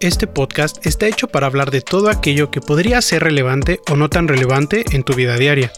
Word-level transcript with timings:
Este 0.00 0.26
podcast 0.26 0.86
está 0.86 1.06
hecho 1.08 1.28
para 1.28 1.46
hablar 1.46 1.70
de 1.70 1.82
todo 1.82 2.08
aquello 2.08 2.50
que 2.50 2.62
podría 2.62 3.02
ser 3.02 3.22
relevante 3.22 3.80
o 3.90 3.96
no 3.96 4.08
tan 4.08 4.28
relevante 4.28 4.82
en 4.92 5.02
tu 5.02 5.12
vida 5.12 5.36
diaria. 5.36 5.70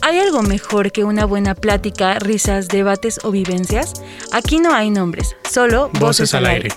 ¿Hay 0.00 0.20
algo 0.20 0.42
mejor 0.42 0.92
que 0.92 1.02
una 1.02 1.24
buena 1.24 1.56
plática, 1.56 2.20
risas, 2.20 2.68
debates 2.68 3.18
o 3.24 3.32
vivencias? 3.32 3.94
Aquí 4.32 4.60
no 4.60 4.72
hay 4.72 4.90
nombres, 4.90 5.34
solo 5.50 5.90
voces, 5.98 6.34
al 6.34 6.46
aire. 6.46 6.68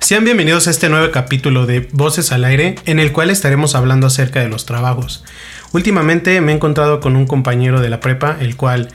Sean 0.00 0.24
bienvenidos 0.24 0.66
a 0.66 0.72
este 0.72 0.88
nuevo 0.88 1.12
capítulo 1.12 1.66
de 1.66 1.88
Voces 1.92 2.32
al 2.32 2.44
aire, 2.44 2.74
en 2.86 2.98
el 2.98 3.12
cual 3.12 3.30
estaremos 3.30 3.76
hablando 3.76 4.08
acerca 4.08 4.40
de 4.40 4.48
los 4.48 4.66
trabajos. 4.66 5.24
Últimamente 5.70 6.40
me 6.40 6.50
he 6.50 6.56
encontrado 6.56 6.98
con 6.98 7.14
un 7.14 7.28
compañero 7.28 7.80
de 7.80 7.88
la 7.88 8.00
prepa, 8.00 8.36
el 8.40 8.56
cual 8.56 8.88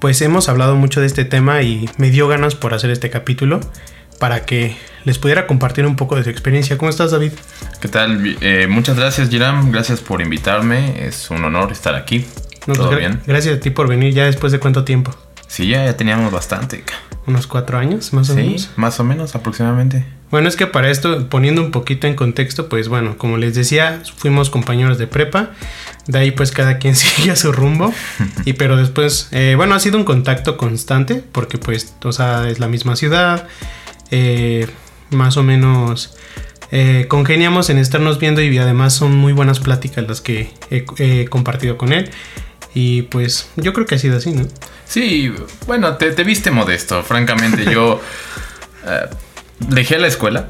pues 0.00 0.20
hemos 0.22 0.48
hablado 0.48 0.76
mucho 0.76 1.00
de 1.00 1.06
este 1.06 1.24
tema 1.24 1.62
y 1.62 1.88
me 1.98 2.10
dio 2.10 2.26
ganas 2.26 2.54
por 2.54 2.74
hacer 2.74 2.90
este 2.90 3.10
capítulo 3.10 3.60
para 4.18 4.44
que 4.44 4.76
les 5.04 5.18
pudiera 5.18 5.46
compartir 5.46 5.86
un 5.86 5.96
poco 5.96 6.16
de 6.16 6.24
su 6.24 6.30
experiencia. 6.30 6.76
¿Cómo 6.78 6.90
estás, 6.90 7.10
David? 7.10 7.32
¿Qué 7.80 7.88
tal? 7.88 8.36
Eh, 8.40 8.66
muchas 8.68 8.96
gracias, 8.96 9.28
Giram. 9.28 9.70
Gracias 9.70 10.00
por 10.00 10.20
invitarme. 10.20 11.06
Es 11.06 11.30
un 11.30 11.44
honor 11.44 11.72
estar 11.72 11.94
aquí. 11.94 12.26
¿Todo 12.66 12.96
bien? 12.96 13.20
Gracias 13.26 13.56
a 13.56 13.60
ti 13.60 13.70
por 13.70 13.88
venir. 13.88 14.12
¿Ya 14.12 14.24
después 14.24 14.52
de 14.52 14.58
cuánto 14.58 14.84
tiempo? 14.84 15.14
Sí, 15.46 15.68
ya, 15.68 15.84
ya 15.84 15.96
teníamos 15.96 16.32
bastante. 16.32 16.84
¿Unos 17.26 17.46
cuatro 17.46 17.78
años, 17.78 18.12
más 18.12 18.30
o 18.30 18.34
menos? 18.34 18.62
Sí, 18.62 18.68
más 18.76 19.00
o 19.00 19.04
menos, 19.04 19.34
aproximadamente. 19.34 20.04
Bueno, 20.30 20.48
es 20.48 20.56
que 20.56 20.66
para 20.66 20.90
esto, 20.90 21.28
poniendo 21.28 21.60
un 21.60 21.72
poquito 21.72 22.06
en 22.06 22.14
contexto, 22.14 22.68
pues 22.68 22.88
bueno, 22.88 23.18
como 23.18 23.36
les 23.36 23.54
decía, 23.54 24.02
fuimos 24.16 24.48
compañeros 24.48 24.98
de 24.98 25.06
prepa. 25.06 25.50
De 26.06 26.18
ahí 26.18 26.30
pues 26.30 26.52
cada 26.52 26.78
quien 26.78 26.94
sigue 26.96 27.34
su 27.36 27.52
rumbo. 27.52 27.92
Y 28.44 28.54
pero 28.54 28.76
después, 28.76 29.28
eh, 29.32 29.54
bueno, 29.56 29.74
ha 29.74 29.80
sido 29.80 29.98
un 29.98 30.04
contacto 30.04 30.56
constante 30.56 31.22
porque 31.32 31.58
pues, 31.58 31.94
o 32.04 32.12
sea, 32.12 32.48
es 32.48 32.60
la 32.60 32.68
misma 32.68 32.96
ciudad. 32.96 33.48
Eh, 34.10 34.66
más 35.10 35.36
o 35.36 35.42
menos 35.42 36.16
eh, 36.72 37.06
congeniamos 37.08 37.68
en 37.70 37.78
estarnos 37.78 38.18
viendo 38.18 38.40
y 38.40 38.56
además 38.58 38.94
son 38.94 39.14
muy 39.16 39.32
buenas 39.32 39.58
pláticas 39.58 40.06
las 40.06 40.20
que 40.20 40.50
he, 40.70 41.24
compartido 41.28 41.76
con 41.76 41.92
él. 41.92 42.10
Y 42.72 43.02
pues 43.02 43.50
yo 43.56 43.72
creo 43.72 43.86
que 43.86 43.96
ha 43.96 43.98
sido 43.98 44.18
así, 44.18 44.32
¿no? 44.32 44.46
Sí, 44.86 45.32
bueno, 45.66 45.96
te, 45.96 46.22
viste 46.22 46.52
modesto, 46.52 47.02
francamente. 47.02 47.64
Yo 47.64 48.00
dejé 49.60 49.98
la 49.98 50.06
escuela, 50.06 50.48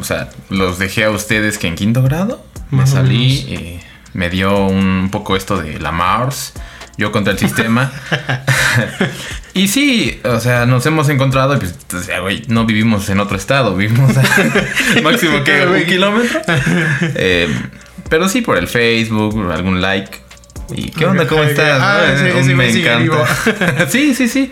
o 0.00 0.04
sea, 0.04 0.30
los 0.48 0.78
dejé 0.78 1.04
a 1.04 1.10
ustedes 1.10 1.58
que 1.58 1.66
en 1.66 1.74
quinto 1.74 2.02
grado. 2.02 2.44
me 2.70 2.86
salí 2.86 3.80
me 4.14 4.30
dio 4.30 4.66
un 4.66 5.08
poco 5.10 5.36
esto 5.36 5.60
de 5.60 5.78
la 5.78 5.92
Mars, 5.92 6.54
yo 6.96 7.12
contra 7.12 7.32
el 7.32 7.38
sistema. 7.38 7.92
y 9.54 9.68
sí, 9.68 10.20
o 10.24 10.40
sea, 10.40 10.66
nos 10.66 10.86
hemos 10.86 11.08
encontrado 11.08 11.56
y 11.56 11.58
pues, 11.58 12.08
güey, 12.22 12.42
no 12.48 12.64
vivimos 12.64 13.08
en 13.10 13.20
otro 13.20 13.36
estado, 13.36 13.76
vivimos 13.76 14.12
máximo 15.02 15.44
que 15.44 15.66
un 15.66 15.84
kilómetro. 15.84 16.40
Eh, 17.16 17.48
pero 18.08 18.28
sí 18.28 18.40
por 18.40 18.56
el 18.56 18.68
Facebook, 18.68 19.50
algún 19.52 19.82
like. 19.82 20.22
¿Y 20.74 20.90
qué 20.90 21.04
onda? 21.04 21.26
¿Cómo 21.26 21.42
estás? 21.42 21.78
Ah, 21.82 22.02
me 22.44 22.70
encanta. 22.70 23.86
sí, 23.88 24.14
sí, 24.14 24.28
sí. 24.28 24.50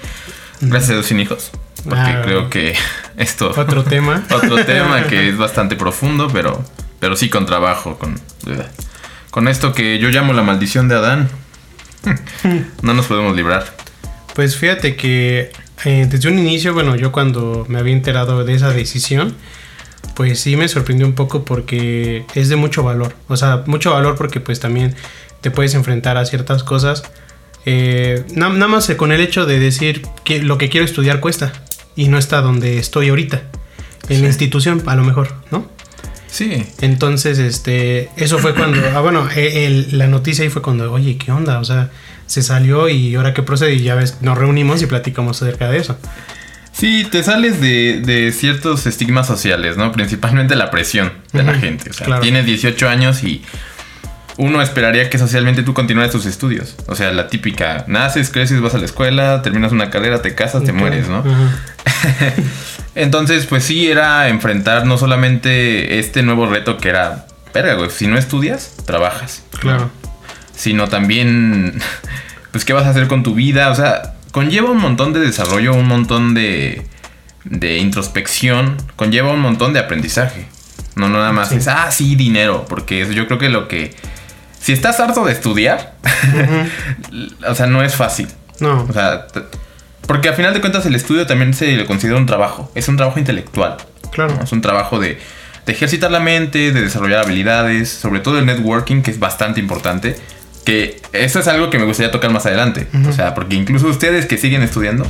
Gracias 0.61 0.91
a 0.91 0.95
Dios 0.95 1.07
sin 1.07 1.21
hijos. 1.21 1.53
Porque 1.85 2.01
ah. 2.01 2.23
creo 2.25 2.51
que 2.51 2.75
esto. 3.17 3.51
Otro 3.57 3.85
tema. 3.85 4.25
otro 4.31 4.65
tema 4.65 5.05
que 5.07 5.29
es 5.31 5.37
bastante 5.37 5.77
profundo, 5.77 6.29
pero, 6.33 6.65
pero 7.01 7.17
sí 7.17 7.29
con 7.29 7.47
trabajo, 7.47 7.99
con 7.99 8.21
con 9.33 9.49
esto 9.49 9.73
que 9.73 9.99
yo 9.99 10.11
llamo 10.11 10.35
la 10.35 10.43
maldición 10.43 10.89
de 10.89 10.95
Adán, 10.95 11.31
no 12.83 12.93
nos 12.93 13.07
podemos 13.07 13.35
librar. 13.35 13.65
Pues 14.35 14.59
fíjate 14.59 14.95
que 14.95 15.51
eh, 15.87 16.07
desde 16.09 16.29
un 16.29 16.39
inicio, 16.39 16.75
bueno, 16.75 16.97
yo 16.97 17.13
cuando 17.13 17.65
me 17.67 17.79
había 17.79 17.95
enterado 17.95 18.45
de 18.45 18.53
esa 18.53 18.75
decisión, 18.75 19.35
pues 20.15 20.39
sí 20.39 20.57
me 20.57 20.69
sorprendió 20.69 21.07
un 21.07 21.15
poco 21.15 21.47
porque 21.47 22.27
es 22.35 22.51
de 22.51 22.57
mucho 22.57 22.83
valor. 22.83 23.15
O 23.29 23.39
sea, 23.39 23.63
mucho 23.65 23.93
valor 23.93 24.17
porque 24.17 24.39
pues 24.41 24.61
también 24.61 24.95
te 25.41 25.51
puedes 25.51 25.73
enfrentar 25.73 26.19
a 26.19 26.27
ciertas 26.27 26.63
cosas. 26.63 27.03
Eh, 27.65 28.25
nada 28.35 28.69
más 28.69 28.91
con 28.99 29.13
el 29.13 29.21
hecho 29.23 29.47
de 29.47 29.59
decir 29.59 30.03
que 30.25 30.43
lo 30.43 30.59
que 30.59 30.69
quiero 30.69 30.85
estudiar 30.85 31.21
cuesta 31.21 31.53
y 31.97 32.09
no 32.09 32.19
está 32.19 32.41
donde 32.41 32.79
estoy 32.79 33.09
ahorita. 33.09 33.43
En 34.09 34.23
la 34.23 34.29
institución, 34.29 34.83
a 34.87 34.97
lo 34.97 35.05
mejor, 35.05 35.33
¿no? 35.51 35.71
Sí. 36.27 36.65
Entonces, 36.81 37.39
este, 37.39 38.09
eso 38.17 38.39
fue 38.39 38.55
cuando, 38.55 38.81
ah, 38.95 39.01
bueno, 39.01 39.29
e, 39.35 39.87
la 39.93 40.07
noticia 40.07 40.45
ahí 40.45 40.51
fue 40.51 40.63
cuando, 40.63 40.91
oye, 40.91 41.19
¿qué 41.19 41.31
onda? 41.31 41.61
O 41.61 41.65
sea, 41.65 41.91
se 42.27 42.43
salió 42.43 42.89
y 42.89 43.15
ahora 43.15 43.35
qué 43.35 43.43
procede 43.43 43.75
y 43.75 43.83
ya 43.83 43.95
ves, 43.95 44.19
nos 44.23 44.39
reunimos 44.39 44.83
y 44.83 44.87
platicamos 44.87 45.43
acerca 45.43 45.71
de 45.71 45.79
eso. 45.79 45.99
Sí, 46.73 47.07
te 47.11 47.23
sales 47.23 47.61
de, 47.61 48.35
ciertos 48.35 48.87
estigmas 48.87 49.27
sociales, 49.27 49.77
¿no? 49.77 49.93
Principalmente 49.93 50.57
la 50.57 50.71
presión 50.71 51.13
de 51.33 51.43
la 51.43 51.55
gente. 51.55 51.91
O 51.91 51.93
sea, 51.93 52.21
tienes 52.21 52.47
18 52.47 52.89
años 52.89 53.23
y 53.23 53.43
uno 54.37 54.63
esperaría 54.63 55.11
que 55.11 55.19
socialmente 55.19 55.63
tú 55.63 55.75
continúes 55.75 56.11
tus 56.11 56.27
estudios. 56.27 56.77
O 56.87 56.95
sea, 56.95 57.13
la 57.13 57.29
típica, 57.29 57.85
naces, 57.87 58.31
creces, 58.31 58.61
vas 58.61 58.75
a 58.75 58.79
la 58.79 58.87
escuela, 58.87 59.43
terminas 59.43 59.73
una 59.73 59.91
carrera, 59.91 60.23
te 60.23 60.35
casas, 60.35 60.65
te 60.65 60.73
mueres, 60.73 61.09
¿no? 61.09 61.23
Entonces, 62.95 63.47
pues 63.47 63.65
sí, 63.65 63.89
era 63.91 64.29
enfrentar 64.29 64.87
no 64.87 64.99
solamente 64.99 65.99
este 65.99 66.23
nuevo 66.23 66.47
reto 66.47 66.79
que 66.79 66.91
era, 66.91 67.27
verga, 67.55 67.75
güey, 67.75 67.91
si 67.91 68.07
no 68.07 68.19
estudias, 68.19 68.75
trabajas. 68.87 69.43
Claro. 69.59 69.91
Sino 70.55 70.89
también, 70.89 71.81
pues, 72.51 72.65
¿qué 72.65 72.73
vas 72.73 72.87
a 72.87 72.91
hacer 72.91 73.09
con 73.09 73.23
tu 73.23 73.35
vida? 73.35 73.71
O 73.71 73.75
sea, 73.75 74.15
conlleva 74.31 74.71
un 74.71 74.79
montón 74.79 75.13
de 75.13 75.21
desarrollo, 75.21 75.75
un 75.75 75.87
montón 75.87 76.35
de, 76.35 76.87
de 77.45 77.79
introspección, 77.79 78.77
conlleva 78.97 79.33
un 79.33 79.41
montón 79.41 79.73
de 79.73 79.81
aprendizaje. 79.81 80.47
No, 80.95 81.09
no 81.09 81.19
nada 81.19 81.33
más 81.33 81.53
es, 81.53 81.69
ah, 81.69 81.91
sí, 81.91 82.17
dinero, 82.17 82.67
porque 82.69 83.07
yo 83.15 83.27
creo 83.27 83.39
que 83.39 83.49
lo 83.49 83.69
que... 83.69 83.95
Si 84.63 84.73
estás 84.73 85.01
harto 85.01 85.25
de 85.25 85.33
estudiar, 85.33 85.95
o 87.49 87.55
sea, 87.55 87.67
no 87.67 87.83
es 87.83 87.97
fácil. 87.97 88.29
No. 88.61 88.87
O 88.89 88.93
sea, 88.93 89.27
porque 90.07 90.29
al 90.29 90.37
final 90.37 90.55
de 90.55 90.61
cuentas 90.61 90.87
el 90.87 90.95
estudio 90.95 91.27
también 91.27 91.53
se 91.53 91.77
le 91.77 91.85
considera 91.85 92.17
un 92.17 92.27
trabajo. 92.27 92.71
Es 92.77 92.87
un 92.87 92.97
trabajo 92.97 93.19
intelectual. 93.19 93.77
Claro. 94.13 94.39
Es 94.41 94.53
un 94.53 94.61
trabajo 94.61 95.01
de, 95.01 95.19
ejercitar 95.67 96.13
la 96.13 96.21
mente, 96.21 96.73
de 96.73 96.81
desarrollar 96.81 97.25
habilidades, 97.25 97.89
sobre 97.89 98.21
todo 98.21 98.39
el 98.39 98.47
networking, 98.47 99.03
que 99.03 99.11
es 99.11 99.19
bastante 99.19 99.59
importante. 99.59 100.15
Que 100.65 101.03
eso 101.13 101.41
es 101.41 101.49
algo 101.49 101.69
que 101.69 101.81
me 101.81 101.85
gustaría 101.85 102.13
tocar 102.13 102.31
más 102.31 102.47
adelante. 102.47 102.87
O 103.09 103.13
sea, 103.13 103.35
porque 103.35 103.57
incluso 103.57 103.89
ustedes 103.89 104.27
que 104.27 104.39
siguen 104.39 104.63
estudiando, 104.63 105.05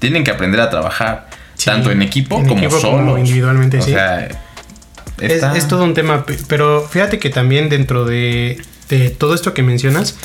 tienen 0.00 0.24
que 0.24 0.32
aprender 0.32 0.60
a 0.60 0.68
trabajar. 0.68 1.28
tanto 1.64 1.92
en 1.92 2.02
equipo 2.02 2.42
como 2.44 2.70
solo. 2.70 3.18
individualmente, 3.18 3.78
o 3.78 3.82
Sea, 3.82 4.26
es, 5.20 5.68
todo 5.68 5.84
un 5.84 5.94
tema. 5.94 6.24
Pero 6.48 6.82
fíjate 6.82 7.20
que 7.20 7.30
también 7.30 7.68
dentro 7.68 8.04
de, 8.04 8.60
de 8.98 9.10
todo 9.10 9.34
esto 9.34 9.54
que 9.54 9.62
mencionas, 9.62 10.16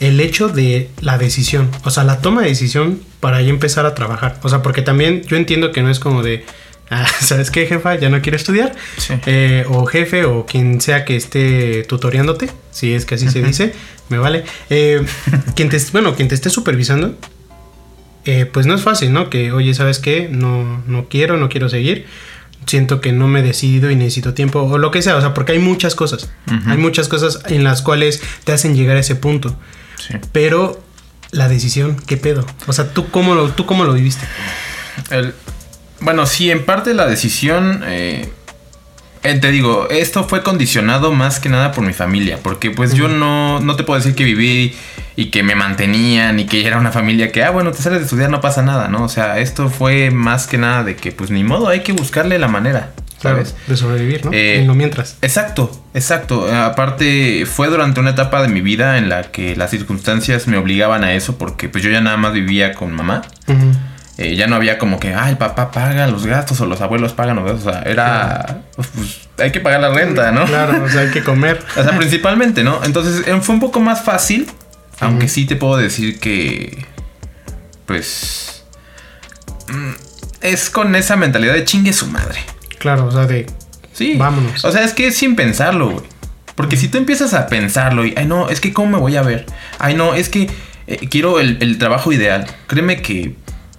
el 0.00 0.20
hecho 0.20 0.48
de 0.48 0.90
la 1.00 1.18
decisión, 1.18 1.70
o 1.84 1.90
sea, 1.90 2.04
la 2.04 2.20
toma 2.20 2.42
de 2.42 2.48
decisión 2.48 3.00
para 3.20 3.38
ahí 3.38 3.48
empezar 3.48 3.86
a 3.86 3.94
trabajar. 3.94 4.38
O 4.42 4.48
sea, 4.48 4.62
porque 4.62 4.82
también 4.82 5.22
yo 5.22 5.36
entiendo 5.36 5.72
que 5.72 5.82
no 5.82 5.90
es 5.90 5.98
como 5.98 6.22
de, 6.22 6.44
ah, 6.90 7.06
¿sabes 7.20 7.50
qué, 7.50 7.66
jefa? 7.66 7.96
Ya 7.96 8.08
no 8.08 8.20
quiero 8.20 8.36
estudiar. 8.36 8.74
Eh, 9.26 9.64
o 9.68 9.86
jefe, 9.86 10.24
o 10.24 10.46
quien 10.46 10.80
sea 10.80 11.04
que 11.04 11.16
esté 11.16 11.84
tutoriándote, 11.84 12.50
si 12.70 12.92
es 12.92 13.04
que 13.04 13.16
así 13.16 13.28
se 13.28 13.42
dice, 13.42 13.72
me 14.08 14.18
vale. 14.18 14.44
Eh, 14.70 15.04
quien 15.56 15.68
te, 15.68 15.78
bueno, 15.92 16.14
quien 16.14 16.28
te 16.28 16.34
esté 16.34 16.50
supervisando, 16.50 17.16
eh, 18.24 18.44
pues 18.44 18.66
no 18.66 18.74
es 18.74 18.82
fácil, 18.82 19.12
¿no? 19.12 19.30
Que, 19.30 19.52
oye, 19.52 19.72
¿sabes 19.74 19.98
qué? 19.98 20.28
No, 20.30 20.82
no 20.86 21.08
quiero, 21.08 21.36
no 21.36 21.48
quiero 21.48 21.68
seguir. 21.68 22.06
Siento 22.66 23.00
que 23.00 23.12
no 23.12 23.28
me 23.28 23.40
he 23.40 23.42
decidido 23.42 23.90
y 23.90 23.96
necesito 23.96 24.34
tiempo, 24.34 24.60
o 24.60 24.78
lo 24.78 24.90
que 24.90 25.02
sea, 25.02 25.16
o 25.16 25.20
sea, 25.20 25.34
porque 25.34 25.52
hay 25.52 25.58
muchas 25.58 25.94
cosas. 25.94 26.30
Hay 26.66 26.76
muchas 26.76 27.08
cosas 27.08 27.40
en 27.46 27.64
las 27.64 27.82
cuales 27.82 28.22
te 28.44 28.52
hacen 28.52 28.74
llegar 28.74 28.96
a 28.96 29.00
ese 29.00 29.14
punto. 29.14 29.56
Pero 30.32 30.82
la 31.30 31.48
decisión, 31.48 31.96
¿qué 32.06 32.16
pedo? 32.16 32.44
O 32.66 32.72
sea, 32.72 32.92
¿tú 32.92 33.08
cómo 33.10 33.34
lo, 33.34 33.50
tú 33.50 33.66
cómo 33.66 33.84
lo 33.84 33.92
viviste? 33.92 34.26
bueno, 36.00 36.26
sí, 36.26 36.50
en 36.50 36.64
parte 36.64 36.94
la 36.94 37.06
decisión... 37.06 37.82
Eh, 37.86 38.30
te 39.34 39.50
digo, 39.50 39.88
esto 39.90 40.24
fue 40.24 40.42
condicionado 40.42 41.12
más 41.12 41.40
que 41.40 41.48
nada 41.48 41.72
por 41.72 41.84
mi 41.84 41.92
familia, 41.92 42.38
porque 42.42 42.70
pues 42.70 42.94
yo 42.94 43.08
no, 43.08 43.60
no 43.60 43.76
te 43.76 43.84
puedo 43.84 43.98
decir 43.98 44.14
que 44.14 44.24
viví 44.24 44.74
y 45.16 45.26
que 45.26 45.42
me 45.42 45.54
mantenían 45.54 46.38
y 46.38 46.46
que 46.46 46.66
era 46.66 46.78
una 46.78 46.92
familia 46.92 47.32
que, 47.32 47.42
ah, 47.42 47.50
bueno, 47.50 47.72
te 47.72 47.82
sales 47.82 48.00
de 48.00 48.04
estudiar, 48.04 48.30
no 48.30 48.40
pasa 48.40 48.62
nada, 48.62 48.88
¿no? 48.88 49.04
O 49.04 49.08
sea, 49.08 49.38
esto 49.38 49.68
fue 49.68 50.10
más 50.10 50.46
que 50.46 50.58
nada 50.58 50.84
de 50.84 50.96
que 50.96 51.12
pues 51.12 51.30
ni 51.30 51.44
modo, 51.44 51.68
hay 51.68 51.80
que 51.80 51.92
buscarle 51.92 52.38
la 52.38 52.48
manera. 52.48 52.92
¿sabes? 53.18 53.56
de 53.66 53.76
sobrevivir, 53.76 54.24
¿no? 54.26 54.30
Eh, 54.32 54.62
no 54.66 54.74
mientras. 54.74 55.16
Exacto, 55.22 55.70
exacto. 55.94 56.54
Aparte, 56.54 57.46
fue 57.46 57.68
durante 57.68 57.98
una 57.98 58.10
etapa 58.10 58.42
de 58.42 58.48
mi 58.48 58.60
vida 58.60 58.98
en 58.98 59.08
la 59.08 59.22
que 59.32 59.56
las 59.56 59.70
circunstancias 59.70 60.46
me 60.46 60.58
obligaban 60.58 61.02
a 61.02 61.14
eso 61.14 61.38
porque 61.38 61.68
pues 61.68 61.82
yo 61.82 61.90
ya 61.90 62.00
nada 62.00 62.18
más 62.18 62.34
vivía 62.34 62.74
con 62.74 62.92
mamá. 62.92 63.22
Eh, 64.18 64.34
ya 64.34 64.46
no 64.46 64.56
había 64.56 64.78
como 64.78 64.98
que, 64.98 65.12
ah, 65.12 65.28
el 65.28 65.36
papá 65.36 65.70
paga 65.70 66.06
los 66.06 66.24
gastos 66.24 66.58
o 66.62 66.66
los 66.66 66.80
abuelos 66.80 67.12
pagan 67.12 67.36
los 67.36 67.44
gastos. 67.44 67.66
O 67.66 67.70
sea, 67.70 67.82
era, 67.82 68.62
pues, 68.74 69.28
hay 69.38 69.52
que 69.52 69.60
pagar 69.60 69.80
la 69.80 69.90
renta, 69.90 70.32
¿no? 70.32 70.46
Claro, 70.46 70.84
o 70.84 70.88
sea, 70.88 71.02
hay 71.02 71.10
que 71.10 71.22
comer. 71.22 71.62
o 71.76 71.82
sea, 71.82 71.96
principalmente, 71.98 72.64
¿no? 72.64 72.82
Entonces 72.82 73.26
eh, 73.26 73.38
fue 73.42 73.54
un 73.54 73.60
poco 73.60 73.80
más 73.80 74.02
fácil, 74.02 74.50
aunque 75.00 75.28
sí 75.28 75.44
te 75.44 75.56
puedo 75.56 75.76
decir 75.76 76.18
que, 76.18 76.86
pues... 77.84 78.64
Mm, 79.68 79.92
es 80.40 80.70
con 80.70 80.94
esa 80.94 81.16
mentalidad 81.16 81.54
de 81.54 81.64
chingue 81.64 81.92
su 81.92 82.06
madre. 82.06 82.40
Claro, 82.78 83.06
o 83.06 83.10
sea, 83.10 83.26
de. 83.26 83.46
Sí. 83.92 84.14
Vámonos. 84.16 84.64
O 84.64 84.72
sea, 84.72 84.84
es 84.84 84.92
que 84.92 85.08
es 85.08 85.16
sin 85.16 85.36
pensarlo, 85.36 85.90
güey. 85.90 86.04
Porque 86.54 86.76
si 86.76 86.88
tú 86.88 86.96
empiezas 86.98 87.34
a 87.34 87.48
pensarlo 87.48 88.06
y, 88.06 88.14
ay, 88.16 88.26
no, 88.26 88.48
es 88.48 88.60
que 88.60 88.72
cómo 88.72 88.92
me 88.92 88.98
voy 88.98 89.16
a 89.16 89.22
ver. 89.22 89.44
Ay, 89.78 89.94
no, 89.94 90.14
es 90.14 90.28
que 90.28 90.48
eh, 90.86 91.08
quiero 91.10 91.40
el, 91.40 91.58
el 91.60 91.78
trabajo 91.78 92.12
ideal. 92.12 92.46
Créeme 92.66 93.02
que. 93.02 93.34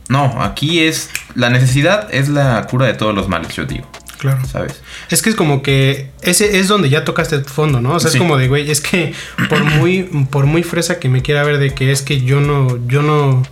No, 0.09 0.41
aquí 0.41 0.79
es. 0.79 1.09
La 1.35 1.49
necesidad 1.49 2.07
es 2.13 2.29
la 2.29 2.65
cura 2.67 2.85
de 2.85 2.93
todos 2.93 3.13
los 3.13 3.27
males, 3.27 3.53
yo 3.55 3.65
digo. 3.65 3.85
Claro. 4.17 4.39
¿Sabes? 4.47 4.81
Es 5.09 5.21
que 5.21 5.29
es 5.29 5.35
como 5.35 5.61
que 5.61 6.09
ese 6.21 6.59
es 6.59 6.67
donde 6.67 6.89
ya 6.89 7.05
tocaste 7.05 7.35
el 7.35 7.45
fondo, 7.45 7.81
¿no? 7.81 7.93
O 7.93 7.99
sea, 7.99 8.09
es 8.09 8.17
como 8.17 8.37
de, 8.37 8.47
güey, 8.47 8.69
es 8.71 8.81
que 8.81 9.13
por 9.49 9.63
muy, 9.63 10.03
por 10.31 10.45
muy 10.45 10.63
fresa 10.63 10.99
que 10.99 11.09
me 11.09 11.21
quiera 11.21 11.43
ver 11.43 11.59
de 11.59 11.73
que 11.73 11.91
es 11.91 12.01
que 12.01 12.21
yo 12.21 12.39
no, 12.39 12.79
yo 12.87 13.03
no, 13.03 13.43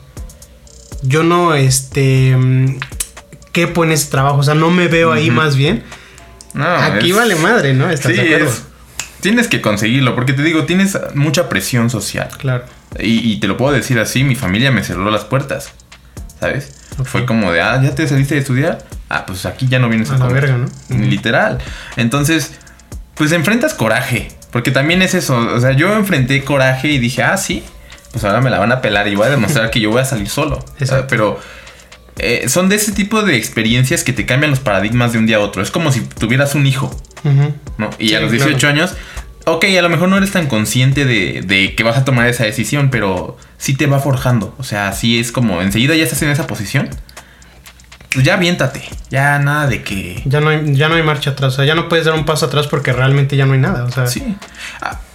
yo 1.03 1.23
no, 1.23 1.53
este, 1.53 2.35
quepo 3.51 3.83
en 3.83 3.91
ese 3.91 4.09
trabajo, 4.09 4.37
o 4.37 4.43
sea, 4.43 4.55
no 4.55 4.71
me 4.71 4.87
veo 4.87 5.11
ahí 5.11 5.29
más 5.29 5.55
bien. 5.55 5.83
No, 6.53 6.65
Aquí 6.65 7.11
vale 7.11 7.35
madre, 7.35 7.73
¿no? 7.73 7.89
¿Estás 7.89 8.13
sí, 8.13 8.21
tienes 9.21 9.47
que 9.47 9.61
conseguirlo, 9.61 10.13
porque 10.13 10.33
te 10.33 10.43
digo, 10.43 10.65
tienes 10.65 10.97
mucha 11.15 11.49
presión 11.49 11.89
social. 11.89 12.29
Claro. 12.37 12.63
Y, 12.99 13.39
te 13.39 13.47
lo 13.47 13.57
puedo 13.57 13.73
decir 13.73 13.99
así, 13.99 14.23
mi 14.23 14.35
familia 14.35 14.71
me 14.71 14.83
cerró 14.83 15.09
las 15.09 15.25
puertas, 15.25 15.73
¿sabes? 16.45 16.71
Fue 17.03 17.25
como 17.25 17.51
de, 17.51 17.61
ah, 17.61 17.81
ya 17.81 17.93
te 17.93 18.07
saliste 18.07 18.35
de 18.35 18.41
estudiar, 18.41 18.85
ah, 19.09 19.25
pues 19.25 19.45
aquí 19.45 19.67
ya 19.67 19.79
no 19.79 19.89
vienes 19.89 20.11
a, 20.11 20.15
a 20.15 20.17
la 20.19 20.27
verga, 20.27 20.57
¿no? 20.57 20.67
Literal. 20.89 21.57
Entonces, 21.97 22.53
pues 23.15 23.31
enfrentas 23.31 23.73
coraje, 23.73 24.29
porque 24.51 24.71
también 24.71 25.01
es 25.01 25.13
eso, 25.13 25.37
o 25.37 25.59
sea, 25.59 25.71
yo 25.71 25.93
enfrenté 25.95 26.43
coraje 26.43 26.89
y 26.89 26.99
dije, 26.99 27.23
ah, 27.23 27.37
sí, 27.37 27.63
pues 28.11 28.23
ahora 28.23 28.39
me 28.39 28.49
la 28.49 28.59
van 28.59 28.71
a 28.71 28.81
pelar 28.81 29.07
y 29.07 29.15
voy 29.15 29.27
a 29.27 29.29
demostrar 29.29 29.69
que 29.71 29.79
yo 29.79 29.89
voy 29.89 30.01
a 30.01 30.05
salir 30.05 30.29
solo. 30.29 30.63
Pero 31.09 31.39
eh, 32.17 32.47
son 32.47 32.69
de 32.69 32.77
ese 32.77 32.93
tipo 32.93 33.23
de 33.23 33.35
experiencias 33.35 34.05
que 34.05 34.13
te 34.13 34.25
cambian 34.25 34.51
los 34.51 34.61
paradigmas 34.61 35.11
de 35.11 35.19
un 35.19 35.25
día 35.25 35.37
a 35.37 35.39
otro. 35.41 35.61
Es 35.61 35.71
como 35.71 35.91
si 35.91 36.01
tuvieras 36.01 36.55
un 36.55 36.65
hijo, 36.65 36.95
¿no? 37.77 37.89
Y 37.99 38.13
a 38.13 38.21
los 38.21 38.31
18 38.31 38.67
años, 38.69 38.95
ok, 39.45 39.65
a 39.77 39.81
lo 39.81 39.89
mejor 39.89 40.07
no 40.07 40.17
eres 40.17 40.31
tan 40.31 40.47
consciente 40.47 41.03
de, 41.03 41.41
de, 41.41 41.75
que 41.75 41.83
vas 41.83 41.97
a 41.97 42.05
tomar 42.05 42.29
esa 42.29 42.45
decisión, 42.45 42.89
pero 42.89 43.37
sí 43.65 43.73
te 43.73 43.87
va 43.87 43.99
forjando. 43.99 44.53
O 44.59 44.63
sea, 44.63 44.93
sí 44.93 45.19
es 45.19 45.31
como 45.31 45.61
enseguida 45.61 45.95
ya 45.95 46.03
estás 46.03 46.21
en 46.21 46.29
esa 46.29 46.45
posición 46.45 46.89
pues 48.13 48.25
ya 48.25 48.35
aviéntate. 48.35 48.81
Ya 49.09 49.37
nada 49.39 49.67
de 49.67 49.83
que. 49.83 50.21
Ya 50.23 50.39
no 50.39 50.49
hay, 50.49 50.73
ya 50.73 50.87
no 50.87 50.95
hay 50.95 51.03
marcha 51.03 51.31
atrás. 51.31 51.53
O 51.53 51.55
sea, 51.57 51.65
ya 51.65 51.75
no 51.75 51.89
puedes 51.89 52.05
dar 52.05 52.15
un 52.15 52.23
paso 52.23 52.45
atrás 52.45 52.65
porque 52.65 52.93
realmente 52.93 53.35
ya 53.35 53.45
no 53.45 53.53
hay 53.53 53.59
nada. 53.59 53.83
O 53.83 53.91
sea. 53.91 54.07
Sí. 54.07 54.37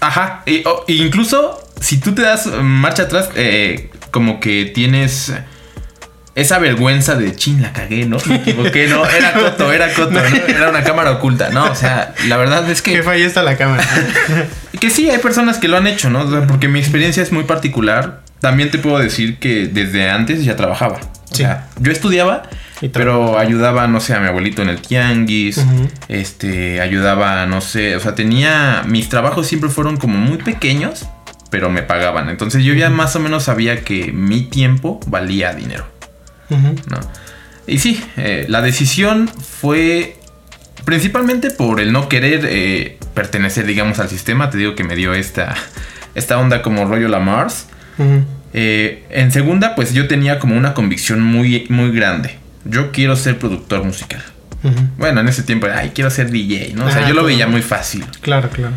Ajá. 0.00 0.42
E, 0.44 0.62
incluso 0.88 1.66
si 1.80 1.98
tú 1.98 2.14
te 2.14 2.20
das 2.20 2.46
marcha 2.46 3.04
atrás, 3.04 3.30
eh, 3.36 3.90
como 4.10 4.38
que 4.38 4.66
tienes 4.66 5.32
esa 6.34 6.58
vergüenza 6.58 7.14
de 7.14 7.34
chin, 7.34 7.62
la 7.62 7.72
cagué, 7.72 8.04
¿no? 8.04 8.18
Me 8.26 8.36
equivoqué, 8.36 8.86
no, 8.88 9.08
era 9.08 9.32
coto, 9.40 9.72
era 9.72 9.94
coto, 9.94 10.10
¿no? 10.10 10.20
era 10.20 10.68
una 10.68 10.84
cámara 10.84 11.12
oculta, 11.12 11.48
¿no? 11.48 11.70
O 11.70 11.74
sea, 11.74 12.14
la 12.28 12.36
verdad 12.36 12.68
es 12.68 12.82
que. 12.82 12.92
Que 12.92 13.02
falla 13.02 13.24
está 13.24 13.42
la 13.42 13.56
cámara. 13.56 13.82
que 14.78 14.90
sí, 14.90 15.08
hay 15.08 15.18
personas 15.20 15.56
que 15.56 15.68
lo 15.68 15.78
han 15.78 15.86
hecho, 15.86 16.10
¿no? 16.10 16.46
porque 16.46 16.68
mi 16.68 16.80
experiencia 16.80 17.22
es 17.22 17.32
muy 17.32 17.44
particular. 17.44 18.20
También 18.40 18.70
te 18.70 18.78
puedo 18.78 18.98
decir 18.98 19.38
que 19.38 19.66
desde 19.66 20.10
antes 20.10 20.44
ya 20.44 20.56
trabajaba. 20.56 21.00
O 21.30 21.34
sea, 21.34 21.68
yo 21.78 21.92
estudiaba 21.92 22.42
pero 22.88 23.38
ayudaba, 23.38 23.86
no 23.88 24.00
sé, 24.00 24.14
a 24.14 24.20
mi 24.20 24.26
abuelito 24.26 24.62
en 24.62 24.70
el 24.70 24.80
tianguis, 24.80 25.62
este, 26.08 26.80
ayudaba, 26.80 27.44
no 27.46 27.60
sé, 27.60 27.94
o 27.96 28.00
sea, 28.00 28.14
tenía, 28.14 28.82
mis 28.86 29.08
trabajos 29.10 29.46
siempre 29.46 29.68
fueron 29.68 29.98
como 29.98 30.16
muy 30.16 30.38
pequeños, 30.38 31.06
pero 31.50 31.68
me 31.68 31.82
pagaban. 31.82 32.30
Entonces 32.30 32.64
yo 32.64 32.72
ya 32.72 32.88
más 32.88 33.14
o 33.16 33.20
menos 33.20 33.44
sabía 33.44 33.84
que 33.84 34.12
mi 34.12 34.42
tiempo 34.42 35.00
valía 35.06 35.52
dinero. 35.52 35.86
¿no? 36.48 37.00
Y 37.66 37.78
sí, 37.78 38.02
eh, 38.16 38.46
la 38.48 38.62
decisión 38.62 39.28
fue 39.28 40.16
principalmente 40.84 41.50
por 41.50 41.80
el 41.80 41.92
no 41.92 42.08
querer 42.08 42.46
eh, 42.48 42.98
pertenecer, 43.14 43.66
digamos, 43.66 43.98
al 43.98 44.08
sistema. 44.08 44.48
Te 44.48 44.58
digo 44.58 44.74
que 44.74 44.84
me 44.84 44.96
dio 44.96 45.12
esta, 45.12 45.54
esta 46.14 46.38
onda 46.38 46.62
como 46.62 46.86
rollo 46.86 47.08
la 47.08 47.20
Mars. 47.20 47.66
Eh, 48.52 49.04
en 49.10 49.30
segunda, 49.30 49.74
pues 49.74 49.92
yo 49.92 50.08
tenía 50.08 50.38
como 50.38 50.56
una 50.56 50.74
convicción 50.74 51.22
muy, 51.22 51.66
muy 51.68 51.92
grande 51.92 52.40
yo 52.64 52.92
quiero 52.92 53.16
ser 53.16 53.38
productor 53.38 53.84
musical. 53.84 54.22
Bueno, 54.98 55.20
en 55.20 55.28
ese 55.28 55.42
tiempo, 55.42 55.68
ay, 55.74 55.92
quiero 55.94 56.10
ser 56.10 56.30
DJ, 56.30 56.74
¿no? 56.74 56.84
O 56.84 56.90
sea, 56.90 57.06
ah, 57.06 57.08
yo 57.08 57.14
lo 57.14 57.24
veía 57.24 57.46
muy 57.46 57.62
fácil. 57.62 58.04
Claro, 58.20 58.50
claro. 58.50 58.74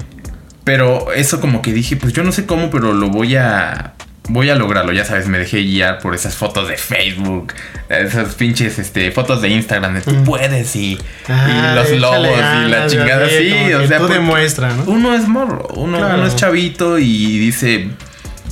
Pero 0.64 1.12
eso 1.12 1.42
como 1.42 1.62
que 1.62 1.74
dije, 1.74 1.98
pues 1.98 2.14
yo 2.14 2.24
no 2.24 2.32
sé 2.32 2.46
cómo, 2.46 2.70
pero 2.70 2.94
lo 2.94 3.10
voy 3.10 3.36
a 3.36 3.94
voy 4.30 4.50
a 4.50 4.56
lograrlo, 4.56 4.94
ya 4.94 5.04
sabes, 5.04 5.28
me 5.28 5.38
dejé 5.38 5.62
guiar 5.64 6.00
por 6.00 6.16
esas 6.16 6.38
fotos 6.38 6.70
de 6.70 6.78
Facebook, 6.78 7.52
esas 7.90 8.36
pinches 8.36 8.80
este, 8.80 9.12
fotos 9.12 9.42
de 9.42 9.50
Instagram 9.50 9.96
de 9.96 10.00
tú 10.00 10.24
puedes 10.24 10.78
y, 10.78 10.94
y 10.94 11.76
los 11.76 11.92
logos 12.00 12.30
y 12.30 12.70
la 12.70 12.88
chingada. 12.88 13.28
Sí, 13.28 13.74
o 13.74 13.86
sea, 13.86 13.98
tú 13.98 14.08
demuestra, 14.08 14.74
¿no? 14.74 14.84
Uno 14.86 15.14
es 15.14 15.28
morro, 15.28 15.68
uno, 15.76 15.98
uno, 15.98 16.26
es 16.26 16.38
chavito 16.38 16.98
y 16.98 17.38
dice, 17.40 17.90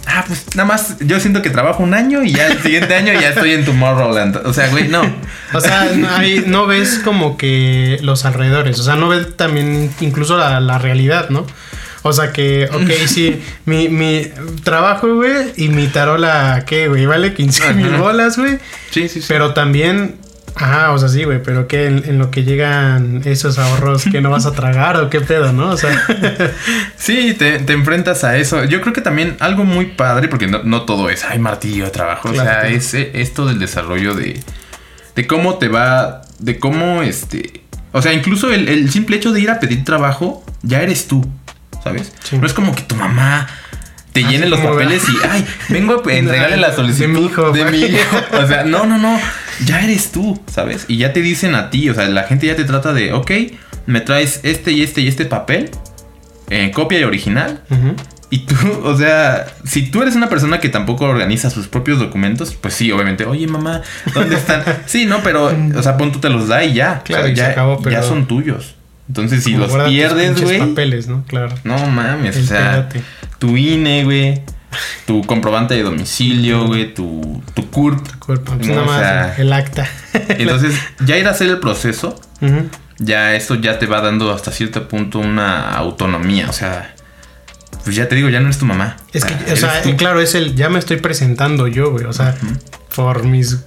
ah, 0.08 0.24
pues 0.28 0.46
nada 0.56 0.68
más 0.68 0.98
yo 1.00 1.20
siento 1.20 1.42
que 1.42 1.50
trabajo 1.50 1.84
un 1.84 1.94
año 1.94 2.24
y 2.24 2.34
ya 2.34 2.48
el 2.48 2.62
siguiente 2.62 2.96
año 2.96 3.14
ya 3.14 3.30
estoy 3.30 3.52
en 3.52 3.66
Tomorrowland. 3.66 4.38
O 4.46 4.54
sea, 4.54 4.70
güey, 4.70 4.88
no. 4.88 5.02
O 5.54 5.62
sea, 5.62 5.90
no, 6.48 6.68
ves 6.68 7.00
como 7.04 7.38
que 7.38 8.00
los 8.02 8.26
alrededores, 8.26 8.80
o 8.80 8.84
sea, 8.84 8.96
no 8.96 9.10
ves 9.10 9.36
también 9.36 9.92
incluso 10.00 10.38
la, 10.38 10.78
realidad, 10.78 11.30
¿no? 11.30 11.46
O 12.04 12.14
sea 12.14 12.32
que, 12.32 12.68
ok, 12.72 12.92
sí, 13.08 13.42
mi, 13.66 13.90
mi 13.90 14.28
trabajo, 14.64 15.14
güey, 15.16 15.54
y 15.58 15.70
mi 15.70 15.88
tarola, 15.88 16.64
¿qué, 16.66 16.88
güey? 16.88 17.06
Vale 17.06 17.34
15 17.34 17.74
mil 17.74 17.92
bolas, 17.98 18.38
güey. 18.38 18.58
Sí, 18.90 19.08
sí, 19.08 19.22
sí. 19.22 19.26
Pero 19.28 19.54
también 19.54 20.16
Ajá, 20.56 20.92
o 20.92 20.98
sea, 20.98 21.10
sí, 21.10 21.24
güey, 21.24 21.42
pero 21.42 21.68
que 21.68 21.88
en, 21.88 22.20
lo 22.20 22.30
que 22.30 22.44
llegan 22.44 23.22
esos 23.26 23.58
ahorros 23.58 24.06
que 24.12 24.22
no 24.22 24.30
vas 24.30 24.46
a 24.46 24.52
tragar 24.52 24.98
o 24.98 25.10
qué 25.10 25.22
pedo, 25.22 25.54
¿no? 25.54 25.70
O 25.70 25.78
sea. 25.78 25.92
sí, 26.98 27.34
te, 27.34 27.56
enfrentas 27.72 28.24
a 28.24 28.38
eso. 28.38 28.64
Yo 28.66 28.82
creo 28.82 28.94
que 28.94 29.02
también 29.02 29.38
algo 29.40 29.64
muy 29.64 29.86
padre, 29.86 30.28
porque 30.28 30.48
no, 30.48 30.82
todo 30.84 31.10
es, 31.10 31.24
ay, 31.24 31.40
martillo 31.40 31.86
de 31.86 31.92
trabajo. 31.92 32.30
o 32.30 32.34
sea, 32.34 32.68
es 32.68 32.94
eh, 32.94 33.12
esto 33.16 33.46
del 33.46 33.60
desarrollo 33.60 34.14
de, 34.14 34.40
de 35.16 35.28
cómo 35.28 35.58
te 35.58 35.68
va, 35.68 36.22
de 36.40 36.60
cómo 36.60 37.02
este. 37.02 37.62
O 37.94 38.02
sea, 38.02 38.14
incluso 38.14 38.52
el, 38.52 38.90
simple 38.92 39.18
hecho 39.18 39.32
de 39.32 39.42
ir 39.42 39.50
a 39.50 39.60
pedir 39.60 39.84
trabajo, 39.84 40.46
ya 40.64 40.82
eres 40.82 41.08
tú, 41.08 41.30
¿sabes? 41.84 42.14
No 42.32 42.46
es 42.46 42.54
como 42.54 42.76
que 42.76 42.84
tu 42.84 42.96
mamá 42.96 43.48
te 44.14 44.24
llene 44.24 44.48
los 44.48 44.60
papeles 44.60 45.04
y, 45.10 45.28
ay, 45.28 45.46
vengo 45.70 46.02
a 46.06 46.14
entregarle 46.14 46.58
la 46.58 46.74
solicitud 46.74 47.06
de 47.06 47.20
mi 47.20 47.26
hijo. 47.26 47.52
De 47.52 47.66
mi 47.66 47.80
hijo. 47.80 48.18
O 48.34 48.48
sea, 48.48 48.64
no, 48.64 48.86
no, 48.86 48.98
no 48.98 49.20
ya 49.66 49.82
eres 49.84 50.12
tú, 50.12 50.40
¿sabes? 50.48 50.86
Y 50.88 50.98
ya 50.98 51.14
te 51.14 51.22
dicen 51.22 51.56
a 51.56 51.70
ti, 51.70 51.90
o 51.90 51.94
sea, 51.94 52.08
la 52.08 52.24
gente 52.24 52.48
ya 52.48 52.56
te 52.56 52.64
trata 52.64 52.94
de, 52.94 53.14
ok, 53.14 53.32
me 53.86 54.02
traes 54.02 54.40
este 54.44 54.72
y 54.72 54.84
este 54.84 55.02
y 55.02 55.08
este 55.08 55.26
papel, 55.26 55.70
en 56.50 56.72
copia 56.72 57.00
y 57.00 57.04
original. 57.04 57.62
Y 58.30 58.40
tú, 58.40 58.56
o 58.84 58.98
sea, 58.98 59.48
si 59.66 59.90
tú 59.90 60.02
eres 60.02 60.16
una 60.16 60.30
persona 60.30 60.60
que 60.60 60.70
tampoco 60.70 61.06
organiza 61.06 61.50
sus 61.50 61.68
propios 61.68 62.00
documentos, 62.00 62.56
pues 62.56 62.74
sí, 62.74 62.92
obviamente, 62.92 63.26
oye 63.26 63.48
mamá, 63.48 63.82
¿dónde 64.14 64.36
están? 64.36 64.64
sí, 64.86 65.06
no, 65.06 65.22
pero, 65.24 65.52
o 65.76 65.84
sea, 65.84 65.98
pon 65.98 66.12
tú 66.12 66.20
te 66.20 66.30
los 66.30 66.48
da 66.48 66.64
y 66.64 66.74
ya. 66.74 67.02
Claro, 67.04 67.28
ya, 67.28 67.56
ya 67.90 68.04
son 68.04 68.28
tuyos. 68.28 68.76
Entonces, 69.08 69.44
si 69.44 69.54
los 69.54 69.74
pierdes, 69.90 70.42
güey. 70.42 70.60
papeles, 70.60 71.08
¿no? 71.08 71.26
Claro. 71.26 71.54
No 71.66 71.86
mames, 71.88 72.38
o 72.38 72.44
sea, 72.44 72.88
tu 73.40 73.58
INE, 73.58 74.06
güey 74.06 74.42
tu 75.06 75.24
comprobante 75.24 75.74
de 75.74 75.84
domicilio, 75.84 76.66
güey, 76.68 76.94
tu, 76.94 77.44
tu 77.54 77.70
CURP. 77.70 78.08
el 79.38 79.54
acta. 79.54 79.88
entonces, 80.14 80.76
ya 81.06 81.18
ir 81.18 81.28
a 81.28 81.32
hacer 81.32 81.50
el 81.50 81.60
proceso, 81.60 82.20
ya 82.98 83.36
esto 83.36 83.56
ya 83.56 83.80
te 83.80 83.86
va 83.86 84.02
dando 84.02 84.34
hasta 84.34 84.52
cierto 84.52 84.88
punto 84.88 85.20
una 85.20 85.72
autonomía. 85.72 86.50
O 86.50 86.54
sea, 86.54 86.96
pues 87.84 87.96
ya 87.96 88.08
te 88.08 88.16
digo, 88.16 88.30
ya 88.30 88.40
no 88.40 88.46
eres 88.46 88.58
tu 88.58 88.66
mamá. 88.66 88.98
Es 89.14 89.26
que, 89.26 89.52
o 89.52 89.56
sea, 89.56 89.82
claro, 89.98 90.22
es 90.22 90.36
el, 90.36 90.56
ya 90.56 90.70
me 90.70 90.80
estoy 90.80 90.98
presentando 90.98 91.68
yo, 91.68 91.92
güey. 91.92 92.06
O 92.06 92.14
sea, 92.14 92.36
por 92.96 93.24
mis 93.24 93.60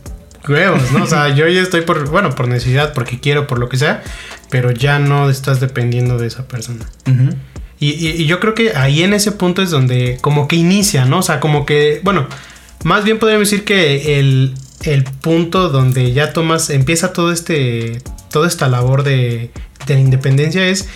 huevos, 0.49 0.93
¿no? 0.93 1.05
O 1.05 1.07
sea, 1.07 1.31
yo 1.31 1.49
ya 1.49 1.61
estoy 1.61 1.83
por, 1.83 2.09
bueno, 2.11 2.31
por 2.31 2.49
necesidad, 2.49 2.93
porque 2.93 3.21
quiero, 3.21 3.47
por 3.47 3.59
lo 3.59 3.69
que 3.69 3.77
sea, 3.77 4.03
pero 4.51 4.71
ya 4.71 4.99
no 4.99 5.31
estás 5.31 5.61
dependiendo 5.61 6.19
de 6.19 6.27
esa 6.27 6.47
persona. 6.47 6.85
Y, 7.93 8.25
yo 8.25 8.41
creo 8.41 8.55
que 8.55 8.75
ahí 8.75 9.03
en 9.03 9.13
ese 9.13 9.33
punto 9.33 9.61
es 9.61 9.71
donde 9.71 10.19
como 10.23 10.49
que 10.49 10.57
inicia, 10.57 11.05
¿no? 11.05 11.19
O 11.19 11.23
sea, 11.23 11.39
como 11.39 11.67
que, 11.67 12.01
bueno, 12.03 12.27
más 12.83 13.05
bien 13.05 13.19
podríamos 13.19 13.51
decir 13.51 13.65
que 13.65 14.19
el, 14.19 14.55
punto 15.21 15.69
donde 15.71 16.13
ya 16.13 16.33
tomas, 16.33 16.71
empieza 16.71 17.13
todo 17.13 17.33
este, 17.33 18.03
toda 18.31 18.49
esta 18.49 18.69
labor 18.69 19.03
de, 19.03 19.51
de 19.87 19.95
la 19.95 20.01
independencia 20.01 20.67
es, 20.67 20.89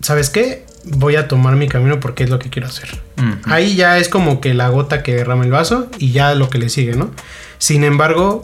¿sabes 0.00 0.30
qué? 0.30 0.64
Voy 0.84 1.16
a 1.16 1.28
tomar 1.28 1.56
mi 1.56 1.68
camino 1.68 1.98
porque 2.00 2.24
es 2.24 2.30
lo 2.30 2.38
que 2.38 2.48
quiero 2.50 2.68
hacer. 2.68 3.00
Ahí 3.44 3.74
ya 3.74 3.98
es 3.98 4.08
como 4.08 4.40
que 4.40 4.54
la 4.54 4.68
gota 4.68 5.02
que 5.02 5.14
derrama 5.14 5.44
el 5.44 5.50
vaso 5.50 5.88
y 5.98 6.12
ya 6.12 6.34
lo 6.34 6.48
que 6.48 6.58
le 6.58 6.68
sigue, 6.68 6.94
¿no? 6.94 7.10
Sin 7.58 7.84
embargo, 7.84 8.42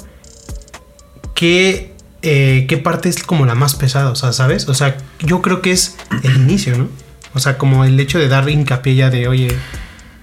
¿qué, 1.35 1.93
eh, 2.23 2.67
¿qué 2.69 2.79
parte 2.79 3.09
es 3.09 3.23
como 3.23 3.47
la 3.47 3.55
más 3.55 3.75
pesada? 3.75 4.11
O 4.11 4.17
sea, 4.17 4.33
¿sabes? 4.33 4.69
O 4.69 4.75
sea, 4.75 4.97
yo 5.21 5.41
creo 5.43 5.63
que 5.63 5.73
es 5.73 5.97
el 6.25 6.37
inicio, 6.37 6.77
¿no? 6.77 6.89
O 7.35 7.41
sea, 7.41 7.59
como 7.59 7.85
el 7.85 7.99
hecho 7.99 8.19
de 8.19 8.29
dar 8.29 8.49
hincapié 8.49 8.95
ya 8.95 9.11
de, 9.11 9.29
oye, 9.29 9.57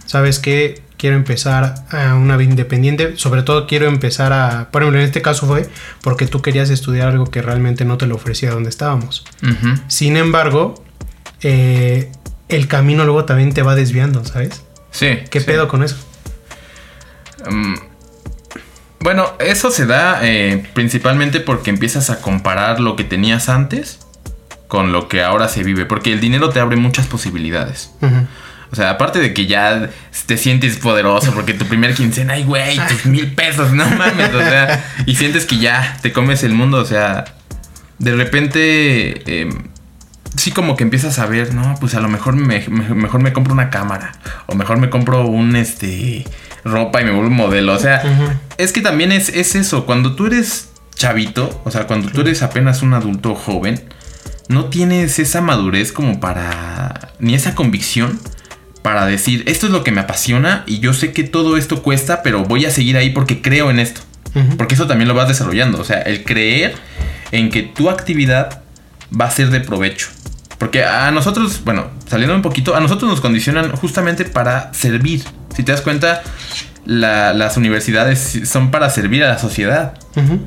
¿sabes 0.05 0.39
qué? 0.39 0.83
quiero 0.99 1.15
empezar 1.15 1.75
a 1.91 2.13
una 2.15 2.35
vida 2.35 2.51
independiente, 2.51 3.13
sobre 3.15 3.41
todo 3.41 3.65
quiero 3.65 3.87
empezar 3.87 4.33
a, 4.33 4.69
por 4.69 4.81
ejemplo, 4.81 4.99
en 4.99 5.05
este 5.05 5.21
caso 5.21 5.47
fue 5.47 5.67
porque 6.01 6.27
tú 6.27 6.41
querías 6.41 6.69
estudiar 6.69 7.07
algo 7.07 7.25
que 7.25 7.41
realmente 7.41 7.85
no 7.85 7.97
te 7.97 8.05
lo 8.05 8.15
ofrecía 8.15 8.51
donde 8.51 8.69
estábamos. 8.69 9.23
Sin 9.87 10.17
embargo, 10.17 10.83
eh, 11.41 12.11
el 12.49 12.67
camino 12.67 13.05
luego 13.05 13.23
también 13.23 13.53
te 13.53 13.61
va 13.61 13.75
desviando, 13.75 14.25
¿sabes? 14.25 14.61
Sí. 14.91 15.19
¿Qué 15.29 15.39
pedo 15.39 15.69
con 15.69 15.83
eso? 15.83 15.95
Mm, 17.49 17.75
bueno, 18.99 19.31
eso 19.39 19.71
se 19.71 19.85
da 19.85 20.19
eh, 20.23 20.67
principalmente 20.73 21.39
porque 21.39 21.69
empiezas 21.69 22.09
a 22.09 22.19
comparar 22.19 22.81
lo 22.81 22.97
que 22.97 23.05
tenías 23.05 23.47
antes 23.47 23.99
con 24.69 24.93
lo 24.93 25.07
que 25.07 25.23
ahora 25.23 25.49
se 25.49 25.63
vive, 25.63 25.85
porque 25.85 26.13
el 26.13 26.21
dinero 26.21 26.51
te 26.51 26.59
abre 26.59 26.77
muchas 26.77 27.07
posibilidades. 27.07 27.91
O 28.71 28.75
sea, 28.75 28.91
aparte 28.91 29.17
de 29.17 29.33
que 29.33 29.47
ya 29.47 29.89
te 30.27 30.37
sientes 30.37 30.77
poderoso 30.77 31.33
porque 31.33 31.55
tu 31.55 31.65
primer 31.65 31.95
quincena, 31.95 32.33
ay, 32.33 32.43
güey, 32.43 32.79
tus 32.87 33.07
mil 33.07 33.33
pesos, 33.33 33.71
no 33.73 33.89
mames, 33.89 34.31
o 34.31 34.39
sea, 34.39 34.85
y 35.07 35.15
sientes 35.15 35.47
que 35.47 35.57
ya 35.57 35.97
te 36.03 36.13
comes 36.13 36.43
el 36.43 36.53
mundo, 36.53 36.77
o 36.77 36.85
sea, 36.85 37.25
de 37.97 38.15
repente, 38.15 39.41
em, 39.41 39.69
sí 40.35 40.51
como 40.51 40.77
que 40.77 40.83
empiezas 40.83 41.17
a 41.17 41.25
ver, 41.25 41.51
no, 41.55 41.73
pues 41.79 41.95
a 41.95 41.99
lo 41.99 42.07
mejor 42.07 42.35
me, 42.35 42.63
mejor 42.69 43.21
me 43.21 43.33
compro 43.33 43.53
una 43.53 43.71
cámara, 43.71 44.11
o 44.45 44.53
mejor 44.53 44.77
me 44.77 44.91
compro 44.91 45.25
un, 45.25 45.55
este, 45.55 46.27
ropa 46.63 47.01
y 47.01 47.05
me 47.05 47.11
vuelvo 47.11 47.29
un 47.29 47.35
modelo, 47.35 47.73
o 47.73 47.79
sea, 47.79 48.03
es 48.59 48.71
que 48.71 48.81
también 48.81 49.11
es, 49.11 49.29
es 49.29 49.55
eso, 49.55 49.87
cuando 49.87 50.13
tú 50.13 50.27
eres 50.27 50.69
chavito, 50.93 51.59
o 51.65 51.71
sea, 51.71 51.87
cuando 51.87 52.11
tú 52.11 52.21
eres 52.21 52.43
apenas 52.43 52.83
un 52.83 52.93
adulto 52.93 53.33
joven, 53.33 53.81
no 54.49 54.65
tienes 54.65 55.19
esa 55.19 55.41
madurez 55.41 55.93
como 55.93 56.19
para, 56.19 57.13
ni 57.19 57.35
esa 57.35 57.55
convicción 57.55 58.19
para 58.81 59.05
decir, 59.05 59.43
esto 59.45 59.67
es 59.67 59.71
lo 59.71 59.83
que 59.83 59.91
me 59.91 60.01
apasiona 60.01 60.63
y 60.65 60.79
yo 60.79 60.93
sé 60.93 61.13
que 61.13 61.23
todo 61.23 61.55
esto 61.55 61.83
cuesta, 61.83 62.23
pero 62.23 62.43
voy 62.43 62.65
a 62.65 62.71
seguir 62.71 62.97
ahí 62.97 63.11
porque 63.11 63.41
creo 63.41 63.69
en 63.69 63.79
esto. 63.79 64.01
Porque 64.57 64.75
eso 64.75 64.87
también 64.87 65.07
lo 65.07 65.15
vas 65.15 65.27
desarrollando. 65.27 65.79
O 65.79 65.83
sea, 65.83 66.01
el 66.01 66.23
creer 66.23 66.75
en 67.31 67.49
que 67.49 67.63
tu 67.63 67.89
actividad 67.89 68.61
va 69.19 69.25
a 69.25 69.31
ser 69.31 69.49
de 69.49 69.59
provecho. 69.59 70.07
Porque 70.57 70.83
a 70.83 71.09
nosotros, 71.11 71.61
bueno, 71.63 71.87
saliendo 72.07 72.35
un 72.35 72.41
poquito, 72.41 72.75
a 72.75 72.79
nosotros 72.79 73.09
nos 73.09 73.21
condicionan 73.21 73.71
justamente 73.75 74.25
para 74.25 74.73
servir. 74.73 75.23
Si 75.55 75.63
te 75.63 75.71
das 75.71 75.81
cuenta, 75.81 76.21
las 76.85 77.57
universidades 77.57 78.41
son 78.45 78.71
para 78.71 78.89
servir 78.89 79.23
a 79.23 79.29
la 79.29 79.39
sociedad. 79.39 79.93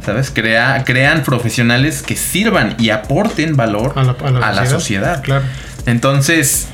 ¿Sabes? 0.05 0.31
Crea, 0.31 0.83
crean 0.85 1.23
profesionales 1.23 2.03
que 2.03 2.17
sirvan 2.17 2.77
y 2.79 2.91
aporten 2.91 3.57
valor 3.57 3.95
a 3.97 4.31
la, 4.31 4.53
la 4.53 4.67
sociedad. 4.67 5.23
Claro. 5.23 5.45
Entonces, 5.87 6.69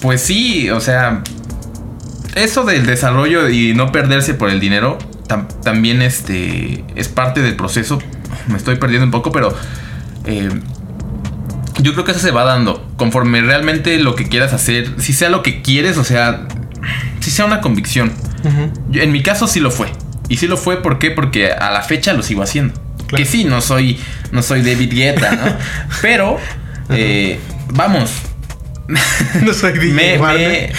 pues 0.00 0.20
sí, 0.20 0.70
o 0.70 0.80
sea, 0.80 1.22
eso 2.34 2.64
del 2.64 2.86
desarrollo 2.86 3.48
y 3.48 3.74
no 3.74 3.92
perderse 3.92 4.34
por 4.34 4.50
el 4.50 4.60
dinero 4.60 4.98
también 5.62 6.02
este, 6.02 6.84
es 6.96 7.08
parte 7.08 7.42
del 7.42 7.56
proceso. 7.56 7.98
Me 8.48 8.56
estoy 8.56 8.76
perdiendo 8.76 9.04
un 9.04 9.10
poco, 9.10 9.30
pero 9.30 9.54
eh, 10.24 10.48
yo 11.80 11.92
creo 11.92 12.04
que 12.04 12.12
eso 12.12 12.20
se 12.20 12.30
va 12.30 12.44
dando 12.44 12.88
conforme 12.96 13.42
realmente 13.42 13.98
lo 13.98 14.14
que 14.14 14.28
quieras 14.28 14.52
hacer, 14.52 14.94
si 14.98 15.12
sea 15.12 15.28
lo 15.28 15.42
que 15.42 15.62
quieres, 15.62 15.98
o 15.98 16.04
sea, 16.04 16.48
si 17.20 17.30
sea 17.30 17.44
una 17.44 17.60
convicción. 17.60 18.12
en 18.92 19.12
mi 19.12 19.22
caso 19.22 19.46
sí 19.46 19.60
lo 19.60 19.70
fue. 19.70 19.88
Y 20.28 20.36
sí 20.36 20.46
lo 20.46 20.56
fue, 20.56 20.82
¿por 20.82 20.98
qué? 20.98 21.10
Porque 21.10 21.52
a 21.52 21.70
la 21.70 21.82
fecha 21.82 22.12
lo 22.12 22.22
sigo 22.22 22.42
haciendo. 22.42 22.74
Que 23.08 23.24
sí, 23.24 23.44
no 23.44 23.60
soy, 23.60 23.98
no 24.32 24.42
soy 24.42 24.62
David 24.62 24.92
Guetta, 24.92 25.32
¿no? 25.32 25.56
Pero, 26.02 26.38
eh, 26.90 27.40
vamos, 27.72 28.10
no 29.42 29.52
soy 29.52 29.92
me, 29.92 30.18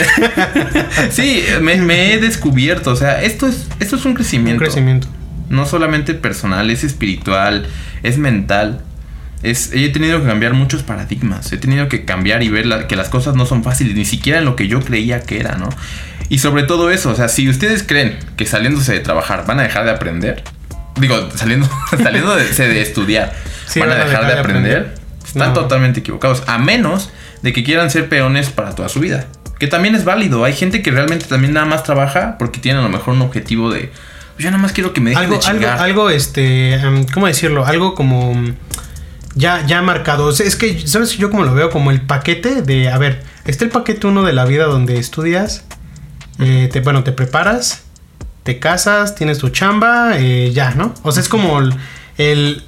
Sí, 1.11 1.43
me, 1.61 2.13
he 2.13 2.19
descubierto. 2.19 2.91
O 2.91 2.95
sea, 2.95 3.21
esto 3.21 3.47
es, 3.47 3.67
esto 3.79 3.95
es 3.95 4.05
un 4.05 4.15
crecimiento. 4.15 4.63
Un 4.63 4.67
crecimiento. 4.67 5.07
No 5.49 5.65
solamente 5.65 6.13
personal, 6.13 6.69
es 6.69 6.83
espiritual, 6.83 7.67
es 8.03 8.17
mental. 8.17 8.81
Es, 9.41 9.71
he 9.73 9.89
tenido 9.89 10.21
que 10.21 10.27
cambiar 10.27 10.53
muchos 10.53 10.83
paradigmas. 10.83 11.51
He 11.53 11.57
tenido 11.57 11.87
que 11.87 12.03
cambiar 12.03 12.43
y 12.43 12.49
ver 12.49 12.87
que 12.87 12.95
las 12.95 13.09
cosas 13.09 13.35
no 13.35 13.45
son 13.45 13.63
fáciles, 13.63 13.95
ni 13.95 14.05
siquiera 14.05 14.39
en 14.39 14.45
lo 14.45 14.55
que 14.55 14.67
yo 14.67 14.81
creía 14.81 15.21
que 15.21 15.39
era, 15.39 15.55
¿no? 15.55 15.69
Y 16.29 16.39
sobre 16.39 16.63
todo 16.63 16.91
eso, 16.91 17.09
o 17.09 17.15
sea, 17.15 17.27
si 17.27 17.49
ustedes 17.49 17.83
creen 17.83 18.17
que 18.37 18.45
saliéndose 18.45 18.93
de 18.93 18.99
trabajar 18.99 19.45
van 19.47 19.59
a 19.59 19.63
dejar 19.63 19.85
de 19.85 19.91
aprender, 19.91 20.43
digo, 20.99 21.29
saliendo, 21.35 21.67
saliendo 22.03 22.35
de, 22.35 22.81
estudiar, 22.81 23.33
van, 23.75 23.91
a 23.91 23.95
dejar, 23.95 24.27
de, 24.27 24.33
aprender, 24.33 24.95
están 25.25 25.53
totalmente 25.53 26.01
equivocados. 26.01 26.43
A 26.47 26.59
menos 26.59 27.09
de 27.41 27.53
que 27.53 27.63
quieran 27.63 27.89
ser 27.89 28.09
peones 28.09 28.49
para 28.49 28.75
toda 28.75 28.89
su 28.89 28.99
vida. 28.99 29.25
Que 29.57 29.67
también 29.67 29.95
es 29.95 30.05
válido. 30.05 30.45
Hay 30.45 30.53
gente 30.53 30.81
que 30.81 30.91
realmente 30.91 31.25
también 31.25 31.53
nada 31.53 31.65
más 31.65 31.83
trabaja 31.83 32.37
porque 32.37 32.59
tiene 32.59 32.79
a 32.79 32.81
lo 32.81 32.89
mejor 32.89 33.15
un 33.15 33.21
objetivo 33.21 33.71
de. 33.71 33.91
Pues 34.35 34.45
yo 34.45 34.51
nada 34.51 34.61
más 34.61 34.71
quiero 34.71 34.93
que 34.93 35.01
me 35.01 35.09
dejen 35.09 35.25
algo, 35.25 35.35
de 35.35 35.41
chingar. 35.41 35.71
Algo, 35.71 35.83
algo, 35.83 36.09
este. 36.09 36.75
Em, 36.75 37.05
¿Cómo 37.05 37.27
decirlo? 37.27 37.65
Algo 37.65 37.93
como. 37.93 38.33
Ya, 39.35 39.65
ya 39.65 39.81
marcado. 39.81 40.29
es 40.29 40.55
que, 40.55 40.87
¿sabes? 40.87 41.17
Yo 41.17 41.29
como 41.29 41.43
lo 41.43 41.53
veo 41.53 41.69
como 41.69 41.91
el 41.91 42.01
paquete 42.01 42.61
de. 42.61 42.89
A 42.89 42.97
ver, 42.97 43.23
está 43.45 43.65
el 43.65 43.71
paquete 43.71 44.07
uno 44.07 44.23
de 44.23 44.31
la 44.31 44.45
vida 44.45 44.65
donde 44.65 44.97
estudias. 44.97 45.65
Eh, 46.39 46.69
te, 46.71 46.81
bueno, 46.81 47.03
te 47.03 47.11
preparas. 47.11 47.83
Te 48.43 48.57
casas, 48.59 49.15
tienes 49.15 49.37
tu 49.37 49.49
chamba, 49.49 50.17
eh, 50.17 50.51
ya, 50.53 50.71
¿no? 50.71 50.93
O 51.03 51.11
sea, 51.11 51.21
es 51.21 51.29
como 51.29 51.59
el 52.17 52.63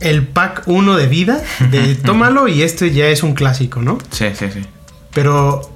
el 0.00 0.26
pack 0.26 0.62
1 0.66 0.96
de 0.96 1.06
vida, 1.06 1.42
de 1.70 1.94
tómalo 2.04 2.48
y 2.48 2.62
este 2.62 2.92
ya 2.92 3.08
es 3.08 3.22
un 3.22 3.34
clásico, 3.34 3.82
¿no? 3.82 3.98
Sí, 4.10 4.26
sí, 4.34 4.46
sí. 4.52 4.60
Pero 5.12 5.70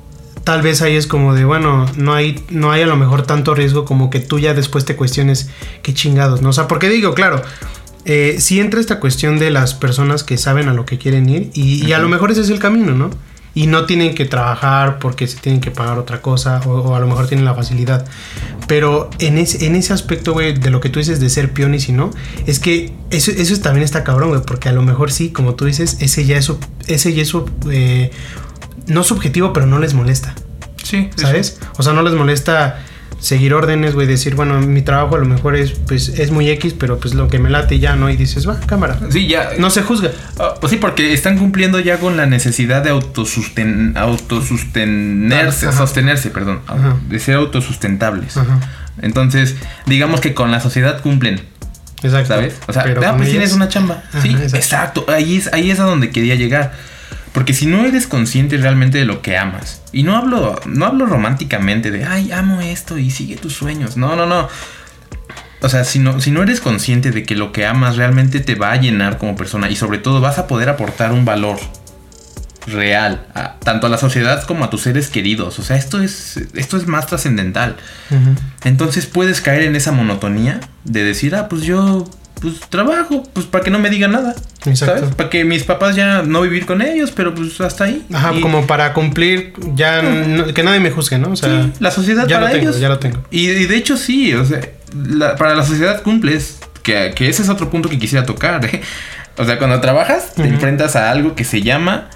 tal 0.44 0.62
vez 0.62 0.82
ahí 0.82 0.96
es 0.96 1.06
como 1.06 1.34
de, 1.34 1.44
bueno, 1.44 1.86
no 1.96 2.14
hay, 2.14 2.42
no 2.50 2.70
hay 2.70 2.82
a 2.82 2.86
lo 2.86 2.96
mejor 2.96 3.22
tanto 3.22 3.54
riesgo 3.54 3.84
como 3.84 4.10
que 4.10 4.20
tú 4.20 4.38
ya 4.38 4.54
después 4.54 4.84
te 4.84 4.96
cuestiones 4.96 5.50
qué 5.82 5.94
chingados, 5.94 6.42
¿no? 6.42 6.50
O 6.50 6.52
sea, 6.52 6.68
porque 6.68 6.88
digo, 6.88 7.14
claro, 7.14 7.42
eh, 8.04 8.36
sí 8.40 8.60
entra 8.60 8.80
esta 8.80 9.00
cuestión 9.00 9.38
de 9.38 9.50
las 9.50 9.74
personas 9.74 10.22
que 10.22 10.36
saben 10.36 10.68
a 10.68 10.74
lo 10.74 10.84
que 10.84 10.98
quieren 10.98 11.28
ir 11.28 11.50
y 11.54 11.92
a 11.92 11.98
lo 11.98 12.08
mejor 12.08 12.30
ese 12.30 12.42
es 12.42 12.50
el 12.50 12.58
camino, 12.58 12.94
¿no? 12.94 13.10
Y 13.54 13.66
no 13.66 13.84
tienen 13.86 14.14
que 14.14 14.24
trabajar 14.24 14.98
porque 14.98 15.26
se 15.26 15.38
tienen 15.38 15.60
que 15.60 15.70
pagar 15.70 15.98
otra 15.98 16.22
cosa 16.22 16.60
o, 16.66 16.94
a 16.94 17.00
lo 17.00 17.06
mejor 17.06 17.26
tienen 17.26 17.44
la 17.44 17.54
facilidad. 17.54 18.06
Pero 18.66 19.10
en 19.18 19.38
ese, 19.38 19.66
en 19.66 19.74
ese 19.74 19.92
aspecto, 19.92 20.32
güey, 20.32 20.54
de 20.54 20.70
lo 20.70 20.80
que 20.80 20.88
tú 20.88 21.00
dices 21.00 21.18
de 21.20 21.28
ser 21.30 21.52
peón 21.52 21.74
y 21.74 21.80
si 21.80 21.92
no, 21.92 22.10
es 22.46 22.60
que 22.60 22.92
eso, 23.10 23.32
eso 23.32 23.60
también 23.60 23.84
está 23.84 24.04
cabrón, 24.04 24.30
güey, 24.30 24.42
porque 24.42 24.68
a 24.68 24.72
lo 24.72 24.82
mejor 24.82 25.10
sí, 25.10 25.30
como 25.30 25.54
tú 25.54 25.64
dices, 25.64 25.96
ese 26.00 26.24
ya 26.24 26.36
es, 26.36 26.52
ese 26.86 27.12
ya 27.12 27.22
es 27.22 27.32
eh, 27.70 28.12
no 28.86 29.02
subjetivo, 29.02 29.52
pero 29.52 29.66
no 29.66 29.78
les 29.78 29.94
molesta. 29.94 30.34
Sí. 30.82 31.10
¿Sabes? 31.16 31.58
O 31.76 31.82
sea, 31.82 31.92
no 31.92 32.02
les 32.02 32.14
molesta 32.14 32.78
seguir 33.20 33.54
órdenes, 33.54 33.94
güey, 33.94 34.06
decir, 34.06 34.34
bueno, 34.34 34.60
mi 34.60 34.82
trabajo 34.82 35.16
a 35.16 35.18
lo 35.18 35.26
mejor 35.26 35.54
es, 35.54 35.72
pues, 35.72 36.08
es 36.08 36.30
muy 36.30 36.48
X, 36.50 36.74
pero 36.78 36.98
pues 36.98 37.14
lo 37.14 37.28
que 37.28 37.38
me 37.38 37.50
late 37.50 37.78
ya, 37.78 37.94
¿no? 37.94 38.10
Y 38.10 38.16
dices, 38.16 38.48
va, 38.48 38.58
cámara. 38.60 38.98
Sí, 39.10 39.28
ya. 39.28 39.50
No 39.58 39.70
se 39.70 39.82
juzga. 39.82 40.10
Ah, 40.38 40.54
pues 40.58 40.70
sí, 40.70 40.78
porque 40.78 41.12
están 41.12 41.38
cumpliendo 41.38 41.78
ya 41.78 41.98
con 41.98 42.16
la 42.16 42.26
necesidad 42.26 42.82
de 42.82 42.90
autosusten 42.90 43.96
autosustenerse, 43.96 45.70
sostenerse, 45.72 46.30
perdón, 46.30 46.60
de 47.08 47.18
ser 47.18 47.36
autosustentables. 47.36 48.34
Entonces, 49.02 49.56
digamos 49.86 50.20
que 50.20 50.34
con 50.34 50.50
la 50.50 50.60
sociedad 50.60 51.00
cumplen. 51.00 51.42
Exacto. 52.02 52.28
¿Sabes? 52.28 52.54
O 52.66 52.72
sea, 52.72 52.84
ah, 53.06 53.14
pues 53.16 53.30
tienes 53.30 53.52
una 53.52 53.68
chamba. 53.68 54.02
sí, 54.22 54.34
exacto. 54.54 55.04
Ahí 55.08 55.36
es, 55.36 55.52
ahí 55.52 55.70
es 55.70 55.78
a 55.80 55.84
donde 55.84 56.10
quería 56.10 56.34
llegar. 56.34 56.72
Porque 57.32 57.54
si 57.54 57.66
no 57.66 57.84
eres 57.84 58.06
consciente 58.06 58.56
realmente 58.56 58.98
de 58.98 59.04
lo 59.04 59.22
que 59.22 59.36
amas, 59.36 59.82
y 59.92 60.02
no 60.02 60.16
hablo, 60.16 60.60
no 60.66 60.86
hablo 60.86 61.06
románticamente 61.06 61.90
de, 61.90 62.04
ay, 62.04 62.32
amo 62.32 62.60
esto 62.60 62.98
y 62.98 63.10
sigue 63.10 63.36
tus 63.36 63.54
sueños. 63.54 63.96
No, 63.96 64.16
no, 64.16 64.26
no. 64.26 64.48
O 65.62 65.68
sea, 65.68 65.84
si 65.84 65.98
no, 65.98 66.20
si 66.20 66.30
no 66.30 66.42
eres 66.42 66.60
consciente 66.60 67.10
de 67.10 67.24
que 67.24 67.36
lo 67.36 67.52
que 67.52 67.66
amas 67.66 67.96
realmente 67.96 68.40
te 68.40 68.54
va 68.54 68.72
a 68.72 68.76
llenar 68.76 69.18
como 69.18 69.36
persona 69.36 69.70
y 69.70 69.76
sobre 69.76 69.98
todo 69.98 70.20
vas 70.20 70.38
a 70.38 70.46
poder 70.46 70.68
aportar 70.68 71.12
un 71.12 71.24
valor 71.24 71.58
real, 72.66 73.26
tanto 73.62 73.86
a 73.86 73.90
la 73.90 73.98
sociedad 73.98 74.42
como 74.44 74.64
a 74.64 74.70
tus 74.70 74.82
seres 74.82 75.08
queridos. 75.08 75.58
O 75.58 75.62
sea, 75.62 75.76
esto 75.76 76.00
es, 76.02 76.38
esto 76.54 76.76
es 76.76 76.86
más 76.86 77.06
trascendental. 77.06 77.76
Entonces 78.64 79.06
puedes 79.06 79.40
caer 79.40 79.62
en 79.62 79.76
esa 79.76 79.92
monotonía 79.92 80.60
de 80.84 81.04
decir, 81.04 81.34
ah, 81.34 81.48
pues 81.48 81.62
yo 81.62 82.08
pues 82.40 82.60
trabajo, 82.68 83.22
pues 83.32 83.46
para 83.46 83.64
que 83.64 83.70
no 83.70 83.78
me 83.78 83.90
digan 83.90 84.12
nada. 84.12 84.34
Exacto. 84.64 85.00
¿sabes? 85.00 85.14
Para 85.14 85.30
que 85.30 85.44
mis 85.44 85.64
papás 85.64 85.96
ya 85.96 86.22
no 86.22 86.42
vivir 86.42 86.66
con 86.66 86.82
ellos, 86.82 87.12
pero 87.14 87.34
pues 87.34 87.60
hasta 87.60 87.84
ahí. 87.84 88.04
Ajá, 88.12 88.32
como 88.40 88.66
para 88.66 88.92
cumplir, 88.92 89.52
ya 89.74 90.00
que 90.54 90.62
nadie 90.62 90.80
me 90.80 90.90
juzgue, 90.90 91.18
¿no? 91.18 91.32
O 91.32 91.36
sea, 91.36 91.64
sí, 91.64 91.72
la 91.80 91.90
sociedad 91.90 92.26
ya 92.26 92.36
para 92.36 92.48
lo 92.48 92.52
tengo, 92.52 92.70
ellos. 92.70 92.80
Ya 92.80 92.88
lo 92.88 92.98
tengo. 92.98 93.24
Y, 93.30 93.46
de 93.46 93.76
hecho 93.76 93.96
sí, 93.96 94.34
o 94.34 94.44
sea, 94.44 94.60
para 95.36 95.54
la 95.54 95.64
sociedad 95.64 96.02
cumples, 96.02 96.58
que, 96.82 97.12
que, 97.14 97.28
ese 97.28 97.42
es 97.42 97.48
otro 97.48 97.70
punto 97.70 97.88
que 97.88 97.98
quisiera 97.98 98.24
tocar. 98.24 98.64
¿eh? 98.64 98.80
O 99.36 99.44
sea, 99.44 99.58
cuando 99.58 99.80
trabajas, 99.80 100.34
te 100.34 100.44
enfrentas 100.44 100.96
a 100.96 101.10
algo 101.10 101.34
que 101.34 101.44
se 101.44 101.62
llama 101.62 102.08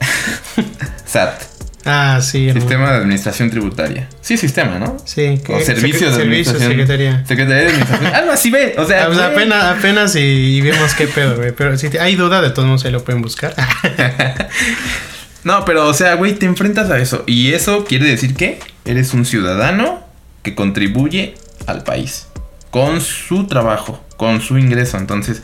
SAT. 1.06 1.53
Ah, 1.84 2.20
sí. 2.22 2.50
Sistema 2.52 2.90
de 2.90 2.98
Administración 2.98 3.50
Tributaria. 3.50 4.08
Sí, 4.20 4.36
sistema, 4.36 4.78
¿no? 4.78 4.96
Sí. 5.04 5.40
O 5.48 5.60
Servicios 5.60 6.16
de 6.16 6.22
Administración. 6.22 6.70
Secretaría. 6.70 7.26
Secretaría 7.26 7.62
de 7.62 7.68
Administración. 7.68 8.14
Algo 8.14 8.32
así 8.32 8.50
ve. 8.50 8.74
O 8.78 8.86
sea, 8.86 9.06
ah, 9.06 9.26
apenas, 9.26 9.64
apenas 9.78 10.16
y, 10.16 10.60
vemos 10.62 10.94
qué 10.94 11.06
pedo, 11.06 11.36
güey. 11.36 11.52
Pero 11.52 11.76
si 11.76 11.88
hay 11.98 12.16
duda, 12.16 12.40
de 12.40 12.50
todos 12.50 12.66
modos 12.66 12.84
ahí 12.84 12.92
lo 12.92 13.04
pueden 13.04 13.20
buscar. 13.20 13.54
no, 15.44 15.64
pero, 15.64 15.86
o 15.86 15.94
sea, 15.94 16.14
güey, 16.14 16.34
te 16.34 16.46
enfrentas 16.46 16.90
a 16.90 16.98
eso. 16.98 17.24
Y 17.26 17.52
eso 17.52 17.84
quiere 17.84 18.06
decir 18.06 18.34
que 18.34 18.60
eres 18.86 19.12
un 19.12 19.26
ciudadano 19.26 20.02
que 20.42 20.54
contribuye 20.54 21.34
al 21.66 21.84
país 21.84 22.28
con 22.70 23.00
su 23.02 23.46
trabajo, 23.46 24.02
con 24.16 24.40
su 24.40 24.58
ingreso. 24.58 24.96
Entonces, 24.96 25.42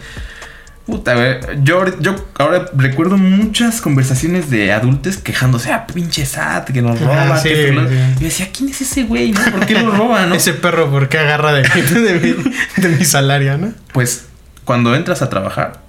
puta, 0.87 1.41
yo, 1.63 1.85
yo 2.01 2.17
ahora 2.39 2.67
recuerdo 2.75 3.17
muchas 3.17 3.81
conversaciones 3.81 4.51
de 4.51 4.73
adultos 4.73 5.19
quejándose, 5.19 5.73
ah, 5.73 5.87
pinche 5.87 6.27
SAT, 6.27 6.71
que 6.71 6.83
nos 6.83 7.01
roba. 7.01 7.43
que 7.43 8.15
Y 8.21 8.25
decía, 8.25 8.49
¿quién 8.53 8.71
es 8.71 8.81
ese 8.81 9.05
güey? 9.05 9.33
No? 9.33 9.41
¿Por 9.53 9.67
qué 9.67 9.75
lo 9.75 9.91
roba? 9.91 10.27
No? 10.27 10.35
ese 10.37 10.53
perro, 10.53 10.91
¿por 10.91 11.09
qué 11.09 11.19
agarra 11.19 11.53
de, 11.53 11.63
de, 11.63 12.89
mi, 12.89 13.05
salario, 13.05 13.57
no? 13.59 13.73
Pues 13.93 14.27
cuando 14.65 14.95
entras 14.95 15.23
a 15.23 15.31
trabajar, 15.31 15.83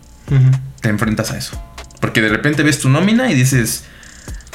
te 0.81 0.89
enfrentas 0.89 1.31
a 1.31 1.37
eso. 1.37 1.61
Porque 1.99 2.21
de 2.21 2.29
repente 2.29 2.63
ves 2.63 2.79
tu 2.79 2.89
nómina 2.89 3.31
y 3.31 3.35
dices, 3.35 3.85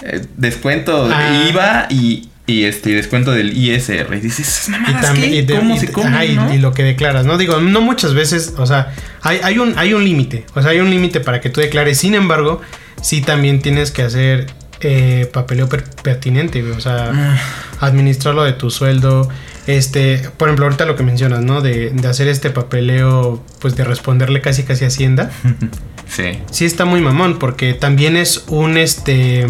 eh, 0.02 0.26
descuento 0.36 1.08
ah. 1.12 1.48
IVA 1.48 1.86
y 1.90 2.30
y 2.46 2.64
este 2.64 2.90
descuento 2.90 3.32
del 3.32 3.56
ISR. 3.56 4.14
Y 4.14 4.20
dices, 4.20 4.68
mamadas, 4.68 5.18
y 5.18 5.44
¿Cómo 5.46 5.76
se 5.78 5.90
come, 5.90 6.26
y, 6.26 6.58
lo 6.58 6.72
que 6.72 6.84
declaras, 6.84 7.26
¿no? 7.26 7.38
Digo, 7.38 7.60
no 7.60 7.80
muchas 7.80 8.14
veces, 8.14 8.54
o 8.56 8.66
sea, 8.66 8.94
hay, 9.22 9.40
hay 9.42 9.58
un, 9.58 9.76
hay 9.76 9.94
un 9.94 10.04
límite. 10.04 10.46
O 10.54 10.62
sea, 10.62 10.70
hay 10.70 10.78
un 10.78 10.90
límite 10.90 11.20
para 11.20 11.40
que 11.40 11.50
tú 11.50 11.60
declares. 11.60 11.98
Sin 11.98 12.14
embargo, 12.14 12.60
sí 13.02 13.20
también 13.20 13.60
tienes 13.60 13.90
que 13.90 14.02
hacer 14.02 14.46
eh, 14.80 15.28
papeleo 15.32 15.68
pertinente, 15.68 16.62
O 16.70 16.80
sea, 16.80 17.10
ah. 17.12 17.38
administrarlo 17.80 18.44
de 18.44 18.52
tu 18.52 18.70
sueldo. 18.70 19.28
Este, 19.66 20.18
por 20.36 20.48
ejemplo, 20.48 20.66
ahorita 20.66 20.84
lo 20.86 20.94
que 20.94 21.02
mencionas, 21.02 21.42
¿no? 21.42 21.60
De, 21.62 21.90
de 21.90 22.08
hacer 22.08 22.28
este 22.28 22.50
papeleo, 22.50 23.44
pues 23.60 23.74
de 23.74 23.82
responderle 23.82 24.40
casi 24.40 24.62
casi 24.62 24.84
a 24.84 24.88
Hacienda. 24.88 25.32
sí. 26.08 26.38
Sí 26.52 26.64
está 26.64 26.84
muy 26.84 27.00
mamón, 27.00 27.40
porque 27.40 27.74
también 27.74 28.16
es 28.16 28.44
un 28.46 28.76
este 28.76 29.46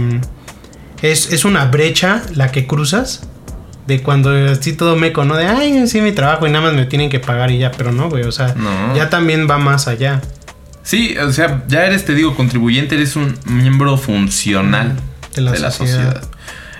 es, 1.13 1.45
una 1.45 1.67
brecha 1.67 2.23
la 2.35 2.51
que 2.51 2.67
cruzas 2.67 3.29
de 3.87 4.03
cuando 4.03 4.31
así 4.51 4.73
todo 4.73 4.97
meco, 4.97 5.25
¿no? 5.25 5.37
De, 5.37 5.47
ay, 5.47 5.87
sí, 5.87 6.01
mi 6.01 6.13
trabajo 6.13 6.47
y 6.47 6.51
nada 6.51 6.67
más 6.67 6.75
me 6.75 6.87
tienen 6.87 7.09
que 7.09 7.21
pagar 7.21 7.51
y 7.51 7.59
ya, 7.59 7.71
pero 7.71 7.93
no, 7.93 8.09
güey, 8.09 8.25
o 8.25 8.33
sea, 8.33 8.55
ya 8.95 9.11
también 9.11 9.49
va 9.49 9.59
más 9.59 9.87
allá. 9.87 10.21
Sí, 10.83 11.17
o 11.19 11.33
sea, 11.33 11.65
ya 11.67 11.85
eres, 11.85 12.05
te 12.05 12.15
digo, 12.15 12.37
contribuyente, 12.37 12.95
eres 12.95 13.17
un 13.17 13.37
miembro 13.45 13.97
funcional 13.99 14.97
de 15.35 15.43
la, 15.43 15.71
sociedad. 15.71 16.23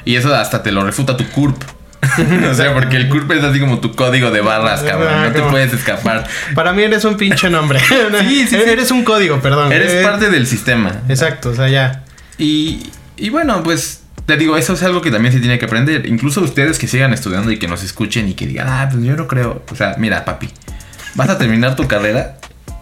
Y 0.05 0.15
eso 0.15 0.33
hasta 0.35 0.63
te 0.63 0.71
lo 0.71 0.85
refuta 0.85 1.17
tu 1.17 1.27
CURP. 1.27 1.61
o 2.51 2.55
sea, 2.55 2.73
porque 2.73 2.97
el 2.97 3.09
CURP 3.09 3.33
es 3.33 3.43
así 3.43 3.59
como 3.59 3.81
tu 3.81 3.97
código 3.97 4.31
de 4.31 4.43
barras, 4.43 4.83
cabrón. 4.83 5.23
no 5.25 5.33
te 5.33 5.43
puedes 5.43 5.73
escapar. 5.73 6.25
Para 6.55 6.73
mí 6.73 6.85
eres 6.85 7.05
un 7.05 7.17
pinche 7.17 7.51
nombre. 7.51 7.81
sí, 8.21 8.47
sí, 8.47 8.55
Eres 8.55 8.93
un 8.93 9.03
código, 9.03 9.41
perdón. 9.41 9.73
Eres 9.73 9.93
eh, 9.93 10.03
parte 10.05 10.31
del 10.31 10.47
sistema. 10.47 11.03
Exacto, 11.09 11.51
o 11.51 11.55
sea, 11.55 11.69
ya. 11.69 12.05
Y, 12.39 12.91
y 13.17 13.31
bueno, 13.31 13.65
pues 13.65 14.03
te 14.27 14.37
digo, 14.37 14.57
eso 14.57 14.75
es 14.75 14.83
algo 14.83 15.01
que 15.01 15.11
también 15.11 15.33
se 15.33 15.39
tiene 15.39 15.59
que 15.59 15.65
aprender. 15.65 16.07
Incluso 16.07 16.41
ustedes 16.41 16.79
que 16.79 16.89
sigan 16.89 17.13
estudiando 17.13 17.53
y 17.53 17.59
que 17.59 17.69
nos 17.69 17.85
escuchen 17.85 18.29
y 18.29 18.35
que 18.35 18.47
digan, 18.47 18.67
ah, 18.69 18.89
pues 18.91 19.03
yo 19.05 19.17
no 19.17 19.29
creo. 19.29 19.63
O 19.71 19.77
sea, 19.77 19.95
mira, 19.99 20.25
papi, 20.25 20.51
vas 21.15 21.29
a 21.29 21.39
terminar 21.39 21.77
tu 21.77 21.87
carrera 21.87 22.39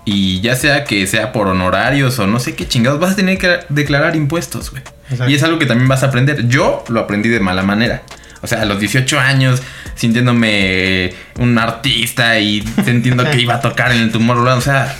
y 0.06 0.40
ya 0.40 0.56
sea 0.56 0.84
que 0.84 1.06
sea 1.06 1.32
por 1.32 1.46
honorarios 1.48 2.18
o 2.18 2.26
no 2.26 2.40
sé 2.40 2.54
qué 2.54 2.66
chingados, 2.66 2.98
vas 2.98 3.12
a 3.12 3.16
tener 3.16 3.38
que 3.38 3.60
declarar 3.68 4.16
impuestos, 4.16 4.70
güey. 4.70 4.82
Y 5.28 5.34
es 5.34 5.42
algo 5.42 5.58
que 5.58 5.66
también 5.66 5.86
vas 5.86 6.02
a 6.02 6.06
aprender. 6.06 6.48
Yo 6.48 6.82
lo 6.88 7.00
aprendí 7.00 7.28
de 7.28 7.40
mala 7.40 7.62
manera. 7.62 8.02
O 8.40 8.46
sea, 8.46 8.62
a 8.62 8.64
los 8.64 8.80
18 8.80 9.20
años, 9.20 9.62
sintiéndome 9.94 11.14
un 11.38 11.58
artista 11.58 12.38
y 12.38 12.62
sintiendo 12.84 13.30
que 13.30 13.40
iba 13.42 13.54
a 13.54 13.60
tocar 13.60 13.92
en 13.92 14.00
el 14.00 14.12
tumor, 14.12 14.38
o 14.38 14.60
sea, 14.60 14.94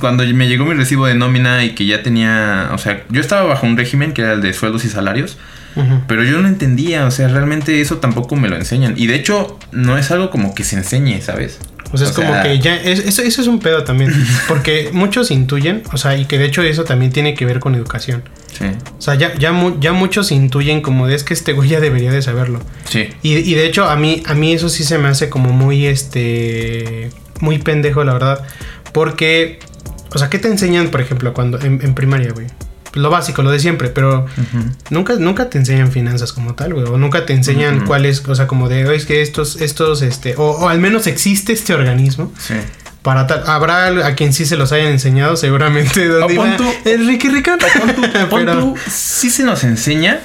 cuando 0.00 0.24
me 0.24 0.48
llegó 0.48 0.64
mi 0.64 0.74
recibo 0.74 1.06
de 1.06 1.14
nómina 1.14 1.64
y 1.64 1.70
que 1.70 1.86
ya 1.86 2.02
tenía, 2.02 2.70
o 2.72 2.78
sea, 2.78 3.04
yo 3.10 3.20
estaba 3.20 3.42
bajo 3.42 3.66
un 3.66 3.76
régimen 3.76 4.12
que 4.12 4.22
era 4.22 4.32
el 4.34 4.40
de 4.40 4.52
sueldos 4.52 4.84
y 4.84 4.88
salarios, 4.88 5.36
pero 6.06 6.22
yo 6.22 6.40
no 6.40 6.46
entendía, 6.46 7.04
o 7.04 7.10
sea, 7.10 7.26
realmente 7.26 7.80
eso 7.80 7.98
tampoco 7.98 8.36
me 8.36 8.48
lo 8.48 8.56
enseñan. 8.56 8.94
Y 8.96 9.08
de 9.08 9.16
hecho, 9.16 9.58
no 9.72 9.98
es 9.98 10.12
algo 10.12 10.30
como 10.30 10.54
que 10.54 10.62
se 10.62 10.76
enseñe, 10.76 11.20
¿sabes? 11.20 11.58
O 11.90 11.98
sea, 11.98 12.08
es 12.08 12.12
como 12.12 12.32
que 12.42 12.60
ya, 12.60 12.76
eso, 12.76 13.22
eso 13.22 13.42
es 13.42 13.46
un 13.48 13.58
pedo 13.58 13.82
también, 13.82 14.12
porque 14.48 14.90
muchos 14.92 15.32
intuyen, 15.32 15.82
o 15.92 15.96
sea, 15.96 16.16
y 16.16 16.26
que 16.26 16.38
de 16.38 16.44
hecho 16.46 16.62
eso 16.62 16.84
también 16.84 17.10
tiene 17.12 17.34
que 17.34 17.44
ver 17.44 17.58
con 17.58 17.74
educación. 17.74 18.22
Sí. 18.56 18.66
O 18.96 19.02
sea, 19.02 19.16
ya, 19.16 19.34
ya, 19.36 19.52
ya 19.80 19.92
muchos 19.92 20.30
intuyen 20.30 20.80
como 20.80 21.08
de 21.08 21.16
es 21.16 21.24
que 21.24 21.34
este 21.34 21.52
güey 21.52 21.70
ya 21.70 21.80
debería 21.80 22.12
de 22.12 22.22
saberlo. 22.22 22.60
Sí. 22.88 23.08
Y, 23.22 23.34
y 23.38 23.54
de 23.54 23.66
hecho 23.66 23.88
a 23.88 23.96
mí, 23.96 24.22
a 24.26 24.34
mí 24.34 24.52
eso 24.52 24.68
sí 24.68 24.84
se 24.84 24.98
me 24.98 25.08
hace 25.08 25.28
como 25.28 25.50
muy, 25.50 25.86
este, 25.86 27.10
muy 27.40 27.58
pendejo, 27.58 28.04
la 28.04 28.12
verdad. 28.12 28.46
Porque, 28.94 29.58
o 30.14 30.18
sea, 30.18 30.30
¿qué 30.30 30.38
te 30.38 30.48
enseñan, 30.48 30.88
por 30.88 31.00
ejemplo, 31.00 31.32
cuando 31.32 31.60
en, 31.60 31.94
primaria, 31.94 32.32
güey? 32.32 32.46
Lo 32.94 33.10
básico, 33.10 33.42
lo 33.42 33.50
de 33.50 33.58
siempre, 33.58 33.88
pero 33.88 34.26
nunca, 34.90 35.14
nunca 35.14 35.50
te 35.50 35.58
enseñan 35.58 35.90
finanzas 35.90 36.32
como 36.32 36.54
tal, 36.54 36.74
güey. 36.74 36.86
O 36.86 36.96
nunca 36.96 37.26
te 37.26 37.32
enseñan 37.32 37.84
cuál 37.86 38.06
es, 38.06 38.26
o 38.26 38.34
sea, 38.34 38.46
como 38.46 38.68
de, 38.68 38.94
es 38.94 39.04
que 39.04 39.20
estos, 39.20 39.60
estos, 39.60 40.02
este, 40.02 40.34
o, 40.36 40.68
al 40.68 40.78
menos 40.78 41.08
existe 41.08 41.52
este 41.52 41.74
organismo. 41.74 42.32
Sí. 42.38 42.54
Para 43.02 43.26
tal, 43.26 43.42
habrá 43.46 44.06
a 44.06 44.14
quien 44.14 44.32
sí 44.32 44.46
se 44.46 44.56
los 44.56 44.72
hayan 44.72 44.86
enseñado, 44.88 45.36
seguramente. 45.36 46.06
Donde 46.06 46.34
iba 46.34 46.56
Enrique 46.84 47.28
Ricardo. 47.28 47.66
pero... 48.30 48.74
sí 48.88 49.28
se 49.28 49.42
nos 49.42 49.64
enseña, 49.64 50.20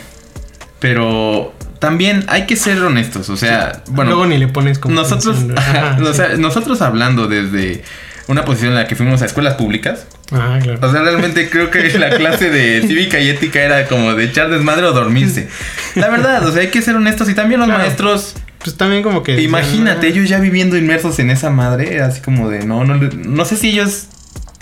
pero 0.79 1.53
también 1.79 2.25
hay 2.27 2.45
que 2.45 2.55
ser 2.55 2.81
honestos, 2.83 3.29
o 3.29 3.37
sea, 3.37 3.83
bueno. 3.87 4.11
Luego 4.11 4.27
ni 4.27 4.37
le 4.37 4.47
pones 4.47 4.79
como. 4.79 4.95
Nosotros, 4.95 5.37
o 6.05 6.13
sea, 6.13 6.35
nosotros 6.37 6.81
hablando 6.81 7.27
desde 7.27 7.83
una 8.29 8.45
posición 8.45 8.73
en 8.73 8.75
la 8.75 8.87
que 8.87 8.95
fuimos 8.95 9.23
a 9.23 9.25
escuelas 9.25 9.55
públicas. 9.55 10.05
Ah, 10.31 10.59
claro. 10.61 10.87
O 10.87 10.91
sea, 10.91 11.01
realmente 11.01 11.49
creo 11.49 11.71
que 11.71 11.97
la 11.97 12.11
clase 12.11 12.51
de 12.51 12.87
cívica 12.87 13.19
y 13.19 13.27
ética 13.27 13.59
era 13.59 13.87
como 13.87 14.13
de 14.13 14.25
echar 14.25 14.51
desmadre 14.51 14.85
o 14.85 14.93
dormirse. 14.93 15.49
La 15.95 16.09
verdad, 16.09 16.45
o 16.45 16.51
sea, 16.51 16.61
hay 16.61 16.67
que 16.67 16.83
ser 16.83 16.95
honestos 16.95 17.27
y 17.27 17.33
también 17.33 17.59
los 17.59 17.67
maestros. 17.67 18.35
Pues 18.63 18.77
también 18.77 19.01
como 19.01 19.23
que. 19.23 19.41
Imagínate, 19.41 20.07
ellos 20.07 20.29
ya 20.29 20.39
viviendo 20.39 20.77
inmersos 20.77 21.17
en 21.17 21.31
esa 21.31 21.49
madre, 21.49 22.01
así 22.01 22.21
como 22.21 22.49
de 22.49 22.65
no, 22.65 22.83
no, 22.83 22.95
no 22.97 23.45
sé 23.45 23.55
si 23.55 23.69
ellos, 23.69 24.05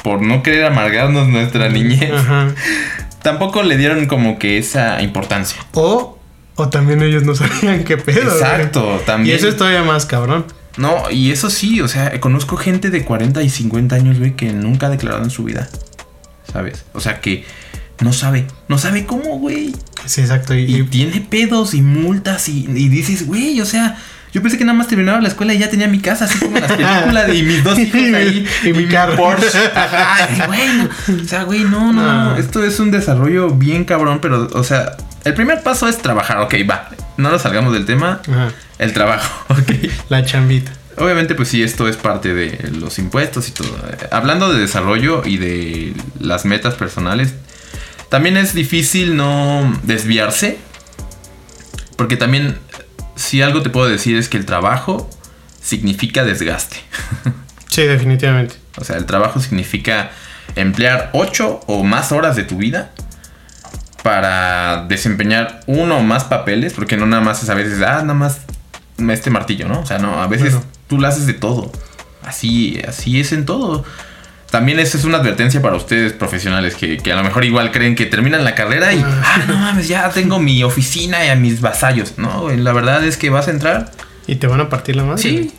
por 0.02 0.22
no 0.22 0.44
querer 0.44 0.66
amargarnos 0.66 1.28
nuestra 1.28 1.68
niñez, 1.68 2.14
tampoco 3.22 3.64
le 3.64 3.76
dieron 3.76 4.06
como 4.06 4.40
que 4.40 4.58
esa 4.58 5.02
importancia. 5.02 5.60
O, 5.74 6.18
o 6.56 6.70
también 6.70 7.02
ellos 7.02 7.24
no 7.24 7.36
sabían 7.36 7.84
qué 7.84 7.98
pedo. 7.98 8.32
Exacto, 8.32 9.02
también. 9.06 9.36
Y 9.36 9.38
eso 9.38 9.50
es 9.50 9.58
todavía 9.58 9.84
más 9.84 10.06
cabrón. 10.06 10.46
No, 10.78 11.10
y 11.10 11.32
eso 11.32 11.50
sí, 11.50 11.82
o 11.82 11.88
sea, 11.88 12.20
conozco 12.20 12.56
gente 12.56 12.90
de 12.92 13.04
40 13.04 13.42
y 13.42 13.50
50 13.50 13.96
años, 13.96 14.20
güey, 14.20 14.36
que 14.36 14.54
nunca 14.54 14.88
ha 14.88 14.90
declarado 14.90 15.24
en 15.24 15.32
su 15.32 15.44
vida. 15.44 15.68
¿Sabes? 16.52 16.86
O 16.94 17.02
sea, 17.02 17.20
que 17.20 17.46
no 18.00 18.14
sabe, 18.14 18.46
no 18.68 18.78
sabe 18.78 19.06
cómo, 19.06 19.40
güey. 19.40 19.74
Sí, 20.06 20.22
exacto. 20.22 20.54
Y, 20.54 20.84
tiene 20.84 21.22
pedos 21.22 21.74
y 21.74 21.82
multas 21.82 22.48
y, 22.48 22.68
dices, 22.68 23.26
güey, 23.26 23.60
o 23.60 23.66
sea, 23.66 23.98
yo 24.32 24.42
pensé 24.44 24.60
que 24.60 24.66
nada 24.66 24.78
más 24.78 24.88
terminaba 24.88 25.20
la 25.20 25.30
escuela 25.30 25.54
y 25.54 25.58
ya 25.58 25.70
tenía 25.70 25.88
mi 25.88 26.00
casa, 26.00 26.26
así 26.26 26.38
como 26.38 26.60
las 26.60 26.72
películas 26.78 27.28
de 27.28 27.44
mis 27.44 27.64
dos 27.64 27.80
hijos 27.80 28.02
ahí. 28.14 28.46
y, 28.64 28.74
mi 28.74 28.86
carro. 28.86 29.16
Porsche. 29.16 29.72
Ajá, 29.74 30.46
güey. 30.46 31.22
O 31.24 31.28
sea, 31.28 31.44
güey, 31.44 31.64
no, 31.64 31.92
no, 31.92 32.04
no. 32.04 32.32
Ah. 32.32 32.36
Esto 32.38 32.64
es 32.64 32.80
un 32.80 32.92
desarrollo 32.92 33.50
bien 33.50 33.84
cabrón, 33.84 34.20
pero, 34.22 34.48
o 34.54 34.64
sea, 34.64 34.96
el 35.24 35.34
primer 35.34 35.64
paso 35.64 35.88
es 35.88 35.98
trabajar. 35.98 36.38
Ok, 36.40 36.54
va. 36.70 36.90
No 37.18 37.32
nos 37.32 37.42
salgamos 37.42 37.74
del 37.74 37.86
tema. 37.86 38.22
Ajá 38.30 38.52
el 38.80 38.94
trabajo, 38.94 39.46
ok. 39.54 39.72
La 40.10 40.24
chambita. 40.26 40.72
Obviamente, 40.98 41.36
pues 41.36 41.50
sí, 41.50 41.62
esto 41.62 41.88
es 41.88 41.96
parte 41.96 42.34
de 42.34 42.72
los 42.72 42.98
impuestos 42.98 43.48
y 43.50 43.52
todo. 43.52 43.70
Hablando 44.12 44.52
de 44.52 44.60
desarrollo 44.60 45.24
y 45.26 45.38
de 45.38 45.94
las 46.20 46.46
metas 46.46 46.74
personales, 46.74 47.36
también 48.10 48.36
es 48.36 48.54
difícil 48.54 49.16
no 49.16 49.80
desviarse. 49.84 50.58
Porque 51.98 52.18
también, 52.18 52.58
si 53.16 53.42
algo 53.42 53.62
te 53.62 53.70
puedo 53.70 53.88
decir 53.88 54.18
es 54.18 54.28
que 54.28 54.38
el 54.38 54.46
trabajo 54.46 55.10
significa 55.62 56.24
desgaste. 56.24 56.78
Sí, 57.70 57.84
definitivamente. 57.84 58.56
O 58.78 58.84
sea, 58.84 58.96
el 58.98 59.06
trabajo 59.06 59.40
significa 59.40 60.10
emplear 60.56 61.12
ocho 61.14 61.60
o 61.68 61.84
más 61.84 62.12
horas 62.12 62.36
de 62.36 62.44
tu 62.44 62.58
vida 62.58 62.90
para 64.02 64.86
desempeñar 64.88 65.60
uno 65.68 65.98
o 65.98 66.02
más 66.02 66.24
papeles, 66.24 66.74
porque 66.74 66.98
no 66.98 67.06
nada 67.06 67.22
más 67.22 67.44
es 67.44 67.50
a 67.50 67.54
veces, 67.54 67.80
ah, 67.84 68.02
nada 68.02 68.16
más 68.16 68.40
este 69.10 69.30
martillo, 69.30 69.68
¿no? 69.68 69.82
O 69.82 69.86
sea, 69.86 70.00
no, 70.00 70.22
a 70.22 70.28
veces 70.28 70.56
tú 70.88 71.00
lo 71.00 71.08
haces 71.08 71.26
de 71.28 71.34
todo. 71.34 71.72
Así, 72.24 72.82
así 72.88 73.20
es 73.20 73.32
en 73.32 73.46
todo. 73.46 73.86
También 74.50 74.80
esa 74.80 74.98
es 74.98 75.04
una 75.04 75.18
advertencia 75.18 75.62
para 75.62 75.76
ustedes 75.76 76.14
profesionales 76.14 76.76
que, 76.76 77.00
a 77.12 77.16
lo 77.16 77.24
mejor 77.24 77.44
igual 77.44 77.72
creen 77.72 77.96
que 77.96 78.06
terminan 78.06 78.44
la 78.46 78.56
carrera 78.56 78.94
y, 78.94 79.00
ah, 79.00 79.22
ah 79.24 79.44
no 79.46 79.58
mames, 79.58 79.88
ya 79.90 80.10
tengo 80.10 80.40
mi 80.40 80.64
oficina 80.64 81.26
y 81.26 81.30
a 81.30 81.36
mis 81.36 81.60
vasallos. 81.60 82.18
No, 82.18 82.50
la 82.50 82.74
verdad 82.74 83.04
es 83.04 83.18
que 83.18 83.30
vas 83.30 83.48
a 83.48 83.52
entrar. 83.52 83.92
Y 84.26 84.36
te 84.36 84.48
van 84.48 84.62
a 84.62 84.70
partir 84.70 84.96
la 84.96 85.04
madre. 85.04 85.22
Sí, 85.22 85.54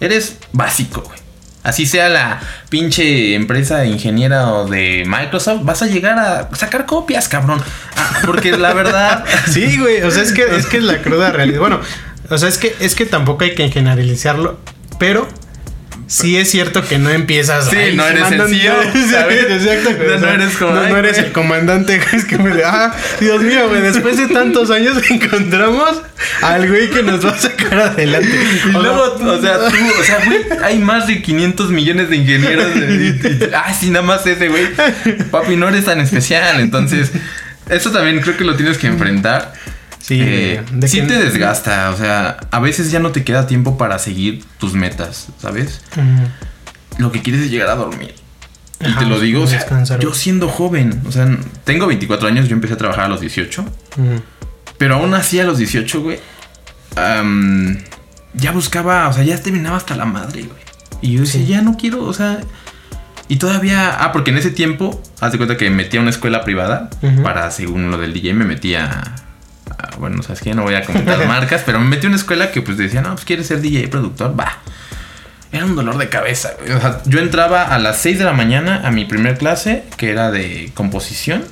eres 0.00 0.38
básico, 0.52 1.02
güey. 1.02 1.20
Así 1.62 1.84
sea 1.84 2.08
la 2.08 2.40
pinche 2.70 3.34
empresa 3.34 3.84
ingeniera 3.84 4.48
o 4.48 4.66
de 4.66 5.04
Microsoft, 5.06 5.60
vas 5.62 5.82
a 5.82 5.86
llegar 5.86 6.18
a 6.18 6.48
sacar 6.56 6.86
copias, 6.86 7.28
cabrón. 7.28 7.62
Ah, 7.96 8.22
porque 8.24 8.52
la 8.56 8.72
verdad. 8.72 9.24
sí, 9.46 9.78
güey. 9.78 10.02
O 10.02 10.10
sea, 10.10 10.22
es 10.22 10.32
que 10.32 10.42
es 10.56 10.64
que 10.64 10.78
es 10.78 10.84
la 10.84 11.02
cruda 11.02 11.30
realidad. 11.32 11.60
Bueno, 11.60 11.80
o 12.30 12.38
sea, 12.38 12.48
es 12.48 12.58
que, 12.58 12.74
es 12.80 12.94
que 12.94 13.06
tampoco 13.06 13.44
hay 13.44 13.54
que 13.54 13.68
generalizarlo, 13.70 14.58
pero 14.98 15.28
sí 16.10 16.36
es 16.36 16.50
cierto 16.50 16.86
que 16.86 16.98
no 16.98 17.10
empiezas. 17.10 17.70
Sí, 17.70 17.76
no 17.94 18.06
eres 18.06 18.30
el 18.30 18.48
CEO, 18.48 18.74
¿sabes? 19.10 19.44
exacto. 19.48 19.90
No, 19.92 20.18
no, 20.18 20.28
eres 20.28 20.56
como, 20.56 20.72
no, 20.72 20.96
eres 20.96 21.18
el 21.18 21.32
comandante. 21.32 22.00
Es 22.12 22.24
que 22.24 22.36
me 22.38 22.50
ah, 22.64 22.92
Dios 23.20 23.42
mío, 23.42 23.68
güey, 23.68 23.80
después 23.80 24.16
de 24.16 24.26
tantos 24.26 24.70
años 24.70 24.98
encontramos 25.10 26.02
al 26.42 26.68
güey 26.68 26.90
que 26.90 27.02
nos 27.02 27.24
va 27.24 27.30
a 27.30 27.38
sacar 27.38 27.78
adelante. 27.78 28.36
Y 28.66 28.72
luego, 28.72 29.14
o 29.14 29.40
sea, 29.40 29.58
tú, 29.68 29.76
o 30.00 30.04
sea, 30.04 30.24
güey, 30.24 30.40
hay 30.62 30.78
más 30.78 31.06
de 31.06 31.22
500 31.22 31.70
millones 31.70 32.10
de 32.10 32.16
ingenieros. 32.16 32.66
ah, 33.54 33.72
sí, 33.72 33.90
nada 33.90 34.04
más 34.04 34.26
ese, 34.26 34.48
güey. 34.48 34.68
Papi, 35.30 35.56
no 35.56 35.68
eres 35.68 35.84
tan 35.84 36.00
especial. 36.00 36.60
Entonces, 36.60 37.12
eso 37.68 37.92
también 37.92 38.20
creo 38.20 38.36
que 38.36 38.44
lo 38.44 38.56
tienes 38.56 38.78
que 38.78 38.88
enfrentar. 38.88 39.52
Sí, 40.00 40.18
eh, 40.20 40.62
sí 40.86 41.02
te 41.02 41.18
desgasta, 41.18 41.90
o 41.90 41.96
sea, 41.96 42.38
a 42.50 42.58
veces 42.58 42.90
ya 42.90 42.98
no 42.98 43.12
te 43.12 43.22
queda 43.22 43.46
tiempo 43.46 43.76
para 43.76 43.98
seguir 43.98 44.44
tus 44.58 44.72
metas, 44.72 45.28
¿sabes? 45.38 45.82
Lo 46.98 47.12
que 47.12 47.22
quieres 47.22 47.42
es 47.42 47.50
llegar 47.50 47.68
a 47.68 47.74
dormir. 47.74 48.14
Y 48.80 48.94
te 48.94 49.04
lo 49.04 49.20
digo, 49.20 49.42
o 49.42 49.46
sea, 49.46 49.98
yo 49.98 50.14
siendo 50.14 50.48
joven, 50.48 51.02
o 51.06 51.12
sea, 51.12 51.28
tengo 51.64 51.86
24 51.86 52.28
años, 52.28 52.48
yo 52.48 52.54
empecé 52.54 52.74
a 52.74 52.78
trabajar 52.78 53.04
a 53.04 53.08
los 53.08 53.20
18. 53.20 53.64
Pero 54.78 54.94
aún 54.94 55.12
así 55.14 55.38
a 55.38 55.44
los 55.44 55.58
18, 55.58 56.00
güey, 56.00 56.18
ya 56.96 58.52
buscaba, 58.52 59.08
o 59.08 59.12
sea, 59.12 59.22
ya 59.22 59.40
terminaba 59.40 59.76
hasta 59.76 59.96
la 59.96 60.06
madre, 60.06 60.42
güey. 60.42 60.60
Y 61.02 61.14
yo 61.14 61.20
decía, 61.20 61.42
ya 61.42 61.62
no 61.62 61.76
quiero, 61.76 62.04
o 62.04 62.12
sea, 62.12 62.40
y 63.28 63.36
todavía, 63.36 64.02
ah, 64.02 64.12
porque 64.12 64.30
en 64.30 64.38
ese 64.38 64.50
tiempo, 64.50 65.02
haz 65.20 65.32
de 65.32 65.38
cuenta 65.38 65.56
que 65.56 65.70
metía 65.70 66.00
a 66.00 66.02
una 66.02 66.10
escuela 66.10 66.42
privada 66.42 66.90
para, 67.22 67.50
según 67.50 67.90
lo 67.90 67.98
del 67.98 68.12
DJ, 68.12 68.34
me 68.34 68.44
metía 68.44 69.14
bueno, 69.98 70.22
sabes 70.22 70.40
que 70.40 70.54
no 70.54 70.62
voy 70.62 70.74
a 70.74 70.84
comentar 70.84 71.26
marcas, 71.28 71.62
pero 71.64 71.80
me 71.80 71.86
metí 71.86 72.06
a 72.06 72.08
una 72.08 72.16
escuela 72.16 72.50
que 72.50 72.62
pues 72.62 72.76
decía, 72.76 73.00
no, 73.02 73.12
pues 73.12 73.24
quieres 73.24 73.46
ser 73.46 73.60
DJ 73.60 73.88
productor, 73.88 74.38
va. 74.38 74.58
Era 75.52 75.64
un 75.64 75.74
dolor 75.74 75.98
de 75.98 76.08
cabeza. 76.08 76.52
O 76.62 76.80
sea, 76.80 77.02
yo 77.06 77.18
entraba 77.18 77.64
a 77.64 77.78
las 77.78 77.98
6 77.98 78.18
de 78.20 78.24
la 78.24 78.32
mañana 78.32 78.82
a 78.84 78.90
mi 78.90 79.04
primer 79.04 79.36
clase, 79.36 79.84
que 79.96 80.10
era 80.10 80.30
de 80.30 80.70
composición. 80.74 81.44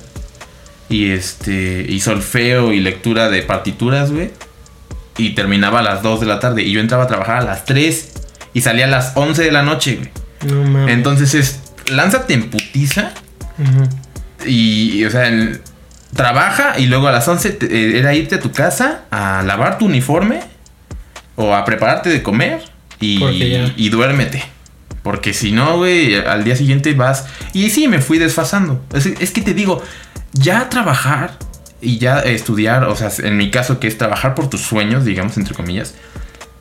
Y 0.87 1.11
este. 1.11 1.85
Y 1.87 1.99
solfeo 1.99 2.71
y 2.71 2.79
lectura 2.79 3.29
de 3.29 3.43
partituras, 3.43 4.11
güey. 4.11 4.31
Y 5.17 5.31
terminaba 5.31 5.79
a 5.79 5.83
las 5.83 6.01
2 6.01 6.21
de 6.21 6.25
la 6.27 6.39
tarde. 6.39 6.63
Y 6.63 6.71
yo 6.71 6.79
entraba 6.79 7.03
a 7.03 7.07
trabajar 7.07 7.37
a 7.37 7.43
las 7.43 7.65
3. 7.65 8.13
Y 8.53 8.61
salía 8.61 8.85
a 8.85 8.89
las 8.89 9.11
11 9.15 9.43
de 9.43 9.51
la 9.51 9.63
noche, 9.63 9.97
güey. 9.97 10.09
No 10.53 10.63
mames. 10.63 10.93
Entonces 10.93 11.33
es. 11.33 11.59
Lánzate 11.91 12.33
en 12.35 12.49
putiza. 12.49 13.11
y, 14.45 15.03
o 15.03 15.09
sea, 15.09 15.27
el, 15.27 15.61
trabaja 16.15 16.79
y 16.79 16.87
luego 16.87 17.07
a 17.07 17.11
las 17.11 17.27
11 17.27 17.59
eh, 17.61 17.93
era 17.95 18.13
irte 18.13 18.35
a 18.35 18.39
tu 18.39 18.51
casa 18.51 19.01
a 19.11 19.43
lavar 19.43 19.77
tu 19.77 19.85
uniforme 19.85 20.41
o 21.35 21.53
a 21.55 21.63
prepararte 21.65 22.09
de 22.09 22.21
comer 22.23 22.61
y, 22.99 23.23
y 23.75 23.89
duérmete. 23.89 24.43
Porque 25.03 25.33
si 25.33 25.51
no, 25.51 25.77
güey, 25.77 26.15
al 26.15 26.43
día 26.43 26.55
siguiente 26.55 26.93
vas... 26.93 27.25
Y 27.53 27.69
sí, 27.69 27.87
me 27.87 27.99
fui 27.99 28.17
desfasando. 28.17 28.83
Es, 28.93 29.31
que 29.31 29.41
te 29.41 29.53
digo, 29.53 29.81
ya 30.33 30.69
trabajar 30.69 31.37
y 31.81 31.97
ya 31.97 32.19
estudiar, 32.19 32.83
o 32.83 32.95
sea, 32.95 33.09
en 33.23 33.37
mi 33.37 33.49
caso 33.51 33.79
que 33.79 33.87
es 33.87 33.97
trabajar 33.97 34.35
por 34.35 34.49
tus 34.49 34.61
sueños, 34.61 35.05
digamos, 35.05 35.37
entre 35.37 35.55
comillas, 35.55 35.95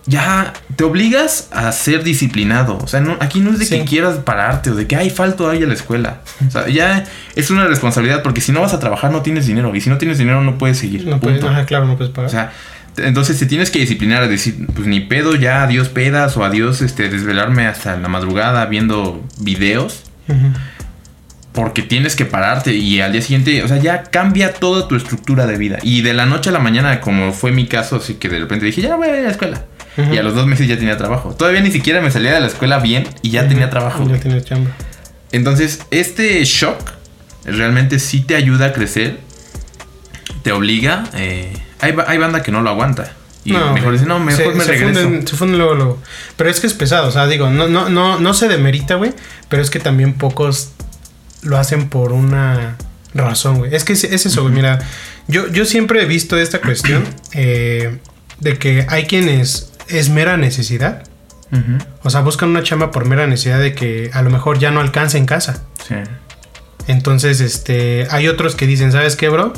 ya 0.06 0.54
te 0.76 0.84
obligas 0.84 1.48
a 1.52 1.70
ser 1.72 2.02
disciplinado. 2.02 2.78
O 2.78 2.86
sea, 2.86 3.02
aquí 3.20 3.40
no 3.40 3.52
es 3.52 3.58
de 3.58 3.68
que 3.68 3.84
quieras 3.84 4.16
pararte 4.18 4.70
o 4.70 4.74
de 4.74 4.86
que, 4.86 4.96
ay, 4.96 5.10
falto 5.10 5.50
ahí 5.50 5.62
a 5.62 5.66
la 5.66 5.74
escuela. 5.74 6.20
O 6.46 6.50
sea, 6.50 6.68
ya 6.68 7.04
es 7.36 7.50
una 7.50 7.66
responsabilidad 7.66 8.22
porque 8.22 8.40
si 8.40 8.52
no 8.52 8.60
vas 8.60 8.72
a 8.72 8.80
trabajar 8.80 9.10
no 9.10 9.22
tienes 9.22 9.46
dinero. 9.46 9.74
Y 9.74 9.80
si 9.80 9.90
no 9.90 9.98
tienes 9.98 10.18
dinero 10.18 10.42
no 10.42 10.56
puedes 10.56 10.78
seguir. 10.78 11.06
No 11.06 11.20
puedes, 11.20 11.44
ajá, 11.44 11.66
claro, 11.66 11.86
no 11.86 11.96
puedes 11.96 12.12
pagar. 12.12 12.28
O 12.28 12.32
sea, 12.32 12.52
entonces 12.96 13.38
te 13.38 13.46
tienes 13.46 13.70
que 13.70 13.78
disciplinar 13.78 14.22
a 14.22 14.28
decir, 14.28 14.66
pues 14.74 14.86
ni 14.86 15.00
pedo 15.00 15.34
ya, 15.34 15.62
adiós 15.62 15.88
pedas 15.88 16.36
o 16.36 16.44
adiós 16.44 16.80
este, 16.80 17.08
desvelarme 17.08 17.66
hasta 17.66 17.96
la 17.96 18.08
madrugada 18.08 18.64
viendo 18.66 19.24
videos. 19.38 20.04
Porque 21.52 21.82
tienes 21.82 22.14
que 22.14 22.24
pararte 22.24 22.74
y 22.74 23.00
al 23.00 23.12
día 23.12 23.22
siguiente, 23.22 23.62
o 23.62 23.68
sea, 23.68 23.78
ya 23.78 24.04
cambia 24.04 24.52
toda 24.52 24.86
tu 24.86 24.94
estructura 24.94 25.46
de 25.46 25.56
vida. 25.58 25.78
Y 25.82 26.02
de 26.02 26.14
la 26.14 26.24
noche 26.24 26.50
a 26.50 26.52
la 26.52 26.60
mañana, 26.60 27.00
como 27.00 27.32
fue 27.32 27.50
mi 27.50 27.66
caso, 27.66 27.96
así 27.96 28.14
que 28.14 28.28
de 28.28 28.38
repente 28.38 28.66
dije, 28.66 28.82
ya 28.82 28.96
voy 28.96 29.08
a 29.08 29.12
ir 29.14 29.18
a 29.20 29.22
la 29.22 29.30
escuela. 29.30 29.64
Y 30.12 30.16
a 30.16 30.22
los 30.22 30.34
dos 30.34 30.46
meses 30.46 30.68
ya 30.68 30.76
tenía 30.76 30.96
trabajo. 30.96 31.34
Todavía 31.34 31.60
ni 31.60 31.72
siquiera 31.72 32.00
me 32.00 32.10
salía 32.10 32.32
de 32.32 32.40
la 32.40 32.46
escuela 32.46 32.78
bien 32.78 33.08
y 33.22 33.30
ya 33.30 33.48
tenía 33.48 33.68
trabajo. 33.68 34.06
Ya 34.08 34.20
tenía 34.20 34.42
chamba. 34.42 34.70
Entonces, 35.32 35.80
este 35.90 36.42
shock 36.44 36.92
realmente 37.44 37.98
sí 37.98 38.20
te 38.20 38.36
ayuda 38.36 38.66
a 38.66 38.72
crecer. 38.72 39.18
Te 40.42 40.52
obliga. 40.52 41.04
Eh, 41.14 41.52
hay, 41.80 41.94
hay, 42.06 42.18
banda 42.18 42.42
que 42.42 42.52
no 42.52 42.62
lo 42.62 42.70
aguanta. 42.70 43.12
Y 43.44 43.52
mejor 43.52 43.92
dice, 43.92 44.06
no, 44.06 44.20
mejor 44.20 44.54
me 44.54 44.64
regreso. 44.64 45.00
se 45.26 45.36
funden 45.36 45.58
luego, 45.58 45.74
luego. 45.74 46.02
Pero 46.36 46.48
es 46.50 46.60
que 46.60 46.68
es 46.68 46.74
pesado. 46.74 47.08
O 47.08 47.10
sea, 47.10 47.26
digo, 47.26 47.50
no, 47.50 47.66
no, 47.66 47.88
no, 47.88 48.20
no 48.20 48.34
se 48.34 48.46
demerita, 48.46 48.94
güey. 48.94 49.12
Pero 49.48 49.62
es 49.62 49.70
que 49.70 49.80
también 49.80 50.14
pocos 50.14 50.72
lo 51.42 51.56
hacen 51.56 51.88
por 51.88 52.12
una 52.12 52.76
razón, 53.14 53.58
güey. 53.58 53.74
Es 53.74 53.84
que 53.84 53.94
es, 53.94 54.04
eso, 54.04 54.42
güey. 54.42 54.54
Mira, 54.54 54.78
yo, 55.26 55.48
yo 55.48 55.64
siempre 55.64 56.02
he 56.02 56.06
visto 56.06 56.36
esta 56.36 56.60
cuestión 56.60 57.04
eh, 57.32 57.98
de 58.38 58.58
que 58.58 58.86
hay 58.88 59.06
quienes 59.06 59.72
es 59.88 60.10
mera 60.10 60.36
necesidad. 60.36 61.04
O 62.02 62.10
sea, 62.10 62.20
buscan 62.20 62.50
una 62.50 62.62
chamba 62.62 62.90
por 62.90 63.06
mera 63.06 63.26
necesidad 63.26 63.58
de 63.58 63.74
que 63.74 64.10
a 64.12 64.20
lo 64.20 64.28
mejor 64.28 64.58
ya 64.58 64.70
no 64.70 64.80
alcanza 64.80 65.16
en 65.16 65.24
casa. 65.24 65.64
Sí. 65.86 65.94
Entonces, 66.88 67.40
este, 67.40 68.06
hay 68.10 68.28
otros 68.28 68.54
que 68.54 68.66
dicen, 68.66 68.92
¿sabes 68.92 69.16
qué, 69.16 69.28
bro? 69.28 69.52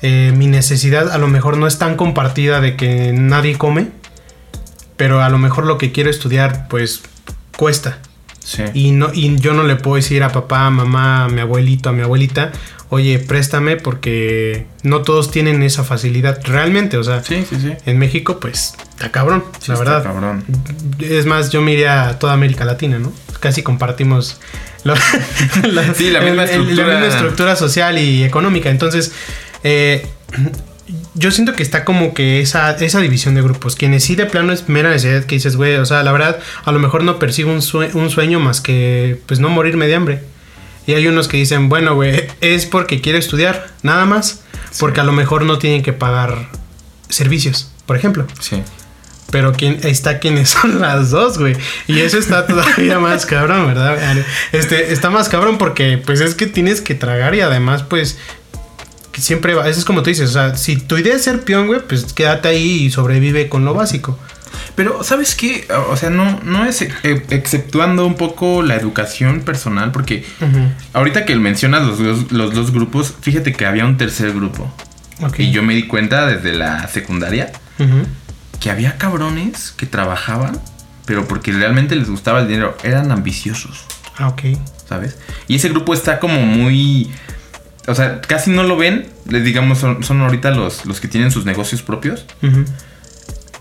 Eh, 0.00 0.32
mi 0.36 0.48
necesidad 0.48 1.12
a 1.12 1.18
lo 1.18 1.28
mejor 1.28 1.58
no 1.58 1.68
es 1.68 1.78
tan 1.78 1.96
compartida 1.96 2.60
de 2.60 2.76
que 2.76 3.12
nadie 3.12 3.56
come, 3.56 3.88
pero 4.96 5.22
a 5.22 5.28
lo 5.28 5.38
mejor 5.38 5.64
lo 5.64 5.78
que 5.78 5.92
quiero 5.92 6.10
estudiar, 6.10 6.66
pues, 6.68 7.02
cuesta. 7.56 7.98
Sí. 8.40 8.64
Y, 8.74 8.90
no, 8.90 9.10
y 9.12 9.36
yo 9.38 9.54
no 9.54 9.62
le 9.62 9.76
puedo 9.76 9.96
decir 9.96 10.24
a 10.24 10.30
papá, 10.30 10.66
a 10.66 10.70
mamá, 10.70 11.24
a 11.24 11.28
mi 11.28 11.40
abuelito, 11.40 11.88
a 11.88 11.92
mi 11.92 12.02
abuelita, 12.02 12.50
oye, 12.94 13.18
préstame 13.18 13.78
porque 13.78 14.66
no 14.82 15.00
todos 15.00 15.30
tienen 15.30 15.62
esa 15.62 15.82
facilidad 15.82 16.42
realmente, 16.44 16.98
o 16.98 17.02
sea, 17.02 17.24
sí, 17.24 17.42
sí, 17.48 17.56
sí. 17.58 17.72
en 17.86 17.96
México 17.96 18.38
pues 18.38 18.74
está 18.90 19.10
cabrón, 19.10 19.42
la 19.66 19.78
verdad. 19.78 20.02
cabrón. 20.02 20.44
Es 21.00 21.24
más, 21.24 21.48
yo 21.48 21.62
me 21.62 21.72
iría 21.72 22.08
a 22.08 22.18
toda 22.18 22.34
América 22.34 22.66
Latina, 22.66 22.98
¿no? 22.98 23.10
Casi 23.40 23.62
compartimos 23.62 24.38
la, 24.84 24.94
sí, 25.94 26.10
la, 26.10 26.20
misma 26.20 26.44
estructura. 26.44 27.56
social 27.56 27.98
y 27.98 28.24
económica, 28.24 28.68
entonces... 28.68 29.12
Eh, 29.64 30.06
yo 31.14 31.30
siento 31.30 31.54
que 31.54 31.62
está 31.62 31.84
como 31.84 32.12
que 32.12 32.40
esa, 32.40 32.72
esa 32.72 33.00
división 33.00 33.34
de 33.34 33.40
grupos. 33.42 33.76
Quienes 33.76 34.04
sí 34.04 34.16
de 34.16 34.26
plano 34.26 34.52
es 34.52 34.68
mera 34.68 34.90
necesidad 34.90 35.24
que 35.24 35.36
dices, 35.36 35.56
güey, 35.56 35.76
o 35.76 35.86
sea, 35.86 36.02
la 36.02 36.12
verdad, 36.12 36.38
a 36.64 36.72
lo 36.72 36.78
mejor 36.78 37.04
no 37.04 37.18
persigo 37.18 37.50
un, 37.50 37.62
un 37.94 38.10
sueño 38.10 38.40
más 38.40 38.60
que, 38.60 39.18
pues, 39.26 39.40
no 39.40 39.48
morirme 39.48 39.86
de 39.86 39.94
hambre. 39.94 40.31
Y 40.86 40.94
hay 40.94 41.06
unos 41.06 41.28
que 41.28 41.36
dicen, 41.36 41.68
bueno, 41.68 41.94
güey, 41.94 42.28
es 42.40 42.66
porque 42.66 43.00
quiero 43.00 43.18
estudiar, 43.18 43.68
nada 43.82 44.04
más. 44.04 44.42
Porque 44.78 45.00
a 45.00 45.04
lo 45.04 45.12
mejor 45.12 45.44
no 45.44 45.58
tienen 45.58 45.82
que 45.82 45.92
pagar 45.92 46.48
servicios, 47.08 47.70
por 47.86 47.96
ejemplo. 47.96 48.26
Sí. 48.40 48.62
Pero 49.30 49.52
quién 49.52 49.80
está 49.82 50.18
quienes 50.18 50.50
son 50.50 50.80
las 50.80 51.10
dos, 51.10 51.38
güey. 51.38 51.56
Y 51.86 52.00
eso 52.00 52.18
está 52.18 52.46
todavía 52.46 52.98
más 53.00 53.26
cabrón, 53.26 53.66
¿verdad? 53.66 53.98
Este, 54.52 54.92
está 54.92 55.10
más 55.10 55.28
cabrón 55.28 55.58
porque 55.58 55.98
pues 55.98 56.20
es 56.20 56.34
que 56.34 56.46
tienes 56.46 56.80
que 56.80 56.94
tragar 56.94 57.34
y 57.34 57.40
además 57.40 57.82
pues 57.82 58.18
siempre 59.20 59.54
va, 59.54 59.68
eso 59.68 59.78
es 59.78 59.84
como 59.84 60.02
tú 60.02 60.10
dices, 60.10 60.30
o 60.30 60.32
sea, 60.32 60.56
si 60.56 60.76
tu 60.76 60.96
idea 60.96 61.14
es 61.14 61.22
ser 61.22 61.42
peón, 61.42 61.66
güey, 61.66 61.80
pues 61.80 62.12
quédate 62.12 62.48
ahí 62.48 62.84
y 62.84 62.90
sobrevive 62.90 63.48
con 63.48 63.64
lo 63.64 63.74
básico. 63.74 64.18
Pero, 64.74 65.04
¿sabes 65.04 65.34
qué? 65.34 65.66
O 65.90 65.96
sea, 65.96 66.10
no, 66.10 66.40
no 66.42 66.64
es 66.64 66.82
exceptuando 66.82 68.06
un 68.06 68.14
poco 68.14 68.62
la 68.62 68.76
educación 68.76 69.40
personal, 69.40 69.92
porque 69.92 70.24
ahorita 70.92 71.24
que 71.24 71.36
mencionas 71.36 71.86
los, 71.86 72.32
los, 72.32 72.54
dos 72.54 72.72
grupos, 72.72 73.14
fíjate 73.20 73.52
que 73.52 73.66
había 73.66 73.84
un 73.84 73.96
tercer 73.96 74.32
grupo. 74.32 74.72
Y 75.38 75.52
yo 75.52 75.62
me 75.62 75.74
di 75.74 75.86
cuenta 75.86 76.26
desde 76.26 76.52
la 76.52 76.88
secundaria 76.88 77.52
que 78.60 78.70
había 78.70 78.96
cabrones 78.96 79.74
que 79.76 79.86
trabajaban, 79.86 80.60
pero 81.04 81.26
porque 81.26 81.52
realmente 81.52 81.96
les 81.96 82.08
gustaba 82.08 82.40
el 82.40 82.48
dinero, 82.48 82.76
eran 82.84 83.10
ambiciosos. 83.10 83.86
Ah, 84.16 84.28
ok. 84.28 84.42
¿Sabes? 84.88 85.18
Y 85.48 85.56
ese 85.56 85.68
grupo 85.68 85.94
está 85.94 86.20
como 86.20 86.42
muy... 86.42 87.10
O 87.88 87.94
sea, 87.94 88.20
casi 88.20 88.50
no 88.50 88.62
lo 88.62 88.76
ven, 88.76 89.08
les 89.28 89.42
digamos, 89.42 89.78
son, 89.78 90.20
ahorita 90.20 90.52
los, 90.52 90.86
los 90.86 91.00
que 91.00 91.08
tienen 91.08 91.32
sus 91.32 91.44
negocios 91.44 91.82
propios. 91.82 92.24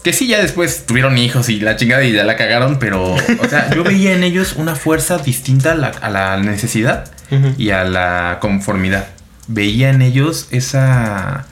Que 0.04 0.14
sí, 0.14 0.28
ya 0.28 0.42
después 0.42 0.86
tuvieron 0.88 1.18
hijos 1.18 1.50
y 1.50 1.60
la 1.60 1.76
chingada 1.76 2.04
y 2.04 2.12
ya 2.12 2.24
la 2.24 2.36
cagaron, 2.36 2.80
pero, 2.80 3.14
o 3.14 3.50
sea, 3.50 3.70
yo 3.74 3.84
veía 3.84 4.14
en 4.14 4.24
ellos 4.24 4.54
una 4.58 4.76
fuerza 4.76 5.20
distinta 5.20 5.74
a 5.74 6.10
la, 6.10 6.38
necesidad 6.38 7.12
y 7.58 7.70
a 7.70 7.84
la 7.84 8.40
conformidad. 8.42 9.08
Veía 9.48 9.90
en 9.90 10.02
ellos 10.02 10.48
esa... 10.52 11.46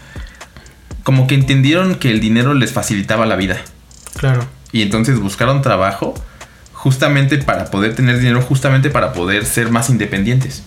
Como 1.04 1.28
que 1.28 1.36
entendieron 1.36 1.96
que 1.96 2.12
el 2.12 2.20
dinero 2.20 2.54
les 2.54 2.72
facilitaba 2.72 3.26
la 3.26 3.36
vida. 3.36 3.58
Claro. 4.18 4.46
Y 4.72 4.82
entonces 4.82 5.20
buscaron 5.20 5.62
trabajo 5.62 6.14
justamente 6.74 7.38
para 7.40 7.66
poder 7.66 7.96
tener 7.96 8.20
dinero, 8.20 8.42
justamente 8.42 8.90
para 8.90 9.14
poder 9.14 9.46
ser 9.46 9.70
más 9.70 9.90
independientes. 9.90 10.64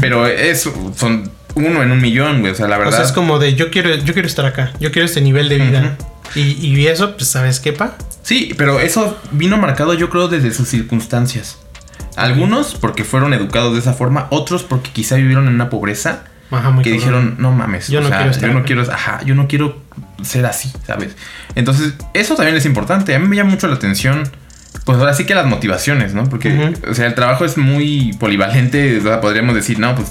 Pero 0.00 0.26
eso 0.26 0.92
son 0.96 1.30
uno 1.54 1.82
en 1.82 1.90
un 1.90 2.00
millón, 2.00 2.40
güey. 2.40 2.52
O 2.52 2.54
sea, 2.54 2.68
la 2.68 2.76
verdad. 2.78 2.94
O 2.94 2.96
sea, 2.96 3.04
es 3.04 3.12
como 3.12 3.38
de 3.38 3.54
yo 3.54 3.70
quiero, 3.70 3.94
yo 3.94 4.12
quiero 4.12 4.28
estar 4.28 4.46
acá, 4.46 4.72
yo 4.80 4.92
quiero 4.92 5.06
este 5.06 5.20
nivel 5.20 5.48
de 5.48 5.58
vida. 5.58 5.98
Y, 6.34 6.40
y 6.66 6.86
eso, 6.86 7.16
pues, 7.16 7.28
¿sabes 7.28 7.60
qué, 7.60 7.72
pa? 7.72 7.96
Sí, 8.22 8.54
pero 8.56 8.80
eso 8.80 9.18
vino 9.32 9.56
marcado 9.56 9.94
yo 9.94 10.10
creo 10.10 10.28
desde 10.28 10.52
sus 10.52 10.68
circunstancias. 10.68 11.58
Algunos 12.16 12.74
porque 12.74 13.04
fueron 13.04 13.32
educados 13.32 13.72
de 13.74 13.78
esa 13.78 13.92
forma, 13.92 14.26
otros 14.30 14.64
porque 14.64 14.90
quizá 14.90 15.16
vivieron 15.16 15.46
en 15.46 15.54
una 15.54 15.70
pobreza 15.70 16.24
que 16.82 16.90
dijeron, 16.90 17.36
no 17.38 17.52
mames, 17.52 17.88
yo 17.88 18.00
no, 18.00 18.08
quiero 18.08 18.32
yo 18.32 18.52
no 18.52 18.64
quiero, 18.64 18.82
ajá, 18.82 19.20
yo 19.24 19.34
no 19.34 19.46
quiero 19.48 19.82
ser 20.22 20.46
así, 20.46 20.72
¿sabes? 20.86 21.14
Entonces, 21.54 21.94
eso 22.14 22.34
también 22.34 22.56
es 22.56 22.64
importante. 22.64 23.14
A 23.14 23.18
mí 23.18 23.28
me 23.28 23.36
llama 23.36 23.50
mucho 23.50 23.68
la 23.68 23.74
atención, 23.74 24.28
pues 24.84 24.98
ahora 24.98 25.12
sí 25.14 25.26
que 25.26 25.34
las 25.34 25.46
motivaciones, 25.46 26.14
¿no? 26.14 26.24
Porque, 26.24 26.74
o 26.88 26.94
sea, 26.94 27.06
el 27.06 27.14
trabajo 27.14 27.44
es 27.44 27.58
muy 27.58 28.14
polivalente, 28.18 29.00
podríamos 29.20 29.54
decir, 29.54 29.78
no, 29.78 29.94
pues 29.94 30.08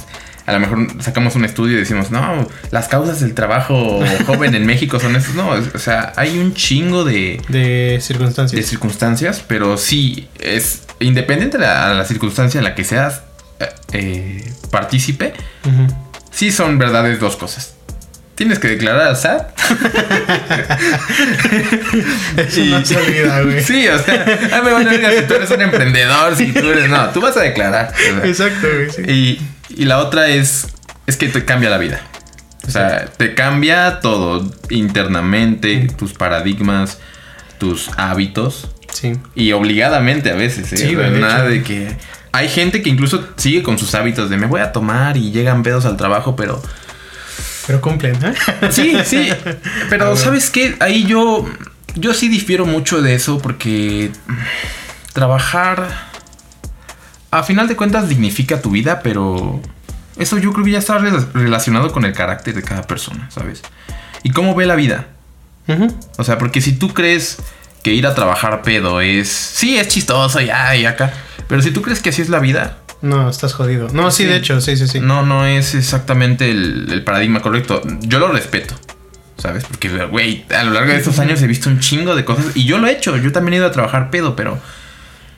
a 0.47 0.53
lo 0.53 0.61
mejor 0.61 0.87
sacamos 1.01 1.35
un 1.35 1.43
estudio 1.43 1.75
y 1.75 1.79
decimos, 1.81 2.09
no, 2.09 2.47
las 2.71 2.87
causas 2.87 3.19
del 3.19 3.33
trabajo 3.33 3.99
joven 4.25 4.55
en 4.55 4.65
México 4.65 4.97
son 4.97 5.17
esas. 5.17 5.35
No, 5.35 5.49
o 5.49 5.77
sea, 5.77 6.13
hay 6.15 6.39
un 6.39 6.53
chingo 6.53 7.03
de... 7.03 7.41
De 7.49 7.99
circunstancias. 8.01 8.59
De 8.59 8.65
circunstancias, 8.65 9.43
pero 9.45 9.77
sí, 9.77 10.29
es 10.39 10.83
independiente 11.01 11.57
de 11.57 11.65
la, 11.65 12.05
circunstancia 12.05 12.59
en 12.59 12.63
la 12.63 12.75
que 12.75 12.85
seas 12.85 13.23
eh, 13.59 13.67
eh 13.91 14.51
partícipe, 14.71 15.33
sí 16.31 16.53
son 16.53 16.77
verdades 16.77 17.19
dos 17.19 17.35
cosas. 17.35 17.73
Tienes 18.35 18.59
que 18.59 18.69
declarar 18.69 19.07
al 19.07 19.17
SAT. 19.17 19.49
Eso 22.37 22.65
no 22.65 22.85
se 22.85 22.95
olvida, 22.95 23.41
güey. 23.41 23.63
Sí, 23.63 23.87
o 23.87 23.97
sea, 23.97 24.23
a 24.53 24.61
me 24.61 24.71
van 24.71 24.87
a 24.87 25.11
si 25.11 25.23
tú 25.27 25.33
eres 25.33 25.49
un 25.49 25.61
emprendedor, 25.61 26.35
si 26.37 26.53
tú 26.53 26.69
eres. 26.69 26.87
No, 26.87 27.09
tú 27.09 27.19
vas 27.19 27.35
a 27.35 27.41
declarar. 27.41 27.91
Exacto, 28.23 28.67
güey. 28.71 28.91
Y, 29.11 29.41
y, 29.69 29.85
la 29.85 29.99
otra 29.99 30.27
es. 30.27 30.67
Es 31.05 31.17
que 31.17 31.27
te 31.27 31.45
cambia 31.45 31.69
la 31.69 31.77
vida. 31.77 32.01
O 32.67 32.71
sea, 32.71 33.05
te 33.05 33.33
cambia 33.33 34.01
todo 34.01 34.51
internamente, 34.69 35.87
tus 35.97 36.13
paradigmas, 36.13 36.99
tus 37.59 37.89
hábitos. 37.97 38.67
Sí. 38.91 39.13
Y 39.35 39.53
obligadamente 39.53 40.31
a 40.31 40.35
veces, 40.35 40.73
¿eh? 40.73 40.77
Sí, 40.77 40.95
nada 40.95 41.43
de 41.43 41.63
que 41.63 41.95
hay 42.37 42.49
gente 42.49 42.81
que 42.81 42.89
incluso 42.89 43.27
sigue 43.35 43.63
con 43.63 43.79
sus 43.79 43.95
hábitos 43.95 44.29
de 44.29 44.37
me 44.37 44.45
voy 44.45 44.61
a 44.61 44.71
tomar 44.71 45.17
y 45.17 45.31
llegan 45.31 45.63
pedos 45.63 45.85
al 45.85 45.97
trabajo, 45.97 46.35
pero... 46.35 46.61
Pero 47.65 47.81
cumplen, 47.81 48.15
¿eh? 48.23 48.33
Sí, 48.69 48.95
sí. 49.05 49.29
Pero 49.89 50.15
¿sabes 50.15 50.49
qué? 50.49 50.75
Ahí 50.79 51.05
yo... 51.05 51.49
Yo 51.95 52.13
sí 52.13 52.29
difiero 52.29 52.65
mucho 52.65 53.01
de 53.01 53.15
eso 53.15 53.39
porque 53.39 54.11
trabajar... 55.13 56.06
A 57.31 57.43
final 57.43 57.67
de 57.67 57.75
cuentas 57.75 58.09
dignifica 58.09 58.61
tu 58.61 58.71
vida, 58.71 59.01
pero... 59.01 59.61
Eso 60.17 60.37
yo 60.39 60.51
creo 60.51 60.65
que 60.65 60.71
ya 60.71 60.79
está 60.79 60.97
relacionado 60.97 61.91
con 61.91 62.03
el 62.03 62.13
carácter 62.13 62.55
de 62.55 62.63
cada 62.63 62.83
persona, 62.83 63.29
¿sabes? 63.29 63.61
Y 64.23 64.31
cómo 64.31 64.55
ve 64.55 64.65
la 64.65 64.75
vida. 64.75 65.07
O 66.17 66.23
sea, 66.23 66.37
porque 66.37 66.61
si 66.61 66.73
tú 66.73 66.93
crees 66.93 67.37
que 67.83 67.93
ir 67.93 68.07
a 68.07 68.15
trabajar 68.15 68.61
pedo 68.63 69.01
es... 69.01 69.29
Sí, 69.29 69.77
es 69.77 69.89
chistoso, 69.89 70.41
ya, 70.41 70.75
y 70.75 70.85
acá. 70.85 71.13
Pero 71.47 71.61
si 71.61 71.71
tú 71.71 71.81
crees 71.81 72.01
que 72.01 72.09
así 72.09 72.21
es 72.21 72.29
la 72.29 72.39
vida. 72.39 72.77
No, 73.01 73.29
estás 73.29 73.53
jodido. 73.53 73.89
No, 73.93 74.11
sí, 74.11 74.25
de 74.25 74.37
hecho, 74.37 74.59
sí, 74.59 74.75
sí, 74.75 74.87
sí. 74.87 74.99
No, 74.99 75.25
no 75.25 75.45
es 75.45 75.75
exactamente 75.75 76.49
el, 76.49 77.03
paradigma 77.05 77.41
correcto. 77.41 77.81
Yo 78.01 78.19
lo 78.19 78.29
respeto. 78.29 78.75
¿Sabes? 79.37 79.65
Porque, 79.65 79.89
güey, 80.05 80.45
a 80.49 80.63
lo 80.63 80.71
largo 80.71 80.91
de 80.91 80.97
estos 80.97 81.19
años 81.19 81.41
he 81.43 81.47
visto 81.47 81.69
un 81.69 81.79
chingo 81.79 82.15
de 82.15 82.25
cosas. 82.25 82.45
Y 82.55 82.65
yo 82.65 82.79
lo 82.79 82.87
he 82.87 82.91
hecho. 82.91 83.15
Yo 83.17 83.31
también 83.31 83.53
he 83.53 83.57
ido 83.57 83.67
a 83.67 83.71
trabajar 83.71 84.09
pedo, 84.09 84.35
pero. 84.35 84.59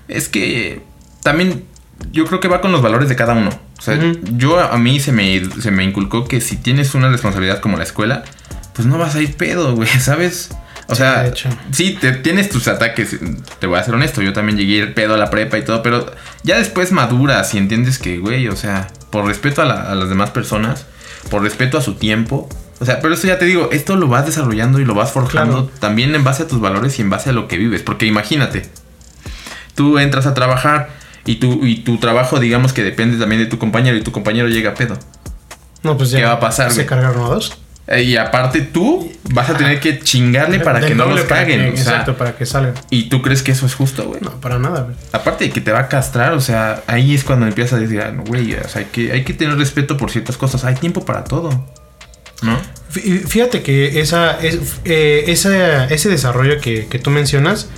Es 0.08 0.30
que. 0.30 0.82
También. 1.22 1.66
Yo 2.12 2.26
creo 2.26 2.40
que 2.40 2.48
va 2.48 2.62
con 2.62 2.72
los 2.72 2.82
valores 2.82 3.10
de 3.10 3.16
cada 3.16 3.34
uno. 3.34 3.50
O 3.78 3.82
sea, 3.82 3.98
yo 4.36 4.60
a 4.60 4.78
mí 4.78 5.00
se 5.00 5.12
me, 5.12 5.42
se 5.62 5.72
me 5.72 5.84
inculcó 5.84 6.28
que 6.28 6.42
si 6.42 6.58
tienes 6.58 6.96
una 6.96 7.10
responsabilidad 7.10 7.60
como 7.60 7.78
la 7.78 7.84
escuela, 7.84 8.24
pues 8.74 8.88
no 8.88 8.98
vas 8.98 9.16
a 9.16 9.22
ir 9.22 9.36
pedo, 9.36 9.76
güey, 9.76 9.88
¿sabes? 10.00 10.50
O 10.90 10.96
sea, 10.96 11.32
sí, 11.72 11.98
te, 12.02 12.14
tienes 12.14 12.50
tus 12.50 12.68
ataques, 12.68 13.16
te 13.60 13.68
voy 13.68 13.78
a 13.78 13.84
ser 13.84 13.94
honesto, 13.94 14.24
yo 14.24 14.34
también 14.34 14.58
llegué 14.58 14.80
el 14.80 14.94
pedo 14.94 15.14
a 15.14 15.18
la 15.18 15.30
prepa 15.30 15.60
y 15.60 15.64
todo, 15.64 15.84
pero 15.84 16.12
ya 16.44 16.58
después 16.58 16.92
maduras 16.92 17.54
y 17.54 17.60
entiendes 17.60 18.00
que, 18.00 18.18
güey, 18.18 18.48
o 18.48 18.56
sea, 18.56 18.88
por 19.12 19.26
respeto 19.26 19.62
a, 19.62 19.66
las 19.66 20.10
demás 20.10 20.32
personas, 20.32 20.88
por 21.30 21.44
respeto 21.44 21.78
a 21.78 21.82
su 21.82 21.94
tiempo, 21.94 22.50
o 22.80 22.86
sea, 22.86 23.02
pero 23.02 23.14
eso 23.14 23.28
ya 23.28 23.38
te 23.38 23.46
digo, 23.46 23.70
esto 23.72 23.98
lo 23.98 24.08
vas 24.08 24.26
desarrollando 24.26 24.80
y 24.80 24.86
lo 24.86 24.96
vas 24.96 25.12
forjando 25.12 25.70
también 25.80 26.16
en 26.16 26.24
base 26.24 26.44
a 26.44 26.48
tus 26.48 26.60
valores 26.60 26.98
y 26.98 27.04
en 27.04 27.12
base 27.12 27.30
a 27.30 27.34
lo 27.34 27.48
que 27.48 27.58
vives, 27.58 27.84
porque 27.84 28.08
imagínate, 28.08 28.68
tú 29.76 30.00
entras 30.00 30.26
a 30.26 30.34
trabajar 30.34 30.90
y 31.30 31.36
tu, 31.36 31.64
y 31.64 31.76
tu 31.76 31.98
trabajo, 31.98 32.40
digamos 32.40 32.74
que 32.74 32.84
depende 32.84 33.16
también 33.18 33.40
de 33.40 33.46
tu 33.46 33.60
compañero 33.60 33.96
y 33.96 34.02
tu 34.02 34.12
compañero 34.12 34.48
llega 34.48 34.72
a 34.72 34.74
pedo. 34.74 34.98
No, 35.84 35.96
pues 35.96 36.10
ya. 36.10 36.18
¿Qué 36.18 36.26
va 36.26 36.32
a 36.32 36.40
pasar? 36.40 36.72
Se 36.72 36.88
cargaron 36.88 37.24
a 37.24 37.28
dos. 37.28 37.56
Eh, 37.86 38.02
y 38.02 38.18
aparte 38.18 38.62
tú 38.62 39.12
vas 39.30 39.48
a 39.48 39.56
tener 39.56 39.80
que 39.80 40.00
chingarle 40.00 40.60
para 40.60 40.82
que 40.82 40.96
no 40.96 41.06
los 41.06 41.22
caguen. 41.22 41.62
exacto, 41.62 42.18
para 42.18 42.36
que 42.36 42.48
salgan. 42.48 42.74
¿Y 42.90 43.10
tú 43.10 43.22
crees 43.22 43.44
que 43.44 43.52
eso 43.52 43.68
es 43.68 43.76
justo, 43.76 44.06
güey? 44.06 44.22
No, 44.22 44.42
para 44.42 44.58
nada, 44.58 44.82
güey. 44.82 44.96
Aparte 45.12 45.44
de 45.44 45.52
que 45.52 45.62
te 45.62 45.72
va 45.72 45.82
a 45.82 45.88
castrar, 45.88 46.34
o 46.34 46.42
sea, 46.42 46.82
ahí 46.88 47.14
es 47.14 47.24
cuando 47.24 47.46
empiezas 47.46 47.74
a 47.74 47.80
decir, 47.80 48.02
ah, 48.02 48.12
güey, 48.26 48.56
o 48.56 48.68
sea, 48.68 48.82
hay 48.82 48.88
que, 48.88 49.12
hay 49.12 49.24
que 49.24 49.36
tener 49.36 49.56
respeto 49.56 49.98
por 49.98 50.10
ciertas 50.10 50.36
cosas. 50.36 50.64
Hay 50.64 50.76
tiempo 50.76 51.06
para 51.06 51.26
todo. 51.26 51.52
¿No? 52.42 52.58
Fíjate 52.90 53.62
que 53.62 54.00
esa, 54.00 54.40
es, 54.40 54.80
eh, 54.84 55.26
ese 55.28 56.10
desarrollo 56.10 56.60
que, 56.60 56.88
que 56.88 56.98
tú 56.98 57.12
mencionas 57.12 57.70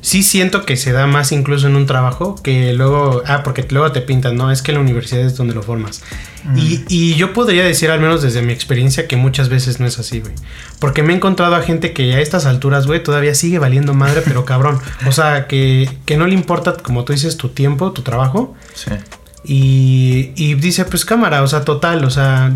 sí 0.00 0.22
siento 0.22 0.64
que 0.64 0.76
se 0.76 0.92
da 0.92 1.06
más 1.06 1.32
incluso 1.32 1.66
en 1.66 1.76
un 1.76 1.86
trabajo 1.86 2.34
que 2.42 2.72
luego, 2.72 3.22
ah, 3.26 3.42
porque 3.42 3.66
luego 3.70 3.92
te 3.92 4.00
pintan, 4.00 4.36
no, 4.36 4.50
es 4.50 4.62
que 4.62 4.72
la 4.72 4.80
universidad 4.80 5.22
es 5.22 5.36
donde 5.36 5.54
lo 5.54 5.62
formas. 5.62 6.02
Mm. 6.44 6.56
Y, 6.88 7.14
yo 7.14 7.32
podría 7.32 7.64
decir, 7.64 7.90
al 7.90 8.00
menos 8.00 8.22
desde 8.22 8.42
mi 8.42 8.52
experiencia, 8.52 9.06
que 9.06 9.16
muchas 9.16 9.48
veces 9.48 9.78
no 9.78 9.86
es 9.86 9.98
así, 9.98 10.20
güey. 10.20 10.32
Porque 10.78 11.02
me 11.02 11.12
he 11.12 11.16
encontrado 11.16 11.54
a 11.54 11.62
gente 11.62 11.92
que 11.92 12.14
a 12.14 12.20
estas 12.20 12.46
alturas, 12.46 12.86
güey, 12.86 13.02
todavía 13.02 13.34
sigue 13.34 13.58
valiendo 13.58 13.92
madre, 13.92 14.22
pero 14.24 14.44
cabrón. 14.44 14.78
O 15.06 15.12
sea, 15.12 15.46
que, 15.46 15.88
que 16.06 16.16
no 16.16 16.26
le 16.26 16.34
importa, 16.34 16.74
como 16.74 17.04
tú 17.04 17.12
dices, 17.12 17.36
tu 17.36 17.50
tiempo, 17.50 17.92
tu 17.92 18.02
trabajo. 18.02 18.54
Sí. 18.74 18.90
Y, 19.44 20.32
y 20.36 20.54
dice, 20.54 20.84
pues 20.84 21.04
cámara, 21.04 21.42
o 21.42 21.46
sea, 21.46 21.64
total, 21.64 22.04
o 22.04 22.10
sea, 22.10 22.52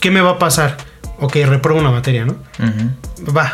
¿qué 0.00 0.10
me 0.10 0.20
va 0.20 0.32
a 0.32 0.38
pasar? 0.38 0.76
Ok, 1.20 1.36
repruebo 1.46 1.80
una 1.80 1.90
materia, 1.90 2.24
¿no? 2.24 2.36
Va, 3.34 3.52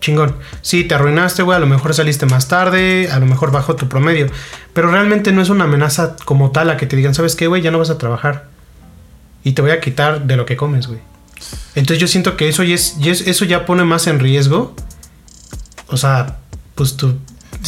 chingón. 0.00 0.36
Sí, 0.62 0.84
te 0.84 0.94
arruinaste, 0.94 1.42
güey, 1.42 1.56
a 1.56 1.60
lo 1.60 1.66
mejor 1.66 1.94
saliste 1.94 2.26
más 2.26 2.48
tarde, 2.48 3.08
a 3.10 3.18
lo 3.18 3.26
mejor 3.26 3.50
bajó 3.50 3.76
tu 3.76 3.88
promedio, 3.88 4.28
pero 4.72 4.90
realmente 4.90 5.32
no 5.32 5.42
es 5.42 5.48
una 5.48 5.64
amenaza 5.64 6.16
como 6.24 6.50
tal 6.50 6.70
a 6.70 6.76
que 6.76 6.86
te 6.86 6.96
digan, 6.96 7.14
¿sabes 7.14 7.36
qué, 7.36 7.46
güey? 7.46 7.62
Ya 7.62 7.70
no 7.70 7.78
vas 7.78 7.90
a 7.90 7.98
trabajar 7.98 8.48
y 9.44 9.52
te 9.52 9.62
voy 9.62 9.70
a 9.70 9.80
quitar 9.80 10.22
de 10.26 10.36
lo 10.36 10.46
que 10.46 10.56
comes, 10.56 10.86
güey. 10.86 11.00
Entonces 11.74 12.00
yo 12.00 12.08
siento 12.08 12.36
que 12.36 12.48
eso 12.48 12.62
ya, 12.62 12.74
es, 12.74 12.96
eso 13.00 13.44
ya 13.44 13.66
pone 13.66 13.84
más 13.84 14.06
en 14.06 14.18
riesgo, 14.18 14.74
o 15.88 15.96
sea, 15.96 16.38
pues 16.74 16.96
tu 16.96 17.14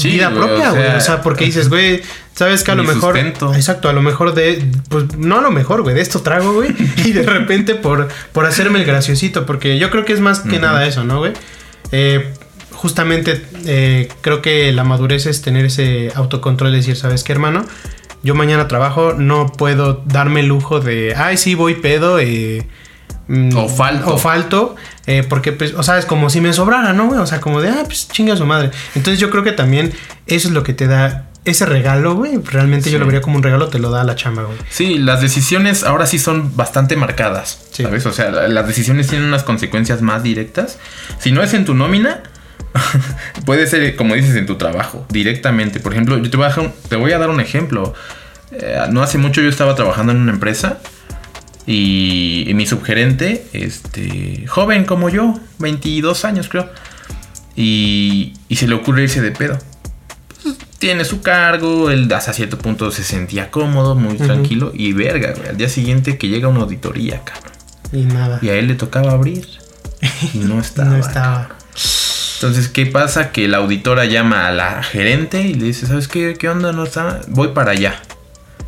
vida 0.03 0.31
propia, 0.31 0.71
güey. 0.71 0.97
O, 0.97 1.01
sea, 1.01 1.23
porque 1.23 1.45
dices, 1.45 1.69
güey, 1.69 2.03
sabes 2.35 2.62
que 2.62 2.71
a 2.71 2.75
lo 2.75 2.85
mejor. 2.85 3.17
Exacto, 3.17 3.88
a 3.88 3.93
lo 3.93 4.03
mejor 4.03 4.35
de. 4.35 4.64
Pues 4.88 5.17
no 5.17 5.38
a 5.38 5.43
lo 5.43 5.51
mejor, 5.51 5.83
güey, 5.83 5.95
de 5.95 6.01
esto 6.01 6.21
trago, 6.21 6.53
güey. 6.55 6.75
y 7.05 7.12
de 7.12 7.23
repente 7.23 7.75
por, 7.75 8.09
por 8.33 8.47
hacerme 8.47 8.81
el 8.81 8.85
graciosito, 8.85 9.47
porque 9.47 9.79
yo 9.79 9.91
creo 9.91 10.05
que 10.05 10.12
es 10.12 10.21
más 10.21 10.41
que 10.41 10.59
nada 10.59 10.87
eso, 10.87 11.05
¿no, 11.05 11.19
güey? 11.19 11.33
Eh, 11.92 12.35
justamente 12.72 13.44
eh, 13.66 14.09
creo 14.20 14.42
que 14.42 14.72
la 14.72 14.85
madurez 14.85 15.27
es 15.27 15.42
tener 15.42 15.66
ese 15.66 16.12
autocontrol, 16.14 16.70
de 16.70 16.79
decir, 16.79 16.96
¿sabes 16.96 17.24
qué, 17.24 17.33
hermano? 17.33 17.64
Yo 18.22 18.35
mañana 18.35 18.68
trabajo, 18.68 19.14
no 19.14 19.46
puedo 19.53 20.03
darme 20.07 20.40
el 20.40 20.46
lujo 20.46 20.81
de, 20.81 21.14
ay, 21.16 21.37
sí, 21.37 21.55
voy 21.55 21.74
pedo. 21.74 22.18
Eh, 22.18 22.66
mm, 23.29 23.57
o 23.57 23.68
falto. 23.68 24.14
O 24.14 24.18
falto, 24.18 24.77
porque, 25.29 25.53
pues, 25.53 25.74
o 25.74 25.83
sea, 25.83 25.98
es 25.98 26.05
como 26.05 26.29
si 26.29 26.40
me 26.40 26.53
sobrara, 26.53 26.92
¿no? 26.92 27.09
O 27.09 27.27
sea, 27.27 27.40
como 27.40 27.61
de, 27.61 27.70
ah, 27.70 27.83
pues 27.85 28.09
chinga 28.09 28.37
su 28.37 28.44
madre. 28.44 28.70
Entonces 28.94 29.20
yo 29.20 29.31
creo 29.31 29.44
que 29.44 29.53
también 29.53 29.92
eso 30.27 30.48
es 30.48 30.55
lo 30.55 30.62
que 30.62 30.74
te 30.74 30.87
da 30.87 31.28
ese 31.51 31.67
regalo, 31.67 32.15
güey, 32.15 32.39
realmente 32.43 32.91
yo 32.91 32.99
lo 32.99 33.07
vería 33.07 33.21
como 33.21 33.37
un 33.37 33.43
regalo, 33.43 33.69
te 33.69 33.79
lo 33.79 33.91
da 33.91 34.05
la 34.05 34.15
chamba, 34.15 34.45
güey. 34.45 34.59
Sí, 34.71 34.99
las 34.99 35.21
decisiones 35.21 35.85
ahora 35.85 36.07
sí 36.07 36.19
son 36.19 36.57
bastante 36.57 36.97
marcadas, 36.97 37.67
¿sabes? 37.71 38.07
O 38.07 38.13
sea, 38.13 38.31
las 38.31 38.67
decisiones 38.67 39.09
tienen 39.09 39.29
unas 39.29 39.43
consecuencias 39.43 40.03
más 40.03 40.23
directas. 40.23 40.79
Si 41.19 41.33
no 41.33 41.43
es 41.43 41.55
en 41.55 41.65
tu 41.65 41.75
nómina, 41.75 42.23
puede 43.47 43.67
ser, 43.67 43.97
como 43.97 44.15
dices, 44.15 44.37
en 44.37 44.47
tu 44.47 44.57
trabajo, 44.57 45.07
directamente. 45.11 45.81
Por 45.81 45.93
ejemplo, 45.93 46.19
yo 46.19 46.31
te 46.31 46.37
voy 46.37 46.47
a, 46.47 46.73
te 46.89 46.97
voy 46.97 47.13
a 47.13 47.19
dar 47.19 47.31
un 47.31 47.41
ejemplo. 47.41 47.95
Eh, 48.53 48.79
no 48.91 49.03
hace 49.03 49.19
mucho 49.19 49.41
yo 49.41 49.49
estaba 49.49 49.75
trabajando 49.75 50.13
en 50.13 50.19
una 50.19 50.33
empresa 50.33 50.79
y, 51.67 52.51
mi 52.55 52.67
subgerente, 52.67 53.47
este, 53.53 54.47
joven 54.47 54.85
como 54.85 55.11
yo, 55.11 55.39
22 55.59 56.25
años 56.25 56.49
creo, 56.49 56.71
y, 57.57 58.33
y 58.49 58.57
se 58.57 58.67
le 58.67 58.75
ocurre 58.75 59.03
irse 59.03 59.21
de 59.21 59.33
pedo 59.33 59.59
tiene 60.79 61.05
su 61.05 61.23
cargo, 61.23 61.91
él 61.91 62.11
hasta 62.12 62.33
cierto 62.33 62.59
punto 62.59 62.91
se 62.91 63.03
sentía 63.03 63.51
cómodo, 63.51 63.95
muy 63.95 64.17
tranquilo 64.17 64.71
y 64.75 64.93
verga, 64.93 65.35
güey. 65.37 65.49
Al 65.49 65.57
día 65.57 65.69
siguiente 65.69 66.19
que 66.19 66.29
llega 66.29 66.49
una 66.49 66.61
auditoría, 66.61 67.23
cabrón. 67.25 67.53
Y 67.93 68.03
nada. 68.05 68.38
Y 68.43 68.49
a 68.49 68.55
él 68.55 68.69
le 68.69 68.75
tocaba 68.75 69.12
abrir 69.12 69.47
y 70.35 70.38
no 70.38 70.61
estaba. 70.61 70.91
no 70.91 70.97
estaba. 70.99 71.49
Entonces, 72.35 72.69
¿qué 72.69 72.87
pasa? 72.87 73.33
Que 73.33 73.49
la 73.49 73.59
auditora 73.59 74.05
llama 74.05 74.47
a 74.47 74.53
la 74.53 74.83
gerente 74.85 75.43
y 75.43 75.55
le 75.55 75.67
dice, 75.67 75.87
¿sabes 75.87 76.07
qué? 76.07 76.37
¿Qué 76.38 76.49
onda? 76.49 76.71
No 76.73 76.85
está. 76.85 77.23
Voy 77.27 77.49
para 77.49 77.73
allá. 77.73 78.01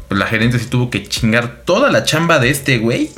Pues 0.08 0.18
la 0.18 0.26
gerente 0.26 0.58
se 0.58 0.66
tuvo 0.66 0.90
que 0.90 1.06
chingar 1.06 1.62
toda 1.64 1.90
la 1.92 2.02
chamba 2.02 2.40
de 2.40 2.50
este 2.50 2.78
güey. 2.78 3.10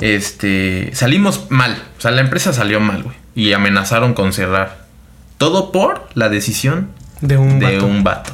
Este. 0.00 0.90
Salimos 0.94 1.46
mal. 1.50 1.80
O 1.96 2.00
sea, 2.00 2.10
la 2.10 2.22
empresa 2.22 2.52
salió 2.52 2.80
mal, 2.80 3.04
güey. 3.04 3.16
Y 3.36 3.52
amenazaron 3.52 4.14
con 4.14 4.32
cerrar. 4.32 4.86
Todo 5.36 5.70
por 5.70 6.08
la 6.14 6.28
decisión 6.28 6.88
de 7.20 7.36
un, 7.36 7.58
de 7.58 7.80
un 7.80 8.02
vato. 8.04 8.32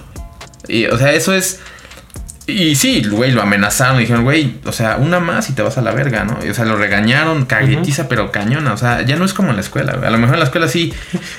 Y, 0.68 0.86
o 0.86 0.96
sea, 0.98 1.12
eso 1.12 1.32
es 1.32 1.60
y 2.46 2.74
sí, 2.74 3.02
güey, 3.08 3.30
lo 3.30 3.40
amenazaron. 3.40 3.98
Dijeron, 3.98 4.22
güey, 4.24 4.56
o 4.64 4.72
sea, 4.72 4.96
una 4.96 5.18
más 5.18 5.48
y 5.48 5.54
te 5.54 5.62
vas 5.62 5.78
a 5.78 5.80
la 5.80 5.92
verga, 5.92 6.24
¿no? 6.24 6.38
o 6.38 6.54
sea, 6.54 6.66
lo 6.66 6.76
regañaron, 6.76 7.46
caguetiza, 7.46 8.06
pero 8.06 8.30
cañona. 8.32 8.74
O 8.74 8.76
sea, 8.76 9.00
ya 9.02 9.16
no 9.16 9.24
es 9.24 9.32
como 9.32 9.50
en 9.50 9.56
la 9.56 9.62
escuela, 9.62 9.94
güey. 9.94 10.06
A 10.06 10.10
lo 10.10 10.18
mejor 10.18 10.34
en 10.34 10.40
la 10.40 10.44
escuela 10.46 10.68
sí. 10.68 10.92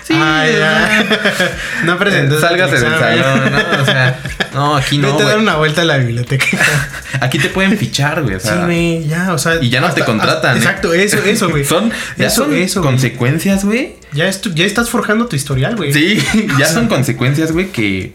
Sí, 0.03 0.13
ya. 0.13 1.05
no 1.85 1.99
presentes. 1.99 2.41
Salgas 2.41 2.71
del 2.71 2.81
salón, 2.81 3.51
¿no? 3.51 3.81
O 3.83 3.85
sea, 3.85 4.19
no, 4.53 4.75
aquí 4.75 4.97
no. 4.97 5.11
Vete 5.11 5.23
a 5.23 5.27
dar 5.27 5.37
una 5.37 5.57
vuelta 5.57 5.83
a 5.83 5.85
la 5.85 5.97
biblioteca. 5.97 6.45
aquí 7.21 7.37
te 7.37 7.49
pueden 7.49 7.77
fichar, 7.77 8.23
güey. 8.23 8.35
O 8.35 8.39
sea, 8.39 8.53
sí, 8.53 8.59
güey, 8.63 9.07
ya, 9.07 9.31
o 9.31 9.37
sea. 9.37 9.61
Y 9.61 9.69
ya 9.69 9.81
no 9.81 9.91
te 9.91 10.03
contratan. 10.03 10.55
¿eh? 10.55 10.59
exacto, 10.59 10.91
eso, 10.91 11.17
eso, 11.23 11.49
güey. 11.49 11.65
son, 11.65 11.91
ya 12.17 12.27
eso, 12.27 12.45
son 12.45 12.55
eso, 12.55 12.81
consecuencias, 12.81 13.63
güey. 13.63 13.93
Ya, 14.11 14.27
ya 14.29 14.65
estás 14.65 14.89
forjando 14.89 15.27
tu 15.27 15.35
historial, 15.35 15.75
güey. 15.75 15.93
Sí, 15.93 16.23
ya 16.57 16.65
son 16.65 16.87
consecuencias, 16.87 17.51
güey, 17.51 17.67
que 17.67 18.13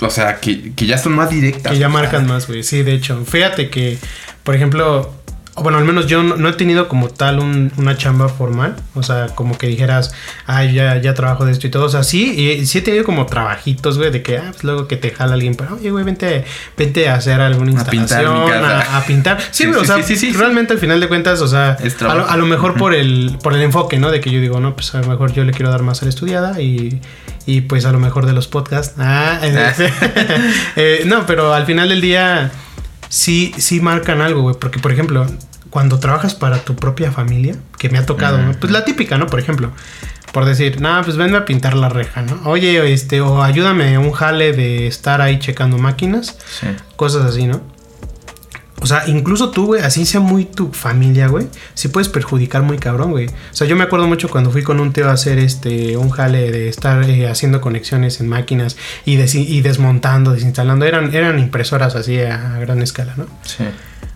o 0.00 0.10
sea, 0.10 0.40
que, 0.40 0.72
ya 0.76 0.98
son 0.98 1.14
más 1.14 1.30
directas. 1.30 1.72
Que 1.72 1.78
ya 1.78 1.88
marcan 1.88 2.26
más, 2.26 2.46
güey. 2.46 2.62
Sí, 2.62 2.82
de 2.82 2.94
hecho. 2.94 3.24
Fíjate 3.24 3.70
que, 3.70 3.98
por 4.42 4.54
ejemplo, 4.54 5.14
bueno, 5.62 5.78
al 5.78 5.84
menos 5.84 6.06
yo 6.06 6.22
no, 6.22 6.48
he 6.48 6.52
tenido 6.52 6.86
como 6.86 7.08
tal 7.08 7.38
una 7.38 7.96
chamba 7.96 8.28
formal. 8.28 8.76
O 8.94 9.02
sea, 9.02 9.28
como 9.34 9.56
que 9.56 9.66
dijeras, 9.66 10.12
ay, 10.46 10.74
ya, 10.74 11.00
ya 11.00 11.14
trabajo 11.14 11.44
de 11.44 11.52
esto 11.52 11.66
y 11.66 11.70
todo. 11.70 11.84
O 11.84 11.88
sea, 11.88 12.02
sí, 12.02 12.32
y, 12.38 12.66
sí 12.66 12.78
he 12.78 12.82
tenido 12.82 13.04
como 13.04 13.26
trabajitos, 13.26 13.98
güey, 13.98 14.10
de 14.10 14.22
que, 14.22 14.38
ah, 14.38 14.48
pues 14.50 14.64
luego 14.64 14.86
que 14.86 14.96
te 14.96 15.10
jala 15.10 15.34
alguien, 15.34 15.54
pero, 15.54 15.76
oye, 15.76 15.90
güey, 15.90 16.04
vente, 16.04 16.44
vente 16.76 17.08
a 17.08 17.14
hacer 17.14 17.40
alguna 17.40 17.72
instalación, 17.72 18.52
a, 18.64 19.02
pintar. 19.06 19.40
Sí, 19.50 19.64
sí, 19.64 19.70
o 19.70 19.84
sea, 19.84 20.02
sí, 20.02 20.32
realmente 20.32 20.74
al 20.74 20.78
final 20.78 21.00
de 21.00 21.08
cuentas, 21.08 21.40
o 21.40 21.48
sea, 21.48 21.76
a 22.08 22.36
lo, 22.36 22.46
mejor 22.46 22.74
por 22.74 22.94
el, 22.94 23.38
por 23.42 23.54
el 23.54 23.62
enfoque, 23.62 23.98
¿no? 23.98 24.10
De 24.10 24.20
que 24.20 24.30
yo 24.30 24.40
digo, 24.40 24.60
no, 24.60 24.74
pues 24.74 24.94
a 24.94 25.00
lo 25.00 25.08
mejor 25.08 25.32
yo 25.32 25.44
le 25.44 25.52
quiero 25.52 25.70
dar 25.70 25.82
más 25.82 26.02
a 26.02 26.04
la 26.04 26.10
estudiada 26.10 26.60
y 26.60 27.00
y 27.46 27.60
pues 27.62 27.84
a 27.86 27.92
lo 27.92 28.00
mejor 28.00 28.26
de 28.26 28.32
los 28.32 28.48
podcasts. 28.48 28.96
Ah, 28.98 29.40
ah. 29.42 29.72
eh, 30.76 31.04
no, 31.06 31.24
pero 31.26 31.54
al 31.54 31.64
final 31.64 31.88
del 31.88 32.00
día 32.00 32.50
sí, 33.08 33.52
sí 33.56 33.80
marcan 33.80 34.20
algo, 34.20 34.42
güey. 34.42 34.56
Porque, 34.58 34.78
por 34.78 34.92
ejemplo, 34.92 35.26
cuando 35.70 35.98
trabajas 35.98 36.34
para 36.34 36.58
tu 36.58 36.76
propia 36.76 37.12
familia, 37.12 37.56
que 37.78 37.88
me 37.88 37.98
ha 37.98 38.06
tocado, 38.06 38.38
pues 38.60 38.72
la 38.72 38.84
típica, 38.84 39.18
¿no? 39.18 39.26
Por 39.26 39.40
ejemplo, 39.40 39.72
por 40.32 40.44
decir, 40.44 40.80
nada, 40.80 41.02
pues 41.02 41.16
venme 41.16 41.36
a 41.38 41.44
pintar 41.44 41.74
la 41.74 41.88
reja, 41.88 42.22
¿no? 42.22 42.40
Oye, 42.44 42.92
este, 42.92 43.20
o 43.20 43.42
ayúdame 43.42 43.98
un 43.98 44.12
jale 44.12 44.52
de 44.52 44.86
estar 44.86 45.20
ahí 45.20 45.38
checando 45.38 45.78
máquinas, 45.78 46.38
cosas 46.96 47.24
así, 47.24 47.46
¿no? 47.46 47.60
O 48.80 48.86
sea, 48.86 49.04
incluso 49.06 49.50
tú, 49.50 49.66
güey, 49.66 49.82
así 49.82 50.04
sea 50.04 50.20
muy 50.20 50.44
tu 50.44 50.70
familia, 50.72 51.28
güey, 51.28 51.48
sí 51.74 51.88
puedes 51.88 52.08
perjudicar 52.08 52.62
muy 52.62 52.78
cabrón, 52.78 53.10
güey. 53.10 53.26
O 53.26 53.32
sea, 53.52 53.66
yo 53.66 53.74
me 53.74 53.84
acuerdo 53.84 54.06
mucho 54.06 54.28
cuando 54.28 54.50
fui 54.50 54.62
con 54.62 54.80
un 54.80 54.92
tío 54.92 55.08
a 55.08 55.12
hacer 55.12 55.38
este, 55.38 55.96
un 55.96 56.10
jale 56.10 56.50
de 56.50 56.68
estar 56.68 57.08
eh, 57.08 57.28
haciendo 57.28 57.60
conexiones 57.60 58.20
en 58.20 58.28
máquinas 58.28 58.76
y, 59.06 59.14
y 59.16 59.60
desmontando, 59.62 60.32
desinstalando. 60.32 60.84
Eran, 60.84 61.14
eran 61.14 61.38
impresoras 61.38 61.96
así 61.96 62.20
a, 62.20 62.58
gran 62.58 62.82
escala, 62.82 63.14
¿no? 63.16 63.26
Sí. 63.42 63.64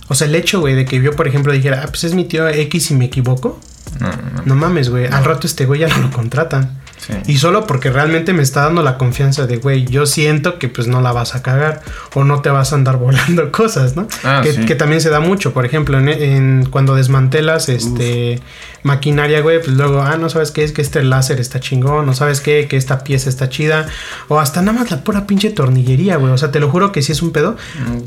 O 0.09 0.14
sea, 0.14 0.27
el 0.27 0.35
hecho, 0.35 0.61
güey, 0.61 0.75
de 0.75 0.85
que 0.85 1.01
yo, 1.01 1.16
por 1.16 1.27
ejemplo, 1.27 1.53
dijera, 1.53 1.83
ah, 1.85 1.87
pues 1.88 2.05
es 2.05 2.14
mi 2.14 2.25
tío 2.25 2.46
X 2.49 2.90
y 2.90 2.94
me 2.94 3.07
equivoco. 3.07 3.61
No, 3.99 4.09
no, 4.09 4.16
no. 4.16 4.42
no 4.44 4.55
mames, 4.57 4.90
güey. 4.90 5.07
Al 5.07 5.25
rato 5.25 5.46
este 5.46 5.64
güey 5.64 5.81
ya 5.81 5.88
no 5.88 5.99
lo 5.99 6.11
contratan. 6.11 6.80
Y 7.27 7.39
solo 7.39 7.67
porque 7.67 7.91
realmente 7.91 8.33
me 8.33 8.43
está 8.43 8.63
dando 8.63 8.83
la 8.83 8.99
confianza 8.99 9.47
de, 9.47 9.57
güey, 9.57 9.85
yo 9.85 10.07
siento 10.07 10.59
que 10.59 10.69
pues 10.69 10.87
no 10.87 11.01
la 11.01 11.13
vas 11.13 11.35
a 11.35 11.43
cagar 11.43 11.83
o 12.15 12.25
no 12.25 12.41
te 12.43 12.51
vas 12.51 12.73
a 12.73 12.77
andar 12.77 12.97
volando 12.99 13.51
cosas, 13.53 13.97
¿no? 13.97 14.07
Ah, 14.25 14.43
que, 14.43 14.75
también 14.75 15.01
se 15.01 15.11
da 15.11 15.21
mucho, 15.21 15.53
por 15.53 15.67
ejemplo, 15.67 15.99
en, 15.99 16.67
cuando 16.71 16.95
desmantelas 16.95 17.69
este 17.69 18.41
maquinaria, 18.83 19.41
güey, 19.41 19.59
pues 19.59 19.77
luego, 19.77 20.01
ah, 20.01 20.17
no 20.17 20.31
sabes 20.31 20.51
qué 20.51 20.65
es 20.65 20.73
que 20.73 20.83
este 20.83 21.03
láser 21.03 21.41
está 21.41 21.61
chingón, 21.61 22.07
no 22.07 22.15
sabes 22.15 22.41
qué, 22.41 22.67
que 22.69 22.77
esta 22.77 23.05
pieza 23.05 23.29
está 23.29 23.49
chida, 23.49 23.87
o 24.29 24.41
hasta 24.41 24.63
nada 24.63 24.79
más 24.79 24.91
la 24.91 25.05
pura 25.05 25.27
pinche 25.27 25.51
tornillería, 25.51 26.17
güey, 26.17 26.33
o 26.33 26.39
sea, 26.39 26.51
te 26.51 26.61
lo 26.61 26.71
juro 26.71 26.93
que 26.93 27.03
sí 27.03 27.13
es 27.13 27.23
un 27.23 27.33
pedo, 27.33 27.57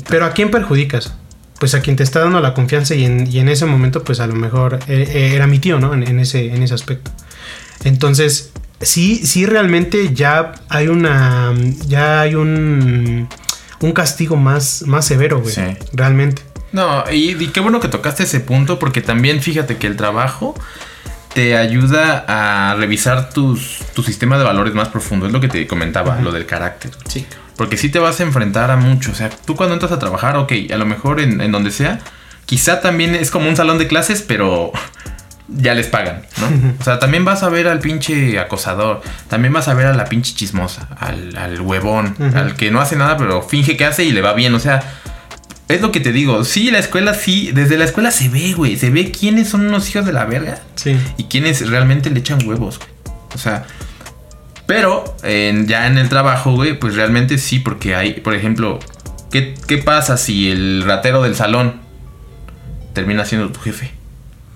pero 0.08 0.24
¿a 0.24 0.30
quién 0.30 0.50
perjudicas? 0.50 1.14
Pues 1.60 1.74
a 1.74 1.80
quien 1.80 1.96
te 1.96 2.02
está 2.02 2.20
dando 2.20 2.40
la 2.40 2.52
confianza 2.52 2.94
y 2.94 3.04
en, 3.04 3.48
ese 3.48 3.66
momento, 3.66 4.02
pues 4.02 4.18
a 4.18 4.26
lo 4.26 4.34
mejor 4.34 4.80
eh, 4.88 5.08
eh, 5.08 5.34
era 5.34 5.46
mi 5.46 5.60
tío, 5.60 5.78
¿no? 5.78 5.94
En, 5.94 6.18
ese, 6.18 6.52
en 6.52 6.62
ese 6.62 6.74
aspecto. 6.74 7.12
Entonces, 7.84 8.50
sí, 8.84 9.24
sí 9.26 9.46
realmente 9.46 10.14
ya 10.14 10.52
hay 10.68 10.88
una, 10.88 11.54
ya 11.86 12.20
hay 12.22 12.34
un, 12.34 13.28
un 13.80 13.92
castigo 13.92 14.36
más, 14.36 14.82
más 14.86 15.06
severo, 15.06 15.40
güey. 15.40 15.54
Sí. 15.54 15.62
Realmente. 15.92 16.42
No, 16.72 17.04
y, 17.10 17.34
qué 17.48 17.60
bueno 17.60 17.78
que 17.80 17.88
tocaste 17.88 18.24
ese 18.24 18.40
punto 18.40 18.78
porque 18.78 19.00
también 19.00 19.40
fíjate 19.40 19.76
que 19.76 19.86
el 19.86 19.96
trabajo 19.96 20.54
te 21.32 21.56
ayuda 21.56 22.24
a 22.26 22.74
revisar 22.74 23.30
tus, 23.30 23.78
tu 23.94 24.02
sistema 24.02 24.38
de 24.38 24.44
valores 24.44 24.74
más 24.74 24.88
profundo. 24.88 25.26
Es 25.26 25.32
lo 25.32 25.40
que 25.40 25.48
te 25.48 25.66
comentaba, 25.66 26.20
lo 26.20 26.32
del 26.32 26.46
carácter. 26.46 26.90
Sí. 27.08 27.26
Porque 27.56 27.76
sí 27.76 27.90
te 27.90 28.00
vas 28.00 28.18
a 28.18 28.24
enfrentar 28.24 28.72
a 28.72 28.76
mucho. 28.76 29.12
O 29.12 29.14
sea, 29.14 29.30
tú 29.30 29.54
cuando 29.54 29.74
entras 29.74 29.92
a 29.92 29.98
trabajar, 29.98 30.36
ok, 30.36 30.52
a 30.72 30.76
lo 30.76 30.86
mejor 30.86 31.20
en, 31.20 31.40
en 31.40 31.52
donde 31.52 31.70
sea, 31.70 32.00
quizá 32.44 32.80
también 32.80 33.14
es 33.14 33.30
como 33.30 33.48
un 33.48 33.56
salón 33.56 33.78
de 33.78 33.86
clases, 33.86 34.22
pero 34.22 34.72
ya 35.48 35.74
les 35.74 35.88
pagan, 35.88 36.22
¿no? 36.40 36.74
O 36.80 36.84
sea, 36.84 36.98
también 36.98 37.24
vas 37.24 37.42
a 37.42 37.48
ver 37.48 37.68
al 37.68 37.80
pinche 37.80 38.38
acosador, 38.38 39.02
también 39.28 39.52
vas 39.52 39.68
a 39.68 39.74
ver 39.74 39.86
a 39.86 39.94
la 39.94 40.06
pinche 40.06 40.34
chismosa, 40.34 40.88
al, 40.98 41.60
huevón, 41.60 42.16
al 42.34 42.56
que 42.56 42.70
no 42.70 42.80
hace 42.80 42.96
nada 42.96 43.16
pero 43.16 43.42
finge 43.42 43.76
que 43.76 43.84
hace 43.84 44.04
y 44.04 44.12
le 44.12 44.22
va 44.22 44.32
bien, 44.32 44.54
o 44.54 44.60
sea, 44.60 44.82
es 45.68 45.80
lo 45.80 45.92
que 45.92 46.00
te 46.00 46.12
digo, 46.12 46.44
sí, 46.44 46.70
la 46.70 46.78
escuela 46.78 47.14
sí, 47.14 47.50
desde 47.52 47.76
la 47.76 47.84
escuela 47.84 48.10
se 48.10 48.28
ve, 48.28 48.54
güey, 48.54 48.76
se 48.76 48.90
ve 48.90 49.10
quiénes 49.10 49.48
son 49.48 49.66
unos 49.66 49.88
hijos 49.90 50.06
de 50.06 50.12
la 50.12 50.24
verga 50.24 50.60
sí. 50.76 50.96
y 51.16 51.24
quiénes 51.24 51.68
realmente 51.68 52.10
le 52.10 52.20
echan 52.20 52.46
huevos, 52.46 52.78
güey. 52.78 52.90
O 53.34 53.38
sea, 53.38 53.64
pero 54.66 55.16
ya 55.22 55.86
en 55.86 55.98
el 55.98 56.08
trabajo, 56.08 56.52
güey, 56.52 56.78
pues 56.78 56.94
realmente 56.94 57.36
sí, 57.38 57.58
porque 57.58 57.94
hay, 57.94 58.14
por 58.20 58.34
ejemplo, 58.34 58.78
¿qué, 59.30 59.54
¿qué 59.66 59.78
pasa 59.78 60.16
si 60.16 60.50
el 60.50 60.84
ratero 60.86 61.22
del 61.22 61.34
salón 61.34 61.80
termina 62.94 63.24
siendo 63.24 63.50
tu 63.50 63.60
jefe? 63.60 63.92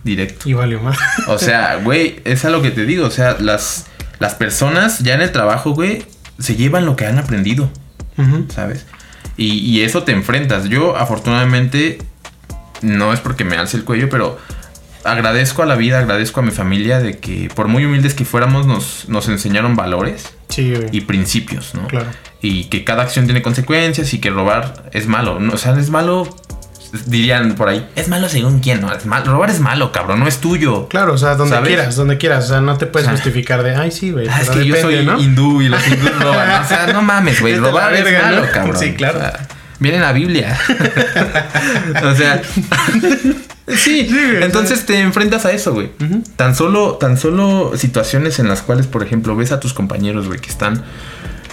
Directo. 0.04 0.48
Y 0.48 0.52
valió 0.54 0.80
más. 0.80 0.98
O 1.28 1.38
sea, 1.38 1.76
güey, 1.84 2.20
es 2.24 2.44
a 2.44 2.50
lo 2.50 2.62
que 2.62 2.70
te 2.70 2.84
digo. 2.84 3.06
O 3.06 3.10
sea, 3.10 3.36
las, 3.38 3.86
las 4.18 4.34
personas 4.34 5.00
ya 5.00 5.14
en 5.14 5.22
el 5.22 5.32
trabajo, 5.32 5.72
güey, 5.72 6.04
se 6.38 6.56
llevan 6.56 6.86
lo 6.86 6.96
que 6.96 7.06
han 7.06 7.18
aprendido. 7.18 7.70
¿Sabes? 8.52 8.84
Y, 9.36 9.82
eso 9.82 10.02
te 10.02 10.10
enfrentas. 10.10 10.68
Yo, 10.68 10.96
afortunadamente, 10.96 11.98
no 12.82 13.12
es 13.12 13.20
porque 13.20 13.44
me 13.44 13.56
alce 13.56 13.76
el 13.76 13.84
cuello, 13.84 14.08
pero 14.08 14.36
agradezco 15.04 15.62
a 15.62 15.66
la 15.66 15.76
vida, 15.76 16.00
agradezco 16.00 16.40
a 16.40 16.42
mi 16.42 16.50
familia 16.50 16.98
de 16.98 17.18
que, 17.18 17.48
por 17.54 17.68
muy 17.68 17.84
humildes 17.84 18.14
que 18.14 18.24
fuéramos, 18.24 18.66
nos, 18.66 19.08
nos 19.08 19.28
enseñaron 19.28 19.76
valores 19.76 20.34
y 20.56 21.02
principios, 21.02 21.76
¿no? 21.76 21.86
Claro. 21.86 22.08
Y 22.42 22.64
que 22.64 22.82
cada 22.82 23.04
acción 23.04 23.26
tiene 23.26 23.40
consecuencias 23.40 24.12
y 24.12 24.18
que 24.18 24.30
robar 24.30 24.90
es 24.92 25.06
malo. 25.06 25.38
O 25.52 25.56
sea, 25.56 25.78
es 25.78 25.90
malo 25.90 26.28
dirían 27.06 27.54
por 27.54 27.68
ahí, 27.68 27.88
es 27.96 28.08
malo 28.08 28.28
según 28.28 28.60
quién, 28.60 28.80
¿no? 28.80 28.92
Es 28.92 29.06
malo. 29.06 29.32
Robar 29.32 29.50
es 29.50 29.60
malo, 29.60 29.92
cabrón, 29.92 30.20
no 30.20 30.26
es 30.26 30.38
tuyo. 30.38 30.88
Claro, 30.88 31.14
o 31.14 31.18
sea, 31.18 31.34
donde 31.34 31.60
quieras, 31.62 31.96
donde 31.96 32.18
quieras. 32.18 32.46
O 32.46 32.48
sea, 32.48 32.60
no 32.60 32.76
te 32.76 32.86
puedes 32.86 33.08
justificar 33.08 33.62
de, 33.62 33.74
ay, 33.74 33.90
sí, 33.90 34.10
güey. 34.10 34.28
Ah, 34.28 34.40
es 34.40 34.50
que 34.50 34.66
yo 34.66 34.76
soy 34.76 34.96
hindú 35.18 35.60
y 35.60 35.68
los 35.68 35.86
hindúes 35.86 36.18
roban. 36.20 36.62
O 36.62 36.68
sea, 36.68 36.86
no 36.92 37.02
mames, 37.02 37.40
güey. 37.40 37.56
Robar 37.56 37.94
es 37.94 38.22
malo, 38.22 38.42
cabrón. 38.52 38.78
Sí, 38.78 38.94
claro. 38.94 39.20
viene 39.78 39.98
en 39.98 40.02
la 40.02 40.12
Biblia. 40.12 40.58
o 42.04 42.14
sea. 42.14 42.42
sí, 43.68 44.08
entonces 44.40 44.86
te 44.86 45.00
enfrentas 45.00 45.44
a 45.46 45.52
eso, 45.52 45.74
güey. 45.74 45.90
Tan 46.36 46.54
solo, 46.54 46.94
tan 46.94 47.16
solo 47.16 47.72
situaciones 47.76 48.38
en 48.38 48.48
las 48.48 48.62
cuales, 48.62 48.86
por 48.86 49.02
ejemplo, 49.02 49.36
ves 49.36 49.52
a 49.52 49.60
tus 49.60 49.74
compañeros, 49.74 50.26
güey, 50.26 50.40
que 50.40 50.50
están 50.50 50.82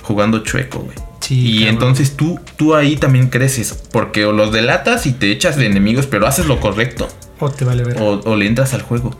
jugando 0.03 0.39
chueco, 0.39 0.79
güey 0.79 1.04
y 1.29 1.67
entonces 1.67 2.15
tú, 2.15 2.39
tú 2.57 2.75
ahí 2.75 2.97
también 2.97 3.27
creces, 3.27 3.73
porque 3.91 4.25
o 4.25 4.31
los 4.31 4.51
delatas 4.51 5.05
y 5.05 5.13
te 5.13 5.31
echas 5.31 5.55
de 5.55 5.65
enemigos, 5.65 6.07
pero 6.07 6.27
haces 6.27 6.45
lo 6.45 6.59
correcto. 6.59 7.07
O 7.39 7.49
te 7.49 7.65
vale 7.65 7.83
ver. 7.83 7.97
O, 7.99 8.35
le 8.35 8.45
entras 8.45 8.73
al 8.73 8.81
juego. 8.81 9.17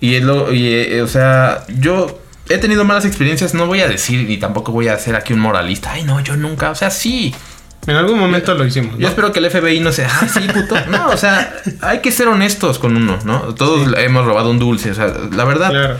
Y 0.00 0.14
es 0.14 0.22
lo, 0.22 0.52
y, 0.52 0.66
eh, 0.66 1.02
o 1.02 1.08
sea, 1.08 1.64
yo 1.78 2.20
he 2.48 2.58
tenido 2.58 2.84
malas 2.84 3.04
experiencias, 3.04 3.54
no 3.54 3.66
voy 3.66 3.80
a 3.80 3.88
decir, 3.88 4.26
ni 4.28 4.36
tampoco 4.36 4.72
voy 4.72 4.88
a 4.88 4.98
ser 4.98 5.16
aquí 5.16 5.32
un 5.32 5.40
moralista. 5.40 5.92
Ay, 5.92 6.04
no, 6.04 6.20
yo 6.20 6.36
nunca, 6.36 6.70
o 6.70 6.74
sea, 6.74 6.90
sí. 6.90 7.34
En 7.86 7.94
algún 7.94 8.18
momento 8.18 8.54
lo 8.54 8.66
hicimos. 8.66 8.98
Yo 8.98 9.06
espero 9.06 9.32
que 9.32 9.38
el 9.38 9.48
FBI 9.48 9.78
no 9.80 9.92
sea, 9.92 10.10
ah, 10.10 10.28
sí, 10.28 10.40
puto. 10.52 10.74
No, 10.88 11.08
o 11.08 11.16
sea, 11.16 11.54
hay 11.82 12.00
que 12.00 12.10
ser 12.10 12.26
honestos 12.26 12.78
con 12.78 12.96
uno, 12.96 13.18
¿no? 13.24 13.54
Todos 13.54 13.86
hemos 13.98 14.24
robado 14.24 14.50
un 14.50 14.58
dulce, 14.58 14.90
o 14.90 14.94
sea, 14.94 15.12
la 15.30 15.44
verdad. 15.44 15.70
Claro. 15.70 15.96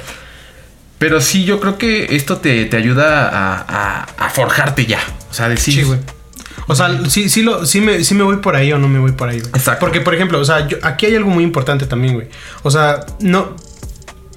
Pero 0.99 1.21
sí, 1.21 1.45
yo 1.45 1.61
creo 1.61 1.77
que 1.77 2.17
esto 2.17 2.39
te, 2.39 2.75
ayuda 2.75 3.31
a, 3.69 4.31
forjarte 4.31 4.87
ya. 4.87 4.99
O 5.37 5.39
sea, 5.39 5.51
decir. 5.51 5.75
Sí, 5.75 5.83
güey. 5.83 5.99
O 6.67 6.75
sea, 6.75 6.89
sí, 7.11 7.29
sí, 7.29 7.43
lo, 7.43 7.67
sí, 7.67 7.83
me, 7.83 8.03
sí 8.03 8.15
me 8.15 8.23
voy 8.25 8.39
por 8.39 8.57
ahí 8.57 8.73
o 8.73 8.79
no 8.79 8.89
me 8.89 8.99
voy 8.99 9.13
por 9.13 9.29
ahí, 9.29 9.39
güey. 9.39 9.51
Exacto. 9.55 9.81
Porque, 9.81 10.01
por 10.01 10.15
ejemplo, 10.15 10.41
o 10.41 10.45
sea, 10.45 10.67
aquí 10.83 11.05
hay 11.05 11.15
algo 11.15 11.29
muy 11.29 11.45
importante 11.45 11.85
también, 11.87 12.15
güey. 12.15 12.29
O 12.63 12.71
sea, 12.71 13.05
no. 13.21 13.55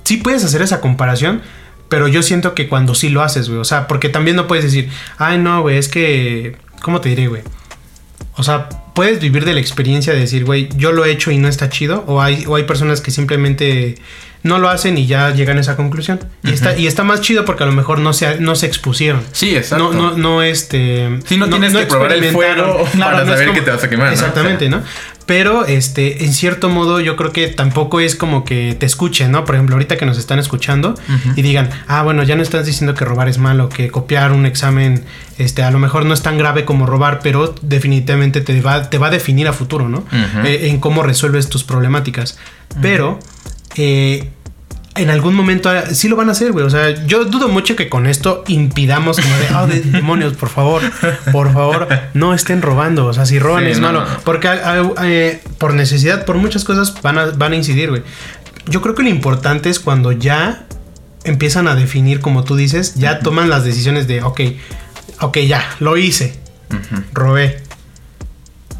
Sí 0.03 0.17
puedes 0.17 0.43
hacer 0.43 0.61
esa 0.61 0.81
comparación, 0.81 1.41
pero 1.87 2.09
yo 2.09 2.21
siento 2.21 2.53
que 2.53 2.67
cuando 2.67 2.95
sí 2.95 3.07
lo 3.07 3.21
haces, 3.21 3.47
güey. 3.47 3.61
O 3.61 3.63
sea, 3.63 3.87
porque 3.87 4.09
también 4.09 4.35
no 4.35 4.45
puedes 4.45 4.65
decir, 4.65 4.89
ay, 5.17 5.37
no, 5.37 5.61
güey, 5.61 5.77
es 5.77 5.87
que. 5.87 6.57
¿Cómo 6.81 6.99
te 6.99 7.07
diré, 7.07 7.27
güey? 7.27 7.43
O 8.35 8.43
sea, 8.43 8.67
puedes 8.99 9.21
vivir 9.21 9.45
de 9.45 9.53
la 9.53 9.61
experiencia 9.61 10.11
de 10.11 10.19
decir, 10.19 10.43
güey, 10.43 10.67
yo 10.75 10.91
lo 10.91 11.05
he 11.05 11.11
hecho 11.11 11.31
y 11.31 11.37
no 11.37 11.47
está 11.47 11.69
chido. 11.69 12.03
O 12.05 12.21
hay, 12.21 12.43
o 12.45 12.57
hay 12.57 12.63
personas 12.63 12.99
que 12.99 13.11
simplemente 13.11 13.95
no 14.43 14.59
lo 14.59 14.67
hacen 14.67 14.97
y 14.97 15.07
ya 15.07 15.33
llegan 15.33 15.57
a 15.57 15.61
esa 15.61 15.77
conclusión. 15.77 16.19
Y, 16.43 16.51
está, 16.51 16.77
y 16.77 16.85
está 16.85 17.05
más 17.05 17.21
chido 17.21 17.45
porque 17.45 17.63
a 17.63 17.65
lo 17.65 17.71
mejor 17.71 17.99
no 17.99 18.11
se, 18.11 18.41
no 18.41 18.55
se 18.55 18.65
expusieron. 18.65 19.21
Sí, 19.31 19.55
exacto. 19.55 19.93
No, 19.93 20.11
no, 20.11 20.17
no 20.17 20.43
este. 20.43 21.17
Sí, 21.25 21.37
no, 21.37 21.47
tienes 21.47 21.73
que 21.73 21.85
probar 21.85 22.11
el 22.11 22.25
fuego 22.25 22.85
para 22.99 23.25
saber 23.25 23.53
que 23.53 23.61
te 23.61 23.71
vas 23.71 23.81
a 23.85 23.89
quemar. 23.89 24.11
Exactamente, 24.11 24.67
¿no? 24.67 24.83
Pero, 25.29 25.67
este, 25.67 26.25
en 26.25 26.33
cierto 26.33 26.69
modo, 26.69 26.99
yo 26.99 27.15
creo 27.15 27.31
que 27.31 27.49
tampoco 27.49 27.99
es 27.99 28.15
como 28.15 28.43
que 28.43 28.75
te 28.79 28.87
escuchen, 28.87 29.31
¿no? 29.31 29.45
Por 29.45 29.53
ejemplo, 29.53 29.75
ahorita 29.75 29.95
que 29.95 30.07
nos 30.07 30.17
están 30.17 30.39
escuchando 30.39 30.95
y 31.35 31.43
digan, 31.43 31.69
ah, 31.85 32.01
bueno, 32.01 32.23
ya 32.23 32.35
no 32.35 32.41
estás 32.41 32.65
diciendo 32.65 32.95
que 32.95 33.05
robar 33.05 33.29
es 33.29 33.37
malo, 33.37 33.69
que 33.69 33.91
copiar 33.91 34.31
un 34.31 34.47
examen, 34.47 35.03
este, 35.37 35.61
a 35.61 35.69
lo 35.69 35.77
mejor 35.77 36.07
no 36.07 36.15
es 36.15 36.23
tan 36.23 36.39
grave 36.39 36.65
como 36.65 36.87
robar, 36.87 37.19
pero 37.21 37.53
definitivamente 37.61 38.41
te 38.41 38.59
va, 38.59 38.88
te 38.89 38.97
va 38.97 39.07
a 39.07 39.09
definir 39.09 39.47
a 39.47 39.53
futuro, 39.53 39.89
¿no? 39.89 40.05
Eh, 40.43 40.69
en 40.69 40.79
cómo 40.79 41.03
resuelves 41.03 41.49
tus 41.49 41.63
problemáticas. 41.63 42.37
Pero, 42.81 43.19
eh, 43.75 44.29
en 44.95 45.09
algún 45.09 45.33
momento 45.33 45.69
ah, 45.69 45.83
sí 45.93 46.07
lo 46.07 46.15
van 46.15 46.29
a 46.29 46.33
hacer, 46.33 46.51
güey. 46.51 46.65
O 46.65 46.69
sea, 46.69 47.05
yo 47.05 47.25
dudo 47.25 47.47
mucho 47.47 47.75
que 47.75 47.89
con 47.89 48.07
esto 48.07 48.43
impidamos 48.47 49.19
como 49.19 49.35
de, 49.35 49.47
oh, 49.55 49.81
demonios, 49.91 50.33
por 50.33 50.49
favor, 50.49 50.81
por 51.31 51.53
favor, 51.53 51.87
no 52.13 52.33
estén 52.33 52.61
robando. 52.61 53.05
O 53.05 53.13
sea, 53.13 53.25
si 53.25 53.39
roban 53.39 53.65
es 53.65 53.79
malo. 53.79 54.05
Porque 54.23 54.47
ah, 54.47 54.83
eh, 55.03 55.41
por 55.57 55.73
necesidad, 55.73 56.25
por 56.25 56.37
muchas 56.37 56.63
cosas 56.63 57.01
van 57.01 57.17
a, 57.17 57.25
van 57.27 57.53
a 57.53 57.55
incidir, 57.55 57.89
güey. 57.89 58.03
Yo 58.67 58.81
creo 58.81 58.93
que 58.93 59.03
lo 59.03 59.09
importante 59.09 59.69
es 59.69 59.79
cuando 59.79 60.11
ya 60.11 60.65
empiezan 61.23 61.67
a 61.67 61.75
definir, 61.75 62.19
como 62.19 62.43
tú 62.43 62.55
dices, 62.55 62.95
ya 62.95 63.19
toman 63.19 63.49
las 63.49 63.63
decisiones 63.63 64.07
de, 64.07 64.21
ok, 64.21 64.41
ok, 65.21 65.37
ya, 65.39 65.63
lo 65.79 65.97
hice, 65.97 66.39
robé. 67.13 67.61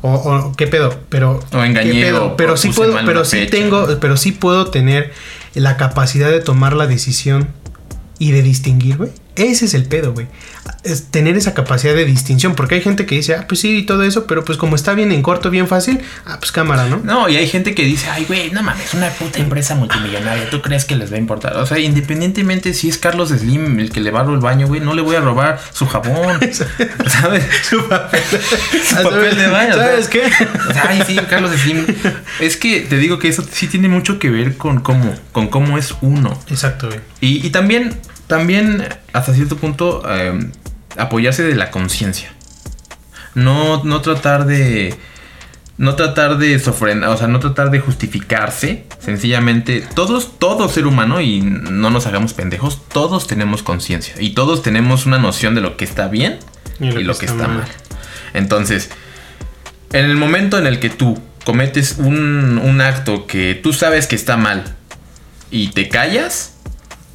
O, 0.01 0.53
qué 0.55 0.67
pedo, 0.67 0.97
pero 1.09 1.41
o 1.51 1.63
engañé, 1.63 2.13
pero 2.37 2.55
sí 2.55 2.69
puedo, 2.69 2.97
pero 3.05 3.25
sí 3.25 3.47
tengo, 3.47 3.85
pero 3.99 4.15
sí 4.15 4.31
puedo 4.31 4.67
tener 4.67 5.11
la 5.55 5.75
capacidad 5.75 6.29
de 6.29 6.39
tomar 6.39 6.73
la 6.73 6.87
decisión 6.87 7.49
y 8.17 8.31
de 8.31 8.41
distinguir, 8.41 8.97
güey. 8.97 9.11
Ese 9.39 9.65
es 9.65 9.73
el 9.73 9.85
pedo, 9.85 10.11
güey. 10.11 10.27
Es 10.83 11.05
tener 11.05 11.37
esa 11.37 11.53
capacidad 11.53 11.95
de 11.95 12.03
distinción. 12.03 12.55
Porque 12.55 12.75
hay 12.75 12.81
gente 12.81 13.05
que 13.05 13.15
dice, 13.15 13.35
ah, 13.35 13.45
pues 13.47 13.61
sí, 13.61 13.77
y 13.77 13.83
todo 13.83 14.03
eso, 14.03 14.27
pero 14.27 14.43
pues 14.43 14.57
como 14.57 14.75
está 14.75 14.93
bien 14.93 15.13
en 15.13 15.21
corto, 15.21 15.49
bien 15.49 15.67
fácil, 15.67 16.01
ah, 16.25 16.37
pues 16.39 16.51
cámara, 16.51 16.87
¿no? 16.87 16.97
No, 16.97 17.29
y 17.29 17.37
hay 17.37 17.47
gente 17.47 17.73
que 17.73 17.83
dice, 17.85 18.09
ay, 18.09 18.25
güey, 18.25 18.51
no 18.51 18.61
mames, 18.61 18.93
una 18.93 19.09
puta 19.11 19.39
empresa 19.39 19.75
multimillonaria, 19.75 20.49
¿tú 20.49 20.61
crees 20.61 20.83
que 20.83 20.97
les 20.97 21.09
va 21.09 21.15
a 21.15 21.19
importar? 21.19 21.55
O 21.55 21.65
sea, 21.65 21.79
independientemente 21.79 22.73
si 22.73 22.89
es 22.89 22.97
Carlos 22.97 23.29
Slim 23.29 23.79
el 23.79 23.91
que 23.91 24.01
le 24.01 24.11
barro 24.11 24.33
el 24.33 24.41
baño, 24.41 24.67
güey, 24.67 24.81
no 24.81 24.93
le 24.93 25.01
voy 25.01 25.15
a 25.15 25.21
robar 25.21 25.57
su 25.71 25.87
jabón, 25.87 26.39
¿sabes? 27.07 27.45
su 27.63 27.87
papel, 27.87 28.21
su 28.21 29.03
papel 29.03 29.37
de 29.37 29.47
baño. 29.47 29.75
¿Sabes 29.75 30.09
qué? 30.09 30.23
ay, 30.85 31.01
sí, 31.07 31.17
Carlos 31.29 31.51
Slim. 31.51 31.85
Es 32.41 32.57
que 32.57 32.81
te 32.81 32.97
digo 32.97 33.19
que 33.19 33.29
eso 33.29 33.45
sí 33.49 33.67
tiene 33.67 33.87
mucho 33.87 34.19
que 34.19 34.29
ver 34.29 34.57
con 34.57 34.81
cómo, 34.81 35.15
con 35.31 35.47
cómo 35.47 35.77
es 35.77 35.95
uno. 36.01 36.37
Exacto, 36.49 36.87
güey. 36.87 36.99
Y, 37.21 37.45
y 37.47 37.51
también 37.51 37.97
también, 38.29 38.87
hasta 39.11 39.33
cierto 39.33 39.57
punto, 39.57 40.07
em, 40.07 40.51
apoyarse 40.97 41.41
de 41.41 41.55
la 41.55 41.71
conciencia. 41.71 42.31
No, 43.33 43.83
no 43.83 44.01
tratar 44.01 44.45
de. 44.45 44.95
No 45.77 45.95
tratar 45.95 46.37
de 46.37 46.59
sofrenar, 46.59 47.09
o 47.09 47.17
sea, 47.17 47.27
no 47.27 47.39
tratar 47.39 47.71
de 47.71 47.79
justificarse. 47.79 48.85
Sencillamente, 48.99 49.83
todos, 49.95 50.37
todo 50.37 50.69
ser 50.69 50.85
humano, 50.85 51.21
y 51.21 51.41
no 51.41 51.89
nos 51.89 52.05
hagamos 52.05 52.33
pendejos, 52.33 52.87
todos 52.89 53.25
tenemos 53.25 53.63
conciencia. 53.63 54.13
Y 54.19 54.35
todos 54.35 54.61
tenemos 54.61 55.07
una 55.07 55.17
noción 55.17 55.55
de 55.55 55.61
lo 55.61 55.75
que 55.75 55.85
está 55.85 56.07
bien 56.07 56.37
y 56.79 56.91
lo, 56.91 57.17
que, 57.17 57.25
está, 57.25 57.47
mal. 57.47 57.65
Entonces, 58.35 58.91
en 59.91 60.05
el 60.05 60.17
momento 60.17 60.59
en 60.59 60.67
el 60.67 60.79
que 60.79 60.91
tú 60.91 61.17
cometes 61.45 61.95
un, 61.97 62.59
un 62.59 62.81
acto 62.81 63.25
que 63.25 63.55
tú 63.55 63.73
sabes 63.73 64.05
que 64.05 64.15
está 64.15 64.37
mal 64.37 64.75
y 65.49 65.69
te 65.69 65.87
callas, 65.89 66.57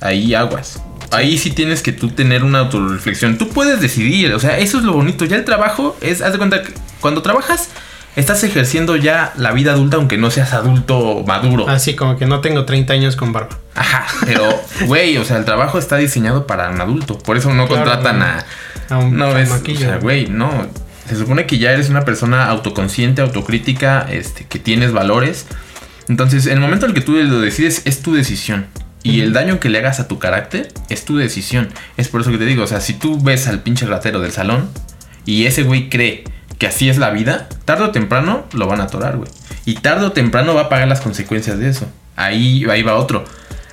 ahí 0.01 0.35
aguas 0.35 0.83
ahí 1.15 1.39
sí 1.39 1.51
tienes 1.51 1.83
que 1.83 1.93
tú 1.93 2.11
tener 2.11 2.45
una 2.45 2.61
autorreflexión. 2.61 3.39
Tú 3.39 3.49
puedes 3.49 3.81
decidir, 3.81 4.33
o 4.33 4.41
sea, 4.41 4.59
eso 4.59 4.79
es 4.79 4.85
lo 4.85 4.93
bonito. 4.93 5.25
Ya 5.25 5.37
el 5.37 5.45
trabajo 5.45 5.97
es, 6.01 6.23
haz 6.23 6.33
de 6.33 6.39
cuenta 6.39 6.62
que 6.62 6.73
cuando 7.01 7.23
trabajas, 7.23 7.71
estás 8.17 8.45
ejerciendo 8.45 8.97
ya 8.97 9.33
la 9.37 9.53
vida 9.53 9.73
adulta, 9.73 9.97
aunque 9.97 10.19
no 10.19 10.31
seas 10.31 10.53
adulto 10.53 11.25
maduro. 11.27 11.69
Así 11.69 11.95
como 11.95 12.17
que 12.17 12.27
no 12.27 12.41
tengo 12.41 12.65
30 12.65 12.93
años 12.93 13.17
con 13.17 13.33
barba. 13.33 13.59
Ajá, 13.75 14.07
pero, 14.25 14.49
güey, 14.87 15.17
o 15.19 15.25
sea, 15.25 15.39
el 15.39 15.45
trabajo 15.45 15.79
está 15.79 15.97
diseñado 15.97 16.47
para 16.47 16.71
un 16.71 16.81
adulto. 16.81 17.19
Por 17.19 17.37
eso 17.37 17.53
no 17.53 17.67
contratan 17.69 18.23
a. 18.23 18.45
A 18.91 18.99
un 18.99 19.17
no, 19.17 19.37
es, 19.39 19.51
o 19.51 19.77
sea, 19.77 19.97
güey, 19.97 20.27
no. 20.27 20.51
Se 21.09 21.17
supone 21.17 21.47
que 21.47 21.59
ya 21.59 21.73
eres 21.73 21.91
una 21.91 22.05
persona 22.05 22.47
autoconsciente, 22.47 23.23
autocrítica, 23.23 24.07
este, 24.11 24.45
que 24.45 24.59
tienes 24.59 24.93
valores. 24.93 25.47
Entonces, 26.09 26.47
en 26.47 26.55
el 26.55 26.61
momento 26.61 26.87
en 26.87 26.91
el 26.91 26.95
que 26.95 27.01
tú 27.01 27.12
lo 27.12 27.41
decides, 27.41 27.83
es 27.85 28.03
tu 28.03 28.15
decisión. 28.15 28.67
Y 29.05 29.21
el 29.21 29.35
daño 29.35 29.61
que 29.61 29.69
le 29.69 29.79
hagas 29.79 30.01
a 30.01 30.09
tu 30.09 30.19
carácter 30.19 30.73
es 30.89 31.05
tu 31.05 31.19
decisión. 31.19 31.69
Es 31.99 32.09
por 32.09 32.23
eso 32.23 32.31
que 32.31 32.39
te 32.39 32.47
digo, 32.47 32.65
o 32.65 32.67
sea, 32.67 32.81
si 32.81 32.95
tú 32.95 33.23
ves 33.23 33.47
al 33.47 33.63
pinche 33.63 33.85
ratero 33.87 34.19
del 34.19 34.33
salón 34.33 34.71
y 35.27 35.45
ese 35.45 35.63
güey 35.63 35.91
cree 35.91 36.25
que 36.59 36.67
así 36.67 36.89
es 36.89 36.97
la 36.97 37.11
vida, 37.11 37.49
tarde 37.67 37.85
o 37.85 37.91
temprano 37.91 38.47
lo 38.55 38.67
van 38.67 38.81
a 38.81 38.85
atorar, 38.85 39.19
güey. 39.19 39.29
Y 39.67 39.75
tarde 39.75 40.07
o 40.07 40.13
temprano 40.13 40.55
va 40.55 40.63
a 40.63 40.69
pagar 40.71 40.89
las 40.89 41.03
consecuencias 41.03 41.59
de 41.59 41.69
eso. 41.69 41.87
Ahí, 42.17 42.65
ahí 42.71 42.83
va 42.83 42.95
otro. 42.97 43.25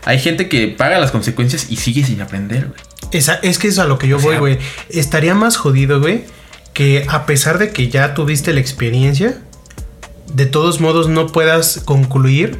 Hay 0.04 0.20
gente 0.20 0.50
que 0.50 0.68
paga 0.68 1.00
las 1.00 1.12
consecuencias 1.12 1.68
y 1.70 1.78
sigue 1.78 2.04
sin 2.04 2.22
aprender, 2.22 2.68
güey. 2.68 2.80
Esa, 3.14 3.36
es 3.36 3.58
que 3.58 3.70
es 3.70 3.80
a 3.80 3.86
lo 3.86 3.98
que 3.98 4.10
yo 4.10 4.20
voy, 4.20 4.38
güey. 4.38 4.60
Estaría 4.90 5.34
más 5.34 5.56
jodido, 5.56 6.02
güey, 6.02 6.26
que 6.74 7.06
a 7.08 7.26
pesar 7.26 7.58
de 7.58 7.72
que 7.72 7.88
ya 7.88 8.14
tuviste 8.14 8.54
la 8.54 8.60
experiencia, 8.60 9.38
de 10.34 10.46
todos 10.46 10.82
modos 10.82 11.08
no 11.08 11.28
puedas 11.28 11.82
concluir 11.86 12.60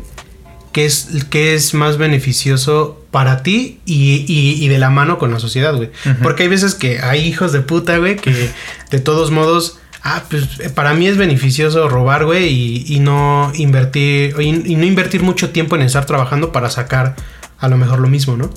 qué 0.72 0.86
es, 0.86 1.10
qué 1.30 1.54
es 1.54 1.74
más 1.74 1.98
beneficioso 1.98 3.04
para 3.12 3.44
ti 3.44 3.80
y, 3.86 4.68
de 4.68 4.78
la 4.80 4.90
mano 4.90 5.18
con 5.18 5.32
la 5.32 5.40
sociedad, 5.40 5.76
güey. 5.76 5.92
Porque 6.24 6.44
hay 6.44 6.50
veces 6.50 6.76
que 6.76 7.00
hay 7.00 7.22
hijos 7.22 7.52
de 7.52 7.62
puta, 7.62 7.98
güey, 7.98 8.16
que 8.16 8.50
de 8.90 9.00
todos 9.00 9.32
modos, 9.32 9.80
ah, 10.04 10.24
pues 10.30 10.46
para 10.74 10.94
mí 10.94 11.08
es 11.08 11.18
beneficioso 11.18 11.90
robar, 11.90 12.26
güey, 12.26 12.48
y, 12.88 13.00
no 13.00 13.52
invertir, 13.56 14.36
y, 14.40 14.52
no 14.54 14.86
invertir 14.86 15.24
mucho 15.24 15.50
tiempo 15.50 15.76
en 15.76 15.82
estar 15.82 16.06
trabajando 16.06 16.52
para 16.52 16.70
sacar 16.70 17.16
a 17.60 17.68
lo 17.68 17.78
mejor 17.78 18.00
lo 18.00 18.08
mismo, 18.08 18.38
¿no? 18.38 18.50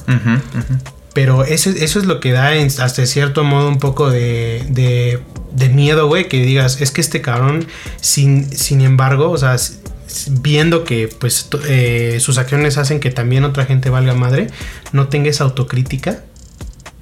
Pero 1.15 1.45
eso 1.45 1.71
es 1.71 1.95
lo 2.07 2.21
que 2.21 2.33
da 2.33 2.51
hasta 2.51 3.07
cierto 3.07 3.45
modo 3.45 3.69
un 3.69 3.79
poco 3.79 4.11
de, 4.11 4.65
de, 4.69 5.21
de 5.53 5.69
miedo, 5.69 6.07
güey, 6.07 6.29
que 6.29 6.43
digas, 6.43 6.81
es 6.81 6.91
que 6.91 7.01
este 7.01 7.21
cabrón, 7.21 7.67
sin, 8.01 8.51
sin 8.51 8.81
embargo, 8.81 9.31
o 9.31 9.39
sea, 9.39 9.57
viendo 10.41 10.85
que 10.85 11.09
pues 11.09 11.49
eh, 11.69 12.19
sus 12.21 12.39
acciones 12.39 12.79
hacen 12.79 13.01
que 13.01 13.11
también 13.11 13.45
otra 13.45 13.67
gente 13.67 13.91
valga 13.91 14.15
madre, 14.15 14.49
no 14.93 15.09
tenga 15.09 15.31
esa 15.31 15.45
autocrítica 15.45 16.25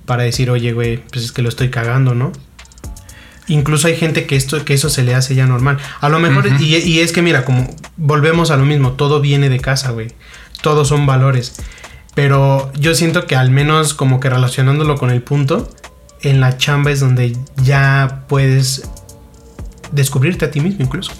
para 0.06 0.24
decir, 0.24 0.50
oye, 0.50 0.72
güey, 0.72 0.98
pues 1.10 1.24
es 1.24 1.32
que 1.32 1.42
lo 1.42 1.48
estoy 1.48 1.70
cagando, 1.70 2.14
¿no? 2.14 2.32
Incluso 3.48 3.88
hay 3.88 3.96
gente 3.96 4.26
que 4.26 4.36
esto, 4.36 4.64
que 4.64 4.74
eso 4.74 4.88
se 4.88 5.02
le 5.02 5.14
hace 5.14 5.34
ya 5.34 5.46
normal. 5.46 5.78
A 6.00 6.08
lo 6.08 6.20
mejor, 6.20 6.46
y, 6.60 6.76
y, 6.76 7.00
es 7.00 7.12
que 7.12 7.22
mira, 7.22 7.44
como 7.44 7.74
volvemos 7.96 8.50
a 8.50 8.56
lo 8.56 8.64
mismo, 8.64 8.92
todo 8.92 9.20
viene 9.20 9.48
de 9.48 9.60
casa, 9.60 9.90
güey. 9.90 10.08
Todos 10.62 10.88
son 10.88 11.06
valores. 11.06 11.56
Pero 12.14 12.72
yo 12.74 12.94
siento 12.94 13.26
que 13.26 13.36
al 13.36 13.50
menos 13.50 13.94
como 13.94 14.20
que 14.20 14.30
relacionándolo 14.30 14.96
con 14.96 15.10
el 15.10 15.22
punto, 15.22 15.68
en 16.22 16.40
la 16.40 16.56
chamba 16.56 16.90
es 16.90 17.00
donde 17.00 17.36
ya 17.62 18.24
puedes 18.28 18.88
descubrirte 19.90 20.44
a 20.44 20.50
ti 20.50 20.60
mismo 20.60 20.84
incluso. 20.84 21.12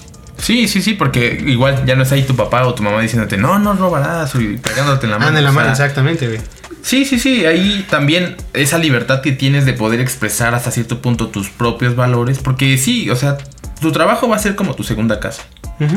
Sí, 0.43 0.66
sí, 0.66 0.82
sí, 0.82 0.95
porque 0.95 1.40
igual 1.47 1.86
ya 1.86 1.95
no 1.95 2.03
está 2.03 2.16
ahí 2.16 2.24
tu 2.24 2.34
papá 2.34 2.66
o 2.66 2.74
tu 2.74 2.82
mamá 2.82 3.01
diciéndote, 3.01 3.36
no, 3.36 3.61
no 3.61 3.74
robarás, 3.74 4.34
y 4.34 4.57
pegándote 4.57 5.07
en 5.07 5.12
la 5.12 5.18
mano. 5.20 5.36
Ah, 5.36 5.38
en 5.38 5.45
la 5.45 5.53
mano, 5.53 5.70
exactamente, 5.70 6.26
güey. 6.26 6.40
Sí, 6.82 7.05
sí, 7.05 7.20
sí, 7.20 7.47
ahí 7.47 7.86
también 7.88 8.36
esa 8.53 8.76
libertad 8.78 9.20
que 9.20 9.30
tienes 9.30 9.66
de 9.66 9.72
poder 9.72 10.01
expresar 10.01 10.53
hasta 10.57 10.72
cierto 10.72 11.01
punto 11.01 11.28
tus 11.28 11.49
propios 11.49 11.95
valores, 11.95 12.40
porque 12.40 12.76
sí, 12.76 13.09
o 13.09 13.14
sea, 13.14 13.38
tu 13.80 13.93
trabajo 13.93 14.28
va 14.28 14.34
a 14.34 14.40
ser 14.40 14.57
como 14.57 14.74
tu 14.74 14.82
segunda 14.82 15.20
casa. 15.20 15.45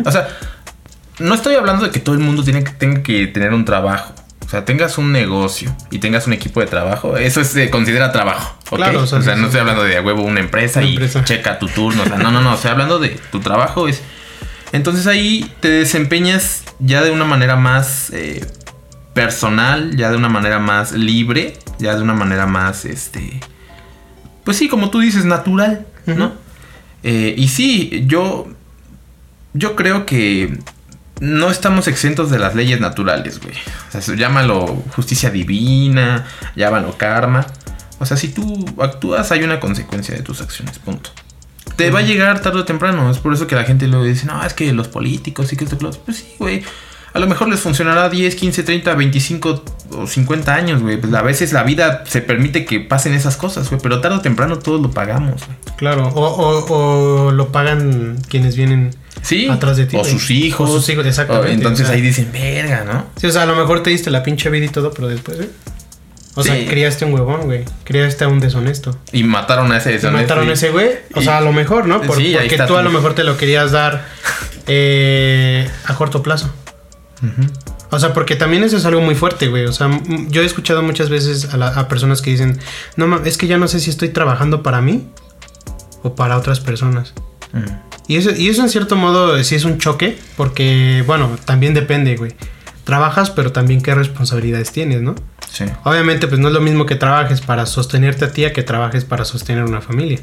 O 0.06 0.12
sea, 0.12 0.28
no 1.18 1.34
estoy 1.34 1.56
hablando 1.56 1.86
de 1.86 1.92
que 1.92 2.00
todo 2.00 2.14
el 2.14 2.22
mundo 2.22 2.44
tiene 2.44 2.64
que, 2.64 2.72
tenga 2.72 3.02
que 3.02 3.26
tener 3.26 3.52
un 3.52 3.66
trabajo. 3.66 4.14
O 4.46 4.48
sea, 4.48 4.64
tengas 4.64 5.00
un 5.00 5.12
negocio 5.12 5.76
y 5.90 5.98
tengas 5.98 6.28
un 6.28 6.34
equipo 6.34 6.60
de 6.60 6.68
trabajo, 6.68 7.18
eso 7.18 7.44
se 7.44 7.72
considera 7.72 8.12
trabajo. 8.12 8.56
Claro, 8.70 9.02
o 9.02 9.08
sea, 9.08 9.36
no 9.36 9.48
estoy 9.48 9.60
hablando 9.60 9.84
de 9.84 9.98
a 9.98 10.04
huevo 10.04 10.22
una 10.22 10.40
empresa 10.40 10.84
y 10.84 11.00
checa 11.24 11.58
tu 11.58 11.68
turno. 11.68 12.04
O 12.04 12.06
sea, 12.06 12.18
no, 12.18 12.30
no, 12.30 12.42
no. 12.42 12.54
Estoy 12.54 12.70
hablando 12.70 13.00
de 13.00 13.10
tu 13.32 13.40
trabajo 13.40 13.88
es 13.88 14.04
entonces 14.76 15.08
ahí 15.08 15.50
te 15.62 15.70
desempeñas 15.70 16.64
ya 16.80 17.02
de 17.02 17.12
una 17.12 17.24
manera 17.24 17.56
más 17.56 18.10
eh, 18.12 18.46
personal, 19.14 19.96
ya 19.96 20.12
de 20.12 20.18
una 20.18 20.28
manera 20.28 20.60
más 20.60 20.92
libre, 20.92 21.58
ya 21.80 21.96
de 21.96 22.02
una 22.02 22.14
manera 22.14 22.46
más, 22.46 22.84
este, 22.84 23.40
pues 24.44 24.58
sí, 24.58 24.68
como 24.68 24.90
tú 24.90 25.00
dices, 25.00 25.24
natural, 25.24 25.88
¿no? 26.06 26.34
Eh, 27.04 27.34
y 27.38 27.48
sí, 27.48 28.04
yo, 28.08 28.50
yo 29.54 29.78
creo 29.78 30.06
que 30.06 30.60
no 31.22 31.50
estamos 31.50 31.88
exentos 31.88 32.30
de 32.30 32.40
las 32.40 32.54
leyes 32.54 32.82
naturales, 32.82 33.40
güey. 33.40 33.56
O 33.88 34.02
sea, 34.02 34.16
llámalo 34.16 34.84
justicia 34.94 35.30
divina, 35.30 36.26
llámalo 36.58 36.98
karma. 36.98 37.48
O 38.00 38.06
sea, 38.06 38.18
si 38.18 38.28
tú 38.28 38.66
actúas, 38.82 39.32
hay 39.32 39.44
una 39.44 39.62
consecuencia 39.62 40.14
de 40.14 40.22
tus 40.22 40.42
acciones, 40.42 40.80
punto 40.80 41.12
te 41.76 41.92
va 41.92 42.00
a 42.00 42.02
llegar 42.04 42.42
tarde 42.42 42.60
o 42.60 42.66
temprano. 42.66 43.10
Es 43.10 43.20
por 43.20 43.34
eso 43.34 43.48
que 43.48 43.56
la 43.56 43.64
gente 43.64 43.88
luego 43.88 44.06
dice, 44.06 44.26
no, 44.26 44.44
es 44.46 44.54
que 44.54 44.72
los 44.74 44.88
políticos 44.88 45.52
y 45.54 45.58
que 45.58 45.66
esto, 45.66 45.78
Pues 45.78 46.18
sí, 46.18 46.28
güey. 46.40 46.64
a 47.14 47.20
lo 47.20 47.28
mejor 47.28 47.48
les 47.48 47.60
funcionará 47.60 48.10
10, 48.10 48.36
15, 48.36 48.64
30, 48.64 48.94
25 48.94 49.64
o 49.92 50.08
50 50.08 50.54
años, 50.54 50.82
güey. 50.82 50.98
Pues 50.98 51.14
a 51.14 51.22
veces 51.22 51.54
la 51.54 51.64
vida 51.64 52.04
se 52.08 52.22
permite 52.22 52.66
que 52.66 52.80
pasen 52.80 53.14
esas 53.14 53.38
cosas, 53.38 53.70
güey. 53.70 53.82
Pero 53.82 54.02
tarde 54.02 54.18
o 54.18 54.22
temprano 54.22 54.60
todos 54.60 54.82
lo 54.82 54.92
pagamos, 54.92 55.46
güey. 55.46 55.58
Claro, 55.78 56.12
o, 56.14 57.32
lo 57.32 57.52
pagan 57.52 58.18
quienes 58.30 58.56
vienen 58.56 58.96
sí, 59.22 59.48
atrás 59.48 59.78
de 59.78 59.86
ti. 59.86 59.98
O 59.98 60.04
sus 60.04 60.30
hijos. 60.32 60.70
O 60.70 60.74
sus 60.80 60.90
hijos, 60.90 61.06
exactamente. 61.06 61.54
entonces 61.54 61.90
ahí 61.90 62.02
dicen, 62.02 62.30
verga, 62.32 62.84
¿no? 62.86 63.06
Sí, 63.18 63.28
o 63.28 63.32
sea, 63.32 63.44
a 63.44 63.46
lo 63.46 63.56
mejor 63.56 63.84
te 63.84 63.90
diste 63.90 64.10
la 64.12 64.24
pinche 64.24 64.50
vida 64.50 64.66
y 64.66 64.70
todo, 64.70 64.92
pero 64.92 65.08
después, 65.08 65.38
güey. 65.38 65.50
O 66.36 66.44
sea, 66.44 66.54
criaste 66.68 67.06
un 67.06 67.14
huevón, 67.14 67.44
güey. 67.44 67.64
Criaste 67.86 68.26
a 68.26 68.28
un 68.28 68.42
deshonesto. 68.42 68.98
Y 69.14 69.24
mataron 69.24 69.72
a 69.72 69.78
ese 69.78 69.92
deshonesto. 69.92 70.20
Y 70.20 70.22
mataron 70.22 70.50
a 70.50 70.54
ese 70.54 70.70
güey. 70.70 70.90
O 71.14 71.22
sea, 71.22 71.38
a 71.38 71.42
lo 71.42 71.54
mejor, 71.54 71.88
¿no? 71.88 72.02
porque 72.02 72.62
tú 72.68 72.76
a 72.76 72.84
lo 72.84 72.92
mejor 72.92 73.16
te 73.16 73.24
lo 73.24 73.38
querías 73.38 73.72
dar 73.72 74.06
eh, 74.68 75.70
a 75.86 75.96
corto 75.96 76.22
plazo. 76.22 76.54
O 77.90 78.00
sea, 78.00 78.14
porque 78.14 78.36
también 78.36 78.64
eso 78.64 78.76
es 78.76 78.86
algo 78.86 79.00
muy 79.00 79.16
fuerte, 79.16 79.48
güey. 79.48 79.66
O 79.66 79.72
sea, 79.72 79.90
yo 80.28 80.42
he 80.42 80.46
escuchado 80.46 80.84
muchas 80.84 81.10
veces 81.10 81.54
a, 81.54 81.88
personas 81.88 82.22
que 82.22 82.32
dicen, 82.32 82.60
no, 82.98 83.24
es 83.24 83.38
que 83.38 83.48
ya 83.48 83.58
no 83.58 83.70
sé 83.70 83.80
si 83.80 83.90
estoy 83.90 84.10
trabajando 84.10 84.62
para 84.62 84.82
mí 84.82 85.08
o 86.04 86.16
para 86.16 86.38
otras 86.38 86.60
personas. 86.60 87.14
Mm. 87.54 87.64
Y, 88.08 88.18
eso, 88.18 88.32
y 88.36 88.50
eso 88.50 88.62
en 88.62 88.70
cierto 88.70 88.98
modo 88.98 89.42
sí 89.44 89.56
es 89.56 89.64
un 89.64 89.78
choque, 89.78 90.20
porque, 90.36 91.04
bueno, 91.08 91.38
también 91.46 91.74
depende, 91.74 92.18
güey 92.18 92.36
trabajas, 92.86 93.32
pero 93.32 93.52
también 93.52 93.82
qué 93.82 93.94
responsabilidades 93.94 94.72
tienes, 94.72 95.02
¿no? 95.02 95.16
Sí. 95.52 95.66
Obviamente, 95.84 96.28
pues 96.28 96.40
no 96.40 96.50
es 96.50 96.54
lo 96.54 96.62
mismo 96.62 96.86
que 96.86 96.96
trabajes 96.96 97.42
para 97.42 97.66
sostenerte 97.66 98.26
a 98.26 98.32
ti 98.32 98.46
a 98.46 98.54
que 98.54 98.62
trabajes 98.62 99.06
para 99.06 99.26
sostener 99.26 99.64
una 99.64 99.82
familia. 99.82 100.20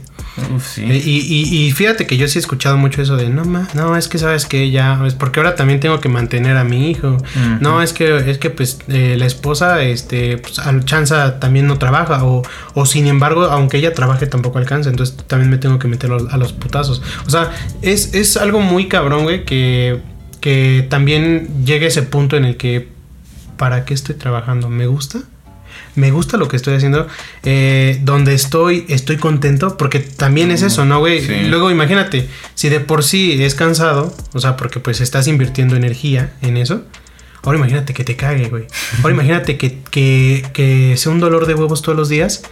Uf, 0.54 0.66
sí. 0.74 0.84
Eh, 0.88 1.02
y, 1.04 1.72
fíjate 1.72 2.06
que 2.06 2.16
yo 2.16 2.28
sí 2.28 2.38
he 2.38 2.40
escuchado 2.40 2.76
mucho 2.76 3.02
eso 3.02 3.16
de, 3.16 3.28
no, 3.28 3.44
ma, 3.44 3.66
no, 3.74 3.96
es 3.96 4.08
que 4.08 4.18
sabes 4.18 4.46
que 4.46 4.70
ya, 4.70 5.00
es 5.04 5.14
porque 5.14 5.40
ahora 5.40 5.56
también 5.56 5.80
tengo 5.80 6.00
que 6.00 6.08
mantener 6.08 6.56
a 6.56 6.64
mi 6.64 6.90
hijo. 6.90 7.18
No, 7.60 7.82
es 7.82 7.92
que, 7.92 8.30
es 8.30 8.38
que 8.38 8.50
pues 8.50 8.78
eh, 8.88 9.16
la 9.18 9.26
esposa, 9.26 9.82
este, 9.82 10.38
pues 10.38 10.60
chanza 10.84 11.40
también 11.40 11.66
no 11.66 11.78
trabaja. 11.78 12.24
O, 12.24 12.42
o 12.74 12.86
sin 12.86 13.08
embargo, 13.08 13.44
aunque 13.44 13.78
ella 13.78 13.92
trabaje, 13.92 14.26
tampoco 14.26 14.58
alcanza. 14.58 14.88
Entonces 14.88 15.16
también 15.26 15.50
me 15.50 15.58
tengo 15.58 15.80
que 15.80 15.88
meter 15.88 16.12
a 16.12 16.36
los 16.36 16.52
putazos. 16.52 17.02
O 17.26 17.30
sea, 17.30 17.50
es, 17.82 18.14
es 18.14 18.36
algo 18.36 18.60
muy 18.60 18.86
cabrón, 18.86 19.24
güey, 19.24 19.44
que 19.44 20.00
que 20.42 20.86
también 20.90 21.64
llegue 21.64 21.86
ese 21.86 22.02
punto 22.02 22.36
en 22.36 22.44
el 22.44 22.58
que, 22.58 22.88
¿para 23.56 23.86
qué 23.86 23.94
estoy 23.94 24.16
trabajando? 24.16 24.68
¿Me 24.68 24.86
gusta? 24.86 25.22
me 25.94 26.10
gusta 26.10 26.36
lo 26.36 26.48
que 26.48 26.56
estoy 26.56 26.74
haciendo, 26.74 27.06
eh, 27.42 27.98
donde 28.02 28.34
estoy, 28.34 28.86
estoy 28.88 29.16
contento, 29.18 29.76
porque 29.76 30.00
también 30.00 30.50
es 30.50 30.62
eso, 30.62 30.84
¿no, 30.84 31.00
güey? 31.00 31.48
Luego 31.48 31.70
imagínate, 31.70 32.28
si 32.54 32.68
de 32.68 32.80
por 32.80 33.04
sí 33.04 33.42
es 33.42 33.54
cansado, 33.54 34.14
o 34.32 34.40
sea, 34.40 34.56
porque 34.56 34.80
pues 34.80 35.00
estás 35.00 35.26
invirtiendo 35.28 35.76
energía 35.76 36.32
en 36.40 36.56
eso, 36.56 36.82
ahora 37.42 37.58
imagínate 37.58 37.92
que 37.92 38.04
te 38.04 38.16
cague, 38.16 38.48
güey. 38.48 38.64
Ahora 39.02 39.14
imagínate 39.14 39.58
que, 39.58 39.80
que, 39.90 40.46
que 40.52 40.96
sea 40.96 41.12
un 41.12 41.20
dolor 41.20 41.46
de 41.46 41.54
huevos 41.54 41.82
todos 41.82 41.96
los 41.96 42.08
días, 42.08 42.42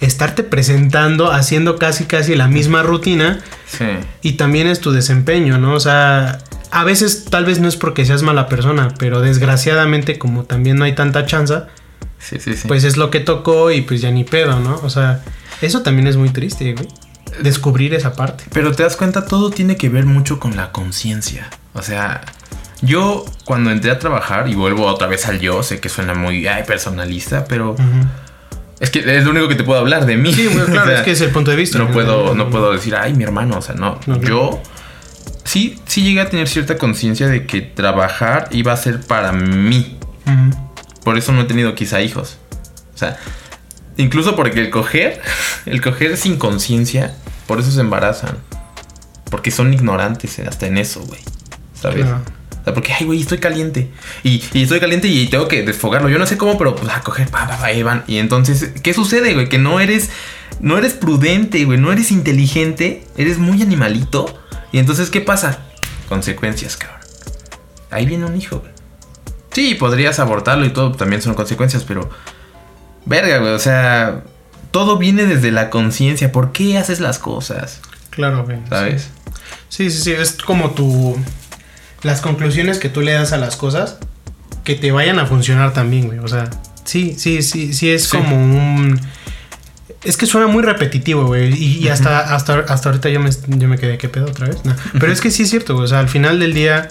estarte 0.00 0.42
presentando, 0.42 1.32
haciendo 1.32 1.78
casi, 1.78 2.04
casi 2.04 2.34
la 2.34 2.48
misma 2.48 2.82
rutina, 2.82 3.42
sí. 3.66 3.86
y 4.22 4.32
también 4.32 4.66
es 4.66 4.80
tu 4.80 4.92
desempeño, 4.92 5.58
¿no? 5.58 5.74
O 5.74 5.80
sea, 5.80 6.38
a 6.70 6.84
veces 6.84 7.26
tal 7.26 7.44
vez 7.44 7.60
no 7.60 7.68
es 7.68 7.76
porque 7.76 8.04
seas 8.04 8.22
mala 8.22 8.48
persona, 8.48 8.94
pero 8.98 9.20
desgraciadamente 9.20 10.18
como 10.18 10.44
también 10.44 10.76
no 10.76 10.84
hay 10.84 10.94
tanta 10.94 11.26
chanza, 11.26 11.68
sí, 12.18 12.38
sí, 12.38 12.54
sí. 12.54 12.68
pues 12.68 12.84
es 12.84 12.96
lo 12.96 13.10
que 13.10 13.20
tocó 13.20 13.70
y 13.70 13.82
pues 13.82 14.00
ya 14.00 14.10
ni 14.10 14.24
pedo, 14.24 14.60
¿no? 14.60 14.80
O 14.82 14.90
sea, 14.90 15.22
eso 15.62 15.82
también 15.82 16.06
es 16.06 16.16
muy 16.16 16.30
triste, 16.30 16.74
güey. 16.74 16.88
Descubrir 17.42 17.94
esa 17.94 18.14
parte. 18.14 18.44
Pero 18.52 18.72
te 18.72 18.82
das 18.82 18.96
cuenta, 18.96 19.24
todo 19.24 19.50
tiene 19.50 19.76
que 19.76 19.88
ver 19.88 20.04
mucho 20.04 20.40
con 20.40 20.56
la 20.56 20.72
conciencia. 20.72 21.48
O 21.74 21.82
sea, 21.82 22.22
yo 22.82 23.24
cuando 23.44 23.70
entré 23.70 23.90
a 23.90 23.98
trabajar, 23.98 24.48
y 24.48 24.54
vuelvo 24.54 24.86
otra 24.86 25.06
vez 25.06 25.26
al 25.26 25.40
yo, 25.40 25.62
sé 25.62 25.80
que 25.80 25.88
suena 25.88 26.14
muy 26.14 26.46
personalista, 26.66 27.44
pero... 27.48 27.76
Es 28.80 28.90
que 28.90 29.00
es 29.00 29.24
lo 29.24 29.32
único 29.32 29.46
que 29.46 29.56
te 29.56 29.62
puedo 29.62 29.78
hablar 29.78 30.06
de 30.06 30.16
mí. 30.16 30.32
Sí, 30.32 30.48
claro, 30.48 30.90
es 30.96 31.02
que 31.02 31.10
es 31.10 31.20
el 31.20 31.30
punto 31.30 31.50
de 31.50 31.56
vista. 31.58 31.78
No 31.78 31.90
puedo, 31.90 32.34
no 32.34 32.48
puedo 32.48 32.72
decir, 32.72 32.96
ay, 32.96 33.12
mi 33.12 33.24
hermano, 33.24 33.58
o 33.58 33.62
sea, 33.62 33.74
no. 33.74 34.00
yo 34.22 34.62
sí, 35.50 35.80
sí 35.84 36.02
llegué 36.04 36.20
a 36.20 36.30
tener 36.30 36.48
cierta 36.48 36.78
conciencia 36.78 37.26
de 37.26 37.44
que 37.44 37.60
trabajar 37.60 38.48
iba 38.52 38.72
a 38.72 38.76
ser 38.76 39.00
para 39.00 39.32
mí. 39.32 39.98
Por 41.02 41.18
eso 41.18 41.32
no 41.32 41.40
he 41.40 41.44
tenido 41.44 41.74
quizá 41.74 42.00
hijos. 42.02 42.38
O 42.94 42.98
sea, 42.98 43.18
incluso 43.96 44.36
porque 44.36 44.60
el 44.60 44.70
coger, 44.70 45.20
el 45.66 45.80
coger 45.80 46.16
sin 46.16 46.36
conciencia, 46.36 47.16
por 47.48 47.58
eso 47.58 47.72
se 47.72 47.80
embarazan. 47.80 48.38
Porque 49.28 49.50
son 49.50 49.74
ignorantes 49.74 50.38
hasta 50.38 50.66
en 50.68 50.78
eso, 50.78 51.00
güey. 51.02 51.20
¿Sabes? 51.74 52.06
O 52.06 52.64
sea, 52.64 52.74
porque, 52.74 52.92
ay, 52.92 53.06
güey, 53.06 53.20
estoy 53.20 53.38
caliente. 53.38 53.90
Y, 54.22 54.42
estoy 54.54 54.78
caliente 54.78 55.08
y 55.08 55.26
tengo 55.28 55.48
que 55.48 55.62
desfogarlo. 55.62 56.08
Yo 56.08 56.18
no 56.18 56.26
sé 56.26 56.36
cómo, 56.36 56.58
pero 56.58 56.76
pues 56.76 56.92
a 56.92 57.00
coger, 57.00 57.28
pa, 57.28 57.48
pa, 57.48 57.58
pa, 57.58 57.68
van. 57.82 58.04
Y 58.06 58.18
entonces, 58.18 58.72
¿qué 58.82 58.94
sucede, 58.94 59.34
güey? 59.34 59.48
Que 59.48 59.58
no 59.58 59.80
eres, 59.80 60.10
no 60.60 60.78
eres 60.78 60.92
prudente, 60.92 61.64
güey. 61.64 61.78
No 61.78 61.90
eres 61.90 62.12
inteligente. 62.12 63.04
Eres 63.16 63.38
muy 63.38 63.62
animalito. 63.62 64.39
Y 64.72 64.78
entonces, 64.78 65.10
¿qué 65.10 65.20
pasa? 65.20 65.58
Consecuencias, 66.08 66.76
cabrón. 66.76 67.00
Ahí 67.90 68.06
viene 68.06 68.24
un 68.24 68.36
hijo, 68.36 68.60
güey. 68.60 68.72
Sí, 69.52 69.74
podrías 69.74 70.20
abortarlo 70.20 70.64
y 70.64 70.70
todo, 70.70 70.92
también 70.92 71.22
son 71.22 71.34
consecuencias, 71.34 71.84
pero... 71.84 72.08
Verga, 73.04 73.38
güey, 73.38 73.52
o 73.52 73.58
sea... 73.58 74.22
Todo 74.70 74.98
viene 74.98 75.26
desde 75.26 75.50
la 75.50 75.68
conciencia. 75.68 76.30
¿Por 76.30 76.52
qué 76.52 76.78
haces 76.78 77.00
las 77.00 77.18
cosas? 77.18 77.80
Claro, 78.10 78.44
güey. 78.44 78.58
¿Sabes? 78.68 79.10
Sí. 79.68 79.90
sí, 79.90 80.02
sí, 80.02 80.12
Es 80.12 80.34
como 80.34 80.70
tu... 80.70 81.18
Las 82.02 82.20
conclusiones 82.20 82.78
que 82.78 82.88
tú 82.88 83.00
le 83.00 83.12
das 83.12 83.32
a 83.32 83.36
las 83.36 83.56
cosas 83.56 83.98
que 84.64 84.74
te 84.74 84.92
vayan 84.92 85.18
a 85.18 85.26
funcionar 85.26 85.72
también, 85.72 86.06
güey. 86.06 86.18
O 86.20 86.28
sea, 86.28 86.48
sí, 86.84 87.14
sí, 87.18 87.42
sí, 87.42 87.72
sí 87.74 87.90
es 87.90 88.08
como 88.08 88.36
un 88.36 89.00
es 90.02 90.16
que 90.16 90.26
suena 90.26 90.46
muy 90.46 90.62
repetitivo, 90.62 91.24
güey. 91.26 91.52
Y, 91.54 91.88
hasta, 91.88 92.34
hasta, 92.34 92.60
hasta 92.60 92.88
ahorita 92.88 93.08
yo 93.10 93.20
me, 93.20 93.30
yo 93.48 93.68
me 93.68 93.78
quedé, 93.78 93.98
¿qué 93.98 94.08
pedo 94.08 94.26
otra 94.26 94.48
vez? 94.48 94.58
Pero 94.98 95.12
es 95.12 95.20
que 95.20 95.30
sí 95.30 95.42
es 95.42 95.50
cierto, 95.50 95.74
güey. 95.74 95.84
O 95.84 95.88
sea, 95.88 96.00
al 96.00 96.08
final 96.08 96.38
del 96.40 96.54
día, 96.54 96.88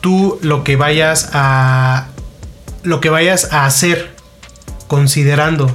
tú 0.00 0.38
lo 0.42 0.64
que 0.64 0.76
vayas 0.76 1.30
a. 1.32 2.08
Lo 2.84 3.00
que 3.00 3.10
vayas 3.10 3.52
a 3.52 3.66
hacer, 3.66 4.14
considerando 4.86 5.74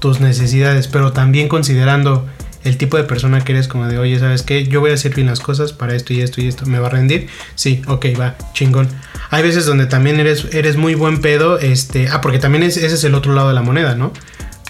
tus 0.00 0.20
necesidades, 0.20 0.88
pero 0.88 1.12
también 1.12 1.48
considerando 1.48 2.26
el 2.64 2.76
tipo 2.76 2.96
de 2.96 3.04
persona 3.04 3.42
que 3.42 3.52
eres, 3.52 3.68
como 3.68 3.86
de, 3.86 3.96
oye, 3.98 4.18
¿sabes 4.18 4.42
qué? 4.42 4.66
Yo 4.66 4.80
voy 4.80 4.90
a 4.90 4.94
hacer 4.94 5.14
bien 5.14 5.28
las 5.28 5.40
cosas 5.40 5.72
para 5.72 5.94
esto 5.94 6.12
y 6.12 6.20
esto 6.20 6.40
y 6.40 6.48
esto. 6.48 6.66
¿Me 6.66 6.80
va 6.80 6.88
a 6.88 6.90
rendir? 6.90 7.28
Sí, 7.54 7.80
ok, 7.86 8.06
va, 8.20 8.36
chingón. 8.52 8.88
Hay 9.30 9.42
veces 9.42 9.64
donde 9.64 9.86
también 9.86 10.20
eres, 10.20 10.48
eres 10.52 10.76
muy 10.76 10.94
buen 10.94 11.22
pedo, 11.22 11.58
este. 11.58 12.08
Ah, 12.08 12.20
porque 12.20 12.38
también 12.38 12.64
ese 12.64 12.84
es 12.84 13.04
el 13.04 13.14
otro 13.14 13.32
lado 13.32 13.48
de 13.48 13.54
la 13.54 13.62
moneda, 13.62 13.94
¿no? 13.94 14.12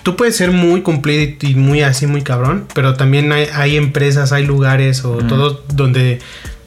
Tú 0.09 0.17
puedes 0.17 0.37
ser 0.37 0.53
muy 0.53 0.81
cumplido 0.81 1.37
y 1.43 1.55
muy 1.55 1.83
así, 1.83 2.07
muy 2.07 2.23
cabrón, 2.23 2.67
pero 2.73 2.95
también 2.95 3.31
hay, 3.31 3.77
empresas, 3.77 4.33
hay 4.33 4.47
lugares 4.47 5.05
o 5.05 5.19
todo 5.19 5.63
donde 5.75 6.19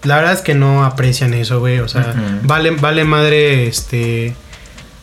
la 0.03 0.17
verdad 0.17 0.33
es 0.33 0.41
que 0.41 0.53
no 0.53 0.85
aprecian 0.85 1.33
eso, 1.33 1.59
güey. 1.59 1.79
O 1.79 1.87
sea, 1.87 2.13
vale, 2.43 2.69
vale 2.69 3.03
madre, 3.03 3.65
este. 3.65 4.35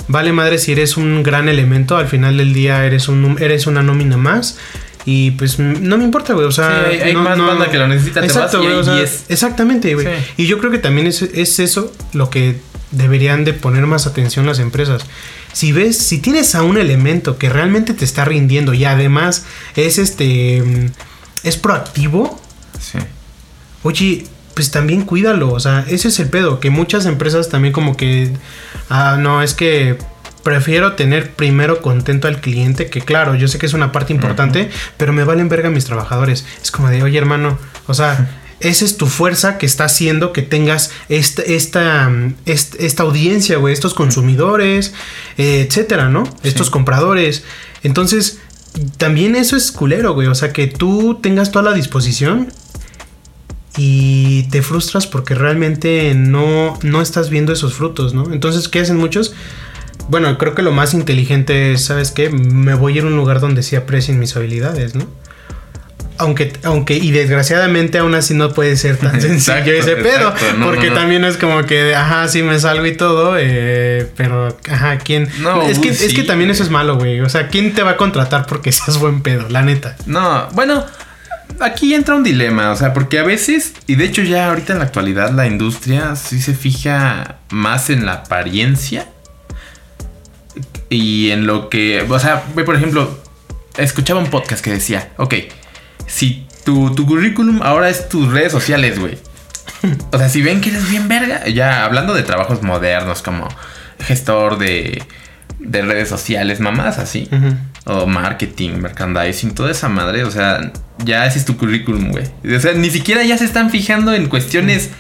Vale 0.07 0.32
madre 0.32 0.59
si 0.59 0.70
eres 0.70 0.97
un 0.97 1.24
gran 1.24 1.49
elemento, 1.49 1.97
al 1.97 2.07
final 2.07 2.36
del 2.36 2.55
día 2.55 2.84
eres, 2.84 3.09
un, 3.09 3.39
eres 3.41 3.66
una 3.66 3.82
nómina 3.82 4.16
más. 4.16 4.57
Y 5.05 5.32
pues 5.32 5.59
no 5.59 5.99
me 5.99 6.05
importa, 6.05 6.34
güey. 6.34 6.47
O 6.47 6.53
sea, 6.53 6.84
hay, 6.86 7.16
más 7.16 7.36
banda 7.36 7.68
que 7.72 7.78
lo 7.78 7.89
necesita, 7.89 8.20
Exacto, 8.20 8.62
güey, 8.62 9.03
Exactamente, 9.28 9.95
güey. 9.95 10.07
Y 10.36 10.47
yo 10.47 10.59
creo 10.59 10.70
que 10.70 10.78
también 10.78 11.09
es, 11.09 11.22
es 11.22 11.59
eso 11.59 11.93
lo 12.12 12.30
que 12.30 12.61
deberían 12.91 13.45
de 13.45 13.53
poner 13.53 13.86
más 13.86 14.07
atención 14.07 14.47
las 14.47 14.59
empresas 14.59 15.05
si 15.59 15.72
ves, 15.72 15.99
si 15.99 16.18
tienes 16.18 16.55
a 16.55 16.62
un 16.62 16.78
elemento 16.78 17.39
que 17.39 17.49
realmente 17.49 17.95
te 17.95 18.05
está 18.05 18.24
rindiendo 18.24 18.74
y 18.74 18.84
además 18.84 19.45
es 19.74 19.99
este, 19.99 20.62
es 21.43 21.57
proactivo, 21.57 22.41
sí. 22.80 22.99
oye, 23.82 24.26
pues 24.55 24.70
también 24.70 25.03
cuídalo, 25.03 25.53
o 25.53 25.61
sea, 25.61 25.84
ese 25.89 26.09
es 26.09 26.18
el 26.20 26.28
pedo, 26.28 26.61
que 26.61 26.70
muchas 26.70 27.07
empresas 27.07 27.49
también 27.49 27.72
como 27.72 27.97
que, 27.97 28.30
ah, 28.91 29.16
no, 29.18 29.43
es 29.43 29.55
que 29.55 29.99
prefiero 30.45 30.95
tener 30.95 31.32
primero 31.32 31.82
contento 31.82 32.28
al 32.28 32.41
cliente, 32.41 32.89
que 32.89 33.01
claro, 33.01 33.34
yo 33.34 33.49
sé 33.49 33.59
que 33.59 33.66
es 33.66 33.74
una 33.74 33.91
parte 33.91 34.12
importante, 34.12 34.70
pero 34.97 35.12
me 35.12 35.24
valen 35.24 35.49
verga 35.49 35.70
mis 35.70 35.84
trabajadores. 35.84 36.47
Es 36.62 36.70
como 36.70 36.89
de, 36.89 37.03
oye 37.03 37.18
hermano, 37.18 37.59
o 37.86 37.95
sea, 37.95 38.30
esa 38.61 38.84
es 38.84 38.96
tu 38.96 39.06
fuerza 39.06 39.59
que 39.59 39.66
está 39.66 39.84
haciendo 39.84 40.32
que 40.32 40.42
tengas 40.42 40.90
esta, 41.09 41.42
esta, 41.42 42.11
esta, 42.44 43.02
audiencia, 43.02 43.59
güey, 43.59 43.72
estos 43.72 43.94
consumidores, 43.94 44.94
eh, 45.36 45.66
etcétera, 45.68 46.09
¿no? 46.09 46.24
Estos 46.42 46.70
compradores. 46.70 47.44
Entonces, 47.82 48.40
también 48.96 49.36
eso 49.36 49.56
es 49.56 49.70
culero, 49.70 50.14
güey. 50.14 50.26
O 50.28 50.34
sea, 50.34 50.52
que 50.52 50.66
tú 50.66 51.18
tengas 51.22 51.52
toda 51.52 51.70
la 51.70 51.76
disposición 51.76 52.52
y 53.76 54.44
te 54.44 54.62
frustras 54.62 55.06
porque 55.06 55.34
realmente 55.34 56.14
no, 56.14 56.78
no 56.82 57.00
estás 57.00 57.30
viendo 57.30 57.52
esos 57.52 57.74
frutos, 57.74 58.12
¿no? 58.12 58.32
Entonces, 58.32 58.68
¿qué 58.68 58.80
hacen 58.80 58.96
muchos? 58.96 59.34
Bueno, 60.09 60.36
creo 60.38 60.54
que 60.54 60.62
lo 60.62 60.72
más 60.72 60.94
inteligente 60.94 61.72
es, 61.72 61.84
¿sabes 61.84 62.11
qué? 62.11 62.30
Me 62.30 62.74
voy 62.74 62.94
a 62.94 62.96
ir 62.96 63.04
a 63.04 63.06
un 63.06 63.16
lugar 63.16 63.40
donde 63.40 63.62
sí 63.62 63.76
aprecien 63.76 64.18
mis 64.18 64.34
habilidades, 64.36 64.94
¿no? 64.94 65.06
Aunque, 66.18 66.52
aunque, 66.64 66.96
y 66.96 67.10
desgraciadamente 67.10 67.98
aún 67.98 68.14
así 68.14 68.34
no 68.34 68.52
puede 68.52 68.76
ser 68.76 68.96
tan 68.96 69.20
sencillo 69.20 69.72
ese 69.72 69.96
pedo. 69.96 70.34
porque 70.62 70.90
también 70.90 71.24
es 71.24 71.36
como 71.36 71.64
que, 71.64 71.94
ajá, 71.94 72.28
sí 72.28 72.42
me 72.42 72.58
salgo 72.58 72.86
y 72.86 72.96
todo, 72.96 73.36
eh, 73.38 74.06
pero, 74.16 74.56
ajá, 74.70 74.98
¿quién? 74.98 75.28
No, 75.40 75.62
es, 75.62 75.78
que, 75.78 75.88
es 75.88 76.12
que 76.12 76.24
también 76.24 76.50
eso 76.50 76.62
es 76.62 76.70
malo, 76.70 76.96
güey. 76.96 77.20
O 77.20 77.28
sea, 77.28 77.48
¿quién 77.48 77.72
te 77.72 77.82
va 77.82 77.92
a 77.92 77.96
contratar 77.96 78.46
porque 78.46 78.72
seas 78.72 78.98
buen 78.98 79.22
pedo? 79.22 79.48
La 79.48 79.62
neta. 79.62 79.96
No, 80.06 80.48
bueno, 80.52 80.84
aquí 81.60 81.94
entra 81.94 82.14
un 82.14 82.24
dilema, 82.24 82.70
o 82.70 82.76
sea, 82.76 82.92
porque 82.92 83.18
a 83.18 83.22
veces, 83.22 83.74
y 83.86 83.94
de 83.94 84.04
hecho 84.04 84.22
ya 84.22 84.48
ahorita 84.48 84.72
en 84.72 84.80
la 84.80 84.84
actualidad 84.86 85.30
la 85.32 85.46
industria 85.46 86.16
sí 86.16 86.40
se 86.40 86.54
fija 86.54 87.36
más 87.50 87.90
en 87.90 88.06
la 88.06 88.12
apariencia 88.14 89.06
y 90.90 91.30
en 91.30 91.46
lo 91.46 91.68
que, 91.68 92.04
o 92.08 92.18
sea, 92.18 92.42
por 92.42 92.74
ejemplo, 92.74 93.18
escuchaba 93.76 94.20
un 94.20 94.28
podcast 94.28 94.64
que 94.64 94.72
decía, 94.72 95.10
ok, 95.16 95.34
si 96.09 96.46
tu, 96.64 96.94
tu 96.94 97.06
currículum 97.06 97.62
ahora 97.62 97.88
es 97.88 98.09
tus 98.09 98.32
redes 98.32 98.50
sociales, 98.50 98.98
güey. 98.98 99.16
O 100.11 100.18
sea, 100.18 100.28
si 100.28 100.42
ven 100.42 100.61
que 100.61 100.70
eres 100.70 100.90
bien 100.90 101.06
verga, 101.06 101.46
ya 101.48 101.84
hablando 101.84 102.14
de 102.14 102.24
trabajos 102.24 102.62
modernos 102.62 103.22
como 103.22 103.48
gestor 104.00 104.59
de, 104.59 105.02
de 105.61 105.82
redes 105.82 106.09
sociales, 106.09 106.59
mamás 106.59 106.98
así, 106.98 107.28
o 107.84 108.06
marketing, 108.06 108.78
merchandising, 108.78 109.54
toda 109.54 109.70
esa 109.70 109.88
madre, 109.88 110.24
o 110.24 110.30
sea, 110.30 110.72
ya 111.04 111.26
ese 111.26 111.38
es 111.38 111.44
tu 111.44 111.56
currículum, 111.56 112.11
güey. 112.11 112.24
O 112.56 112.61
sea, 112.61 112.72
ni 112.72 112.90
siquiera 112.90 113.22
ya 113.24 113.38
se 113.38 113.44
están 113.44 113.70
fijando 113.70 114.14
en 114.14 114.28
cuestiones 114.28 114.90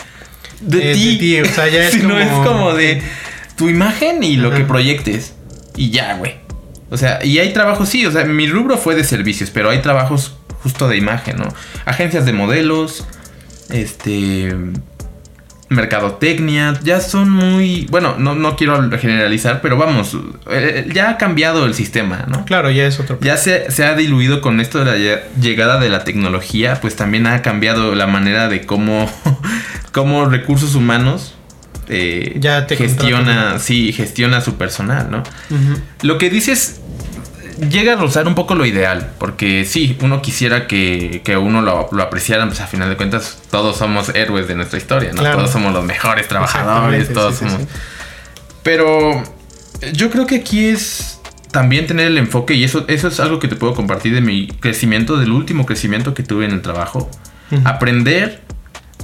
de, 0.60 0.92
eh, 0.92 0.94
ti. 0.94 1.40
o 1.40 1.44
sea, 1.46 1.68
ya 1.68 1.84
es 1.88 1.96
como... 1.96 2.18
es 2.18 2.28
como 2.28 2.74
de 2.74 3.02
tu 3.56 3.68
imagen 3.68 4.22
y 4.22 4.36
lo 4.36 4.52
que 4.52 4.64
proyectes. 4.64 5.34
Y 5.76 5.90
ya, 5.90 6.14
güey. 6.14 6.36
O 6.90 6.96
sea, 6.96 7.24
y 7.24 7.38
hay 7.38 7.52
trabajos, 7.52 7.88
sí, 7.88 8.06
o 8.06 8.12
sea, 8.12 8.24
mi 8.24 8.46
rubro 8.46 8.78
fue 8.78 8.94
de 8.94 9.04
servicios, 9.04 9.50
pero 9.50 9.70
hay 9.70 9.82
trabajos 9.82 10.37
justo 10.62 10.88
de 10.88 10.96
imagen, 10.96 11.38
¿no? 11.38 11.48
Agencias 11.84 12.26
de 12.26 12.32
modelos, 12.32 13.06
este 13.70 14.54
mercadotecnia, 15.70 16.78
ya 16.82 17.00
son 17.00 17.28
muy, 17.28 17.86
bueno, 17.90 18.16
no, 18.18 18.34
no 18.34 18.56
quiero 18.56 18.90
generalizar, 18.98 19.60
pero 19.60 19.76
vamos, 19.76 20.16
eh, 20.50 20.88
ya 20.94 21.10
ha 21.10 21.18
cambiado 21.18 21.66
el 21.66 21.74
sistema, 21.74 22.24
¿no? 22.26 22.46
Claro, 22.46 22.70
ya 22.70 22.86
es 22.86 22.98
otro. 22.98 23.18
Ya 23.20 23.36
se, 23.36 23.70
se, 23.70 23.84
ha 23.84 23.94
diluido 23.94 24.40
con 24.40 24.60
esto 24.60 24.82
de 24.82 24.84
la 24.86 25.20
llegada 25.38 25.78
de 25.78 25.90
la 25.90 26.04
tecnología, 26.04 26.78
pues 26.80 26.96
también 26.96 27.26
ha 27.26 27.42
cambiado 27.42 27.94
la 27.94 28.06
manera 28.06 28.48
de 28.48 28.64
cómo, 28.64 29.10
cómo 29.92 30.24
recursos 30.24 30.74
humanos 30.74 31.34
eh, 31.90 32.36
ya 32.38 32.66
te 32.66 32.76
gestiona, 32.76 33.58
sí, 33.58 33.92
gestiona 33.92 34.40
su 34.40 34.56
personal, 34.56 35.10
¿no? 35.10 35.22
Lo 36.02 36.18
que 36.18 36.28
dices 36.30 36.80
llega 37.60 37.94
a 37.94 37.96
rozar 37.96 38.26
un 38.26 38.34
poco 38.34 38.54
lo 38.54 38.64
ideal, 38.64 39.12
porque 39.18 39.64
sí, 39.64 39.96
uno 40.00 40.22
quisiera 40.22 40.66
que, 40.66 41.22
uno 41.40 41.62
lo, 41.62 41.88
lo, 41.92 42.02
apreciara, 42.02 42.46
pues 42.46 42.60
a 42.60 42.66
final 42.66 42.88
de 42.88 42.96
cuentas 42.96 43.38
todos 43.50 43.76
somos 43.76 44.10
héroes 44.10 44.48
de 44.48 44.54
nuestra 44.54 44.78
historia, 44.78 45.12
¿no? 45.12 45.22
Todos 45.22 45.50
somos 45.50 45.72
los 45.72 45.84
mejores 45.84 46.28
trabajadores, 46.28 47.12
todos 47.12 47.36
somos... 47.36 47.62
Pero 48.62 49.22
yo 49.92 50.10
creo 50.10 50.26
que 50.26 50.36
aquí 50.36 50.66
es 50.66 51.20
también 51.50 51.86
tener 51.86 52.06
el 52.08 52.18
enfoque, 52.18 52.54
y 52.54 52.64
eso, 52.64 52.84
eso 52.88 53.08
es 53.08 53.20
algo 53.20 53.38
que 53.38 53.48
te 53.48 53.56
puedo 53.56 53.74
compartir 53.74 54.14
de 54.14 54.20
mi 54.20 54.48
crecimiento, 54.48 55.16
del 55.16 55.32
último 55.32 55.66
crecimiento 55.66 56.14
que 56.14 56.22
tuve 56.22 56.44
en 56.44 56.52
el 56.52 56.62
trabajo. 56.62 57.10
Aprender 57.64 58.42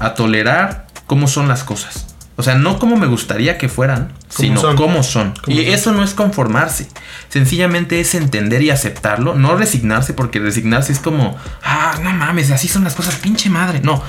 a 0.00 0.14
tolerar 0.14 0.86
cómo 1.06 1.28
son 1.28 1.48
las 1.48 1.64
cosas. 1.64 2.13
O 2.36 2.42
sea, 2.42 2.56
no 2.56 2.78
como 2.80 2.96
me 2.96 3.06
gustaría 3.06 3.58
que 3.58 3.68
fueran, 3.68 4.12
sino 4.28 4.74
cómo 4.74 5.02
son. 5.04 5.34
y 5.46 5.60
eso 5.60 5.92
no 5.92 6.02
es 6.02 6.14
conformarse. 6.14 6.88
Sencillamente 7.28 8.00
es 8.00 8.14
entender 8.14 8.62
y 8.62 8.70
aceptarlo. 8.70 9.34
No 9.34 9.56
resignarse, 9.56 10.14
porque 10.14 10.40
resignarse 10.40 10.92
es 10.92 10.98
como, 10.98 11.36
ah, 11.62 11.98
no 12.02 12.12
mames, 12.12 12.50
así 12.50 12.66
son 12.66 12.82
las 12.82 12.94
cosas, 12.94 13.16
pinche 13.16 13.50
madre. 13.50 13.80
No. 13.82 14.02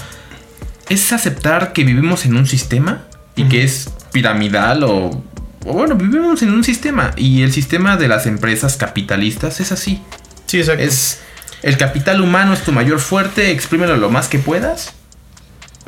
Es 0.89 1.13
aceptar 1.13 1.71
que 1.71 1.84
vivimos 1.84 2.26
en 2.26 2.36
un 2.36 2.47
sistema 2.47 3.03
y 3.36 3.43
que 3.43 3.63
es 3.63 3.91
piramidal 4.11 4.84
o, 4.84 5.23
o, 5.65 5.73
bueno, 5.73 5.95
vivimos 5.95 6.41
en 6.41 6.51
un 6.51 6.63
sistema. 6.63 7.11
Y 7.15 7.43
el 7.43 7.53
sistema 7.53 7.95
de 7.95 8.07
las 8.07 8.26
empresas 8.26 8.76
capitalistas 8.76 9.59
es 9.59 9.71
así. 9.71 10.01
Sí, 10.47 10.59
exacto. 10.59 10.84
Es 10.84 11.19
el 11.61 11.78
capital 11.78 12.21
humano 12.21 12.53
es 12.53 12.61
tu 12.63 12.71
mayor 12.71 12.99
fuerte, 12.99 13.51
exprímelo 13.51 13.97
lo 13.97 14.09
más 14.09 14.28
que 14.28 14.39
puedas 14.39 14.93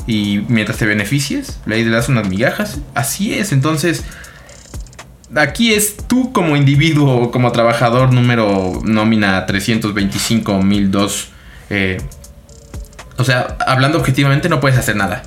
y 0.07 0.43
mientras 0.47 0.77
te 0.77 0.85
beneficies, 0.85 1.59
le 1.65 1.87
das 1.89 2.09
unas 2.09 2.27
migajas. 2.27 2.79
Así 2.95 3.33
es, 3.33 3.51
entonces 3.51 4.03
aquí 5.35 5.73
es 5.73 5.97
tú 6.07 6.31
como 6.31 6.55
individuo, 6.55 7.31
como 7.31 7.51
trabajador 7.51 8.13
número 8.13 8.79
nómina 8.83 9.45
325.002. 9.45 11.25
Eh, 11.69 12.01
o 13.17 13.23
sea, 13.23 13.57
hablando 13.65 13.97
objetivamente 13.97 14.49
no 14.49 14.59
puedes 14.59 14.77
hacer 14.77 14.95
nada. 14.95 15.23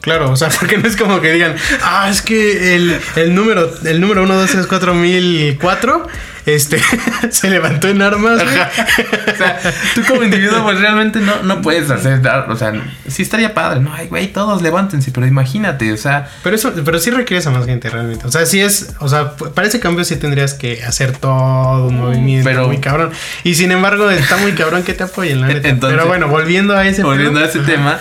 Claro, 0.00 0.30
o 0.30 0.36
sea, 0.36 0.48
porque 0.58 0.78
no 0.78 0.86
es 0.86 0.96
como 0.96 1.20
que 1.20 1.32
digan, 1.32 1.56
ah, 1.82 2.08
es 2.10 2.22
que 2.22 2.74
el, 2.74 2.98
el 3.16 3.34
número, 3.34 3.70
el 3.84 4.00
número 4.00 4.22
1, 4.22 4.34
2, 4.34 4.50
3, 4.50 4.66
4, 4.66 4.94
1004 4.94 6.06
este, 6.46 6.80
se 7.30 7.50
levantó 7.50 7.88
en 7.88 8.02
armas. 8.02 8.42
o 8.42 9.36
sea, 9.36 9.60
tú 9.94 10.02
como 10.06 10.22
individuo, 10.24 10.62
pues 10.62 10.80
realmente 10.80 11.20
no, 11.20 11.42
no 11.42 11.62
puedes 11.62 11.90
hacer, 11.90 12.20
o 12.48 12.56
sea, 12.56 12.72
sí 13.06 13.22
estaría 13.22 13.54
padre, 13.54 13.80
no, 13.80 13.92
ay, 13.92 14.08
güey, 14.08 14.32
todos 14.32 14.62
levántense, 14.62 15.10
pero 15.12 15.26
imagínate, 15.26 15.92
o 15.92 15.96
sea. 15.96 16.28
Pero 16.42 16.56
eso, 16.56 16.72
pero 16.84 16.98
sí 16.98 17.10
requieres 17.10 17.46
a 17.46 17.50
más 17.50 17.66
gente 17.66 17.90
realmente. 17.90 18.26
O 18.26 18.30
sea, 18.30 18.46
sí 18.46 18.60
es, 18.60 18.94
o 18.98 19.08
sea, 19.08 19.36
para 19.36 19.68
ese 19.68 19.80
cambio 19.80 20.04
sí 20.04 20.16
tendrías 20.16 20.54
que 20.54 20.82
hacer 20.84 21.12
todo 21.12 21.86
un 21.86 21.98
movimiento 21.98 22.48
pero, 22.48 22.66
muy 22.66 22.78
cabrón. 22.78 23.10
Y 23.44 23.54
sin 23.54 23.72
embargo, 23.72 24.10
está 24.10 24.36
muy 24.38 24.52
cabrón 24.52 24.82
que 24.82 24.94
te 24.94 25.04
apoyen, 25.04 25.40
la 25.40 25.46
neta. 25.48 25.76
pero 25.80 26.06
bueno, 26.06 26.28
volviendo 26.28 26.76
a 26.76 26.86
ese 26.86 27.02
Volviendo 27.02 27.40
a 27.40 27.44
ese 27.44 27.60
tema. 27.60 27.98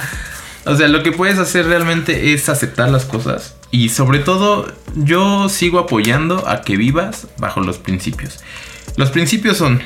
O 0.65 0.75
sea, 0.75 0.87
lo 0.87 1.03
que 1.03 1.11
puedes 1.11 1.39
hacer 1.39 1.65
realmente 1.65 2.33
es 2.33 2.49
aceptar 2.49 2.89
las 2.89 3.05
cosas 3.05 3.55
y 3.71 3.87
sobre 3.89 4.19
todo, 4.19 4.67
yo 4.95 5.47
sigo 5.47 5.79
apoyando 5.79 6.47
a 6.47 6.61
que 6.61 6.75
vivas 6.75 7.27
bajo 7.37 7.61
los 7.61 7.77
principios. 7.77 8.39
Los 8.97 9.11
principios 9.11 9.55
son, 9.57 9.81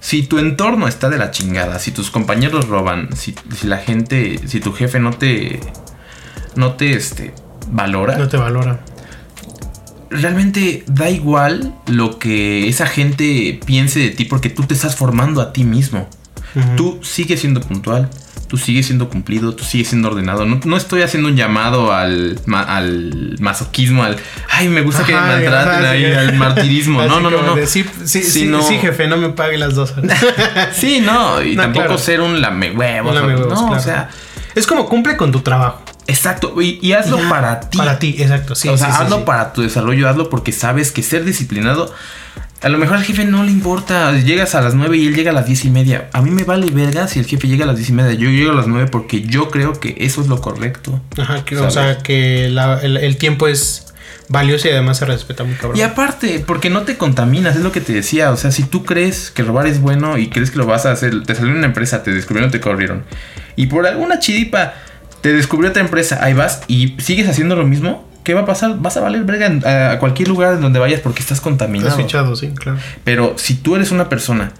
si 0.00 0.22
tu 0.22 0.38
entorno 0.38 0.88
está 0.88 1.10
de 1.10 1.18
la 1.18 1.30
chingada, 1.30 1.78
si 1.78 1.92
tus 1.92 2.10
compañeros 2.10 2.68
roban, 2.68 3.14
si, 3.14 3.34
la 3.62 3.76
gente, 3.76 4.40
si 4.48 4.60
tu 4.60 4.72
jefe 4.72 4.98
no 5.00 5.10
te, 5.10 5.60
no 6.56 6.72
te, 6.72 6.94
este, 6.94 7.34
valora. 7.68 8.16
No 8.16 8.28
te 8.28 8.38
valora. 8.38 8.80
Realmente 10.08 10.82
da 10.86 11.10
igual 11.10 11.74
lo 11.86 12.18
que 12.18 12.68
esa 12.68 12.86
gente 12.86 13.60
piense 13.66 14.00
de 14.00 14.10
ti 14.10 14.24
porque 14.24 14.48
tú 14.48 14.62
te 14.62 14.72
estás 14.72 14.96
formando 14.96 15.42
a 15.42 15.52
ti 15.52 15.64
mismo. 15.64 16.08
Tú 16.76 16.98
sigues 17.02 17.40
siendo 17.40 17.60
puntual 17.60 18.10
tú 18.50 18.56
sigues 18.56 18.86
siendo 18.86 19.08
cumplido, 19.08 19.54
tú 19.54 19.62
sigues 19.62 19.86
siendo 19.86 20.08
ordenado. 20.08 20.44
No, 20.44 20.76
estoy 20.76 21.02
haciendo 21.02 21.28
un 21.28 21.36
llamado 21.36 21.92
al, 21.92 22.40
al 22.52 23.36
masoquismo, 23.38 24.02
al, 24.02 24.16
ay, 24.50 24.68
me 24.68 24.80
gusta 24.80 25.04
que 25.04 25.12
me 25.12 25.20
maltraten 25.20 25.84
ahí, 25.84 26.04
al 26.12 26.34
martirismo. 26.36 27.00
no, 27.04 27.20
no, 27.20 27.30
no, 27.30 27.42
no. 27.42 27.54
sí, 27.64 27.84
sí, 28.04 28.24
sí, 28.24 28.50
sí, 28.62 28.78
jefe, 28.78 29.06
no 29.06 29.18
me 29.18 29.28
pague 29.28 29.56
las 29.56 29.76
dos. 29.76 29.94
sí, 30.72 31.00
no, 31.00 31.40
y 31.40 31.54
tampoco 31.54 31.96
ser 31.96 32.20
un 32.20 32.40
lame 32.40 32.72
huevos. 32.72 33.14
no, 33.14 33.70
o 33.70 33.78
sea. 33.78 34.10
Es 34.56 34.66
como 34.66 34.88
cumple 34.88 35.16
con 35.16 35.30
tu 35.30 35.42
trabajo. 35.42 35.80
Exacto, 36.08 36.60
y, 36.60 36.92
hazlo 36.92 37.20
para 37.28 37.60
ti. 37.60 37.78
Para 37.78 38.00
ti, 38.00 38.16
exacto, 38.18 38.56
sí. 38.56 38.68
O 38.68 38.76
sea, 38.76 38.88
hazlo 38.88 39.24
para 39.24 39.52
tu 39.52 39.62
desarrollo, 39.62 40.08
hazlo 40.08 40.28
porque 40.28 40.50
sabes 40.50 40.90
que 40.90 41.04
ser 41.04 41.24
disciplinado 41.24 41.94
a 42.62 42.68
lo 42.68 42.78
mejor 42.78 42.98
al 42.98 43.04
jefe 43.04 43.24
no 43.24 43.42
le 43.42 43.50
importa. 43.50 44.12
Llegas 44.18 44.54
a 44.54 44.60
las 44.60 44.74
9 44.74 44.96
y 44.96 45.06
él 45.06 45.14
llega 45.14 45.30
a 45.30 45.34
las 45.34 45.46
10 45.46 45.64
y 45.64 45.70
media. 45.70 46.10
A 46.12 46.20
mí 46.20 46.30
me 46.30 46.44
vale 46.44 46.70
verga 46.70 47.08
si 47.08 47.18
el 47.18 47.26
jefe 47.26 47.48
llega 47.48 47.64
a 47.64 47.66
las 47.66 47.76
10 47.76 47.88
y 47.88 47.92
media. 47.92 48.12
Yo 48.12 48.28
llego 48.28 48.50
a 48.50 48.54
las 48.54 48.66
9 48.66 48.88
porque 48.90 49.22
yo 49.22 49.50
creo 49.50 49.80
que 49.80 49.96
eso 50.00 50.20
es 50.20 50.28
lo 50.28 50.40
correcto. 50.40 51.00
Ajá, 51.18 51.44
que, 51.44 51.56
o 51.56 51.70
sea, 51.70 51.98
que 51.98 52.46
el, 52.46 53.16
tiempo 53.16 53.48
es 53.48 53.94
valioso 54.28 54.68
y 54.68 54.72
además 54.72 54.98
se 54.98 55.06
respeta 55.06 55.42
muy 55.44 55.54
cabrón. 55.54 55.78
Y 55.78 55.82
aparte, 55.82 56.44
porque 56.46 56.68
no 56.68 56.82
te 56.82 56.98
contaminas, 56.98 57.56
es 57.56 57.62
lo 57.62 57.72
que 57.72 57.80
te 57.80 57.94
decía. 57.94 58.30
O 58.30 58.36
sea, 58.36 58.50
si 58.50 58.64
tú 58.64 58.84
crees 58.84 59.30
que 59.30 59.42
robar 59.42 59.66
es 59.66 59.80
bueno 59.80 60.18
y 60.18 60.28
crees 60.28 60.50
que 60.50 60.58
lo 60.58 60.66
vas 60.66 60.84
a 60.84 60.92
hacer, 60.92 61.22
te 61.22 61.34
salió 61.34 61.54
una 61.54 61.66
empresa, 61.66 62.02
te 62.02 62.12
descubrieron, 62.12 62.50
te 62.50 62.60
corrieron. 62.60 63.04
Y 63.56 63.66
por 63.66 63.86
alguna 63.86 64.18
chidipa 64.18 64.74
te 65.22 65.32
descubrió 65.32 65.70
otra 65.70 65.82
empresa, 65.82 66.18
ahí 66.22 66.34
vas 66.34 66.62
y 66.66 66.96
sigues 66.98 67.28
haciendo 67.28 67.56
lo 67.56 67.66
mismo 67.66 68.09
¿qué 68.30 68.34
va 68.34 68.42
a 68.42 68.46
pasar? 68.46 68.78
Vas 68.78 68.96
a 68.96 69.00
valer 69.00 69.24
verga 69.24 69.92
a 69.92 69.98
cualquier 69.98 70.28
lugar 70.28 70.54
en 70.54 70.60
donde 70.60 70.78
vayas 70.78 71.00
porque 71.00 71.20
estás 71.20 71.40
contaminado. 71.40 71.88
Estás 71.88 72.04
fichado, 72.04 72.36
sí, 72.36 72.50
claro. 72.54 72.78
Pero 73.02 73.34
si 73.36 73.54
tú 73.54 73.74
eres 73.74 73.90
una 73.90 74.08
persona 74.08 74.52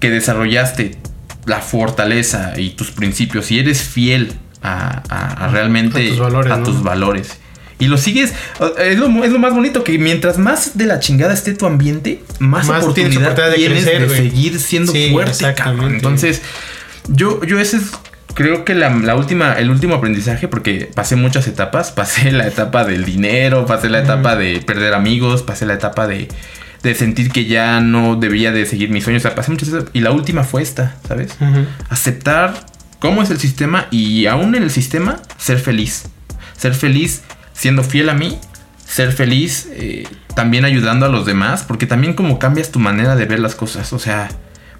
que 0.00 0.10
desarrollaste 0.10 0.98
la 1.44 1.60
fortaleza 1.60 2.54
y 2.58 2.70
tus 2.70 2.90
principios 2.90 3.52
y 3.52 3.60
eres 3.60 3.82
fiel 3.82 4.32
a, 4.64 5.48
realmente 5.52 6.06
a 6.06 6.08
tus 6.08 6.18
valores, 6.18 6.52
a 6.52 6.62
tus 6.64 6.82
valores 6.82 7.38
y 7.78 7.86
lo 7.86 7.98
sigues, 7.98 8.34
es 8.78 8.98
lo, 8.98 9.08
más 9.08 9.54
bonito 9.54 9.84
que 9.84 9.96
mientras 9.96 10.36
más 10.36 10.76
de 10.76 10.86
la 10.86 10.98
chingada 10.98 11.32
esté 11.32 11.54
tu 11.54 11.66
ambiente, 11.66 12.24
más, 12.40 12.68
oportunidad 12.68 13.54
tienes, 13.54 13.84
de, 13.84 14.08
seguir 14.08 14.58
siendo 14.58 14.92
fuerte. 15.12 15.54
Entonces, 15.86 16.42
yo, 17.06 17.44
yo 17.44 17.60
ese 17.60 17.76
es 17.76 17.92
creo 18.38 18.64
que 18.64 18.76
la, 18.76 19.16
última, 19.16 19.54
el 19.54 19.68
último 19.68 19.96
aprendizaje, 19.96 20.46
porque 20.46 20.88
pasé 20.94 21.16
muchas 21.16 21.48
etapas, 21.48 21.90
pasé 21.90 22.30
la 22.30 22.46
etapa 22.46 22.84
del 22.84 23.04
dinero, 23.04 23.66
pasé 23.66 23.88
la 23.88 23.98
etapa 23.98 24.36
de 24.36 24.60
perder 24.60 24.94
amigos, 24.94 25.42
pasé 25.42 25.66
la 25.66 25.74
etapa 25.74 26.06
de, 26.06 26.28
de 26.84 26.94
sentir 26.94 27.32
que 27.32 27.46
ya 27.46 27.80
no 27.80 28.14
debía 28.14 28.52
de 28.52 28.64
seguir 28.64 28.90
mis 28.90 29.02
sueños. 29.02 29.22
O 29.22 29.26
sea, 29.26 29.34
pasé 29.34 29.50
muchas 29.50 29.72
veces. 29.72 29.90
Y 29.92 30.02
la 30.02 30.12
última 30.12 30.44
fue 30.44 30.62
esta, 30.62 30.94
¿sabes? 31.08 31.36
Aceptar 31.90 32.54
cómo 33.00 33.24
es 33.24 33.30
el 33.30 33.40
sistema 33.40 33.88
y 33.90 34.26
aún 34.26 34.54
en 34.54 34.62
el 34.62 34.70
sistema 34.70 35.20
ser 35.36 35.58
feliz. 35.58 36.04
Ser 36.56 36.74
feliz 36.74 37.22
siendo 37.54 37.82
fiel 37.82 38.08
a 38.08 38.14
mí, 38.14 38.38
ser 38.86 39.10
feliz 39.10 39.68
eh, 39.72 40.06
también 40.36 40.64
ayudando 40.64 41.06
a 41.06 41.08
los 41.08 41.26
demás, 41.26 41.64
porque 41.66 41.86
también 41.86 42.14
como 42.14 42.38
cambias 42.38 42.70
tu 42.70 42.78
manera 42.78 43.16
de 43.16 43.24
ver 43.24 43.40
las 43.40 43.56
cosas. 43.56 43.92
O 43.92 43.98
sea, 43.98 44.28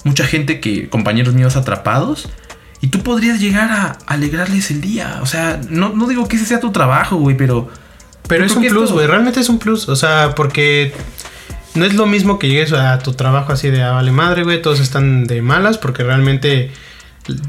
mucha 0.05 0.25
gente 0.25 0.61
que, 0.61 0.89
compañeros 0.89 1.35
míos 1.35 1.57
atrapados, 1.57 2.29
y 2.81 2.89
tú 2.89 3.03
podrías 3.03 3.41
llegar 3.41 3.71
a 3.71 3.99
alegrarles 4.07 4.71
el 4.71 4.81
día. 4.81 5.19
O 5.23 5.27
sea, 5.27 5.61
no, 5.69 5.91
no 5.91 6.07
digo 6.07 6.29
que 6.29 6.37
ese 6.37 6.47
sea 6.47 6.61
tu 6.61 6.73
trabajo, 6.73 7.17
güey, 7.17 7.37
pero... 7.37 7.71
Pero 8.29 8.45
es 8.45 8.55
un 8.55 8.67
plus, 8.67 8.93
güey, 8.93 9.07
realmente 9.07 9.41
es 9.41 9.49
un 9.49 9.59
plus. 9.59 9.89
O 9.89 9.97
sea, 9.97 10.35
porque 10.37 10.93
no 11.75 11.87
es 11.87 11.95
lo 11.95 12.07
mismo 12.07 12.39
que 12.39 12.49
llegues 12.49 12.73
a 12.75 12.99
tu 12.99 13.15
trabajo 13.15 13.53
así 13.53 13.71
de, 13.71 13.83
ah, 13.83 13.93
vale 13.93 14.13
madre, 14.13 14.43
güey, 14.43 14.61
todos 14.61 14.81
están 14.81 15.25
de 15.25 15.41
malas, 15.41 15.79
porque 15.79 16.05
realmente 16.05 16.71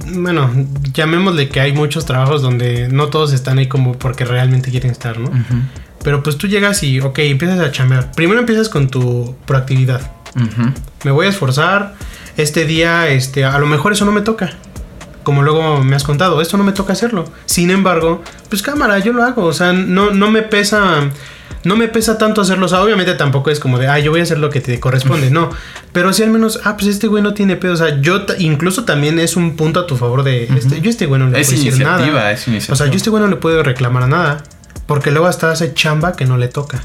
bueno, 0.07 0.51
llamémosle 0.93 1.49
que 1.49 1.61
hay 1.61 1.73
muchos 1.73 2.05
trabajos 2.05 2.41
donde 2.41 2.89
no 2.89 3.07
todos 3.07 3.33
están 3.33 3.59
ahí 3.59 3.67
como 3.67 3.97
porque 3.97 4.25
realmente 4.25 4.71
quieren 4.71 4.91
estar, 4.91 5.19
¿no? 5.19 5.31
Pero 6.03 6.23
pues 6.23 6.37
tú 6.37 6.47
llegas 6.47 6.83
y, 6.83 6.99
ok, 6.99 7.19
empiezas 7.19 7.59
a 7.59 7.71
chambear. 7.71 8.11
Primero 8.11 8.39
empiezas 8.39 8.69
con 8.69 8.89
tu 8.89 9.35
proactividad. 9.45 10.11
Me 11.03 11.11
voy 11.11 11.27
a 11.27 11.29
esforzar. 11.29 11.95
Este 12.37 12.65
día, 12.65 13.09
este, 13.09 13.43
a 13.43 13.57
lo 13.59 13.67
mejor 13.67 13.91
eso 13.91 14.05
no 14.05 14.11
me 14.11 14.21
toca. 14.21 14.53
Como 15.29 15.43
luego 15.43 15.83
me 15.83 15.95
has 15.95 16.03
contado, 16.03 16.41
esto 16.41 16.57
no 16.57 16.63
me 16.63 16.71
toca 16.71 16.93
hacerlo. 16.93 17.23
Sin 17.45 17.69
embargo, 17.69 18.23
pues 18.49 18.63
cámara, 18.63 18.97
yo 18.97 19.13
lo 19.13 19.21
hago. 19.21 19.45
O 19.45 19.53
sea, 19.53 19.73
no, 19.73 20.09
no 20.09 20.31
me 20.31 20.41
pesa 20.41 21.07
no 21.63 21.75
me 21.75 21.87
pesa 21.87 22.17
tanto 22.17 22.41
hacerlo. 22.41 22.65
O 22.65 22.69
sea, 22.69 22.81
obviamente 22.81 23.13
tampoco 23.13 23.51
es 23.51 23.59
como 23.59 23.77
de, 23.77 23.87
ah, 23.87 23.99
yo 23.99 24.09
voy 24.09 24.21
a 24.21 24.23
hacer 24.23 24.39
lo 24.39 24.49
que 24.49 24.59
te 24.59 24.79
corresponde. 24.79 25.29
No. 25.29 25.51
Pero 25.93 26.13
sí 26.13 26.23
al 26.23 26.31
menos, 26.31 26.61
ah, 26.63 26.75
pues 26.77 26.87
este 26.87 27.05
güey 27.05 27.21
no 27.21 27.35
tiene 27.35 27.57
pedo. 27.57 27.73
O 27.73 27.77
sea, 27.77 28.01
yo 28.01 28.25
incluso 28.39 28.85
también 28.85 29.19
es 29.19 29.35
un 29.35 29.55
punto 29.55 29.81
a 29.81 29.85
tu 29.85 29.97
favor 29.97 30.23
de, 30.23 30.45
este, 30.45 30.81
yo 30.81 30.89
este 30.89 31.05
güey 31.05 31.19
no 31.19 31.27
le 31.27 31.33
puedo 31.33 31.47
decir 31.47 31.77
nada. 31.77 32.31
Es 32.31 32.47
iniciativa. 32.47 32.73
O 32.73 32.75
sea, 32.75 32.87
yo 32.87 32.95
este 32.95 33.11
güey 33.11 33.21
no 33.21 33.29
le 33.29 33.35
puedo 33.35 33.61
reclamar 33.61 34.01
a 34.01 34.07
nada. 34.07 34.43
Porque 34.87 35.11
luego 35.11 35.27
hasta 35.27 35.51
hace 35.51 35.75
chamba 35.75 36.13
que 36.13 36.25
no 36.25 36.37
le 36.37 36.47
toca. 36.47 36.81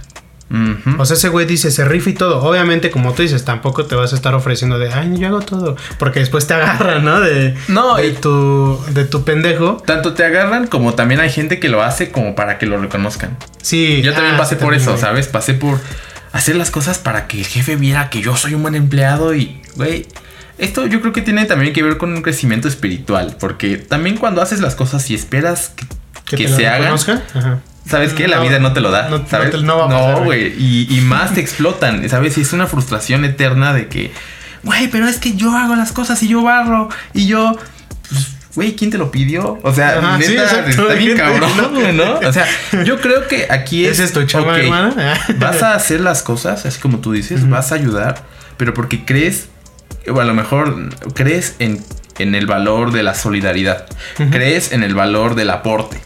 O 0.98 1.04
sea, 1.04 1.16
ese 1.16 1.28
güey 1.30 1.46
dice, 1.46 1.70
se 1.70 1.84
rifa 1.84 2.10
y 2.10 2.14
todo. 2.14 2.42
Obviamente, 2.42 2.90
como 2.90 3.12
tú 3.12 3.22
dices, 3.22 3.44
tampoco 3.44 3.86
te 3.86 3.96
vas 3.96 4.12
a 4.12 4.16
estar 4.16 4.34
ofreciendo 4.34 4.78
de, 4.78 4.92
ay, 4.92 5.16
yo 5.16 5.26
hago 5.28 5.40
todo. 5.40 5.76
Porque 5.98 6.20
después 6.20 6.46
te 6.46 6.54
agarran, 6.54 7.04
¿no? 7.04 7.20
De, 7.20 7.56
no, 7.68 7.96
de, 7.96 8.12
tu, 8.12 8.78
de 8.90 9.04
tu 9.04 9.24
pendejo. 9.24 9.82
Tanto 9.84 10.14
te 10.14 10.24
agarran 10.24 10.66
como 10.66 10.94
también 10.94 11.20
hay 11.20 11.30
gente 11.30 11.58
que 11.58 11.68
lo 11.68 11.82
hace 11.82 12.10
como 12.10 12.34
para 12.34 12.58
que 12.58 12.66
lo 12.66 12.80
reconozcan. 12.80 13.36
Sí. 13.62 14.02
Yo 14.02 14.12
también 14.12 14.36
ah, 14.36 14.38
pasé 14.38 14.56
por 14.56 14.74
eso, 14.74 14.96
¿sabes? 14.96 15.26
Pasé 15.26 15.54
por 15.54 15.80
hacer 16.32 16.56
las 16.56 16.70
cosas 16.70 16.98
para 16.98 17.26
que 17.26 17.38
el 17.38 17.46
jefe 17.46 17.76
viera 17.76 18.10
que 18.10 18.20
yo 18.20 18.36
soy 18.36 18.54
un 18.54 18.62
buen 18.62 18.74
empleado 18.74 19.34
y, 19.34 19.60
güey. 19.76 20.06
Esto 20.56 20.86
yo 20.86 21.00
creo 21.00 21.12
que 21.12 21.20
tiene 21.20 21.46
también 21.46 21.72
que 21.72 21.82
ver 21.82 21.98
con 21.98 22.12
un 22.12 22.22
crecimiento 22.22 22.68
espiritual, 22.68 23.36
porque 23.40 23.76
también 23.76 24.16
cuando 24.16 24.40
haces 24.40 24.60
las 24.60 24.76
cosas 24.76 25.10
y 25.10 25.14
esperas 25.16 25.72
que, 26.26 26.36
que, 26.36 26.46
se 26.46 26.68
hagan, 26.68 26.94
Ajá 27.34 27.60
¿Sabes 27.88 28.14
qué? 28.14 28.28
La 28.28 28.40
vida 28.40 28.58
no 28.58 28.72
te 28.72 28.80
lo 28.80 28.90
da. 28.90 29.08
No, 29.08 29.26
¿sabes? 29.28 29.62
No, 29.62 30.24
güey. 30.24 30.54
y, 30.56 31.00
más 31.02 31.34
te 31.34 31.40
explotan. 31.40 32.08
¿Sabes? 32.08 32.38
Y 32.38 32.42
es 32.42 32.52
una 32.52 32.66
frustración 32.66 33.24
eterna 33.24 33.74
de 33.74 33.88
que, 33.88 34.12
güey, 34.62 34.88
pero 34.88 35.06
es 35.06 35.18
que 35.18 35.34
yo 35.34 35.56
hago 35.56 35.76
las 35.76 35.92
cosas 35.92 36.22
y 36.22 36.28
yo 36.28 36.42
barro 36.42 36.88
y 37.12 37.26
yo. 37.26 37.56
Pues, 38.08 38.28
güey, 38.54 38.76
¿quién 38.76 38.90
te 38.90 38.98
lo 38.98 39.10
pidió? 39.10 39.58
O 39.62 39.72
sea, 39.72 40.16
neta, 40.18 40.66
está 40.68 40.94
bien 40.94 41.16
cabrón, 41.16 41.50
¿no? 41.96 42.18
O 42.26 42.32
sea, 42.32 42.46
yo 42.84 43.00
creo 43.00 43.28
que 43.28 43.46
aquí 43.50 43.84
es. 43.84 43.98
¿Es 43.98 44.06
esto, 44.06 44.24
chava, 44.24 44.56
vas 45.38 45.62
a 45.62 45.74
hacer 45.74 46.00
las 46.00 46.22
cosas, 46.22 46.64
así 46.64 46.80
como 46.80 46.98
tú 46.98 47.12
dices, 47.12 47.48
vas 47.48 47.72
a 47.72 47.74
ayudar, 47.74 48.22
pero 48.56 48.72
porque 48.72 49.04
crees, 49.04 49.48
o 50.10 50.18
a 50.20 50.24
lo 50.24 50.34
mejor 50.34 50.88
crees 51.14 51.56
en, 51.58 51.84
en 52.18 52.34
el 52.34 52.46
valor 52.46 52.92
de 52.92 53.02
la 53.02 53.14
solidaridad, 53.14 53.86
crees 54.30 54.72
en 54.72 54.82
el 54.82 54.94
valor 54.94 55.34
del 55.34 55.50
aporte 55.50 56.00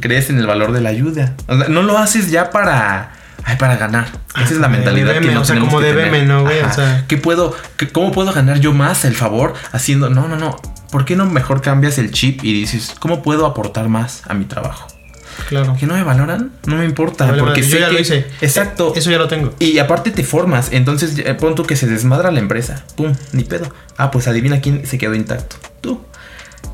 crees 0.00 0.30
en 0.30 0.38
el 0.38 0.46
valor 0.46 0.72
de 0.72 0.80
la 0.80 0.90
ayuda. 0.90 1.34
no 1.68 1.82
lo 1.82 1.98
haces 1.98 2.30
ya 2.30 2.50
para... 2.50 3.12
Ay, 3.44 3.56
para 3.56 3.76
ganar. 3.76 4.06
Esa 4.36 4.54
es 4.54 4.58
la 4.58 4.68
mentalidad 4.68 5.18
que 5.18 5.32
no 5.32 5.40
o 5.40 5.44
sea, 5.44 5.58
como 5.58 5.80
de 5.80 6.24
¿no, 6.24 6.42
güey? 6.42 6.60
O 6.60 6.72
sea, 6.72 7.04
¿qué 7.08 7.16
puedo, 7.16 7.56
¿cómo 7.90 8.12
puedo 8.12 8.32
ganar 8.32 8.60
yo 8.60 8.72
más 8.72 9.04
el 9.04 9.16
favor 9.16 9.54
haciendo? 9.72 10.10
No, 10.10 10.28
no, 10.28 10.36
no. 10.36 10.56
¿Por 10.92 11.04
qué 11.04 11.16
no 11.16 11.26
mejor 11.26 11.60
cambias 11.60 11.98
el 11.98 12.12
chip 12.12 12.44
y 12.44 12.52
dices, 12.52 12.94
¿cómo 13.00 13.20
puedo 13.20 13.44
aportar 13.46 13.88
más 13.88 14.22
a 14.28 14.34
mi 14.34 14.44
trabajo? 14.44 14.86
Claro. 15.48 15.74
¿Que 15.78 15.86
no 15.86 15.94
me 15.94 16.04
valoran? 16.04 16.52
No 16.66 16.76
me 16.76 16.84
importa. 16.84 17.34
porque 17.36 17.62
yo 17.62 17.78
ya 17.78 17.88
lo 17.88 17.98
hice. 17.98 18.26
Exacto. 18.40 18.92
Eso 18.94 19.10
ya 19.10 19.18
lo 19.18 19.26
tengo. 19.26 19.54
Y 19.58 19.78
aparte 19.78 20.12
te 20.12 20.22
formas. 20.22 20.68
Entonces, 20.70 21.20
pronto 21.38 21.64
que 21.64 21.74
se 21.74 21.86
desmadra 21.86 22.30
la 22.30 22.38
empresa. 22.38 22.84
Pum, 22.96 23.12
ni 23.32 23.42
pedo. 23.42 23.72
Ah, 23.96 24.10
pues 24.10 24.28
adivina 24.28 24.60
quién 24.60 24.86
se 24.86 24.98
quedó 24.98 25.14
intacto. 25.14 25.56
Tú 25.80 26.00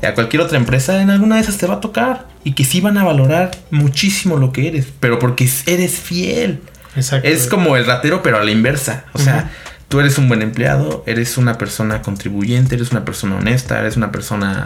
a 0.07 0.13
cualquier 0.13 0.41
otra 0.41 0.57
empresa, 0.57 1.01
en 1.01 1.09
alguna 1.09 1.35
de 1.35 1.41
esas 1.41 1.57
te 1.57 1.67
va 1.67 1.75
a 1.75 1.79
tocar. 1.81 2.27
Y 2.43 2.53
que 2.53 2.63
sí 2.63 2.81
van 2.81 2.97
a 2.97 3.03
valorar 3.03 3.51
muchísimo 3.69 4.37
lo 4.37 4.51
que 4.51 4.67
eres, 4.67 4.87
pero 4.99 5.19
porque 5.19 5.49
eres 5.65 5.99
fiel. 5.99 6.61
Exacto. 6.95 7.27
Es 7.27 7.47
como 7.47 7.75
el 7.75 7.85
ratero, 7.85 8.23
pero 8.23 8.37
a 8.37 8.43
la 8.43 8.51
inversa. 8.51 9.05
O 9.13 9.19
sea, 9.19 9.51
tú 9.87 9.99
eres 9.99 10.17
un 10.17 10.27
buen 10.27 10.41
empleado, 10.41 11.03
eres 11.05 11.37
una 11.37 11.57
persona 11.57 12.01
contribuyente, 12.01 12.75
eres 12.75 12.91
una 12.91 13.03
persona 13.03 13.35
honesta, 13.35 13.79
eres 13.79 13.97
una 13.97 14.11
persona 14.11 14.65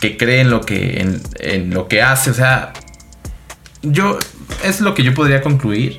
que 0.00 0.16
cree 0.16 0.40
en 0.40 0.50
lo 0.50 0.60
que, 0.60 1.00
en, 1.00 1.22
en 1.38 1.72
lo 1.72 1.88
que 1.88 2.02
hace. 2.02 2.30
O 2.30 2.34
sea, 2.34 2.72
yo, 3.82 4.18
es 4.64 4.80
lo 4.80 4.94
que 4.94 5.02
yo 5.02 5.14
podría 5.14 5.40
concluir. 5.40 5.98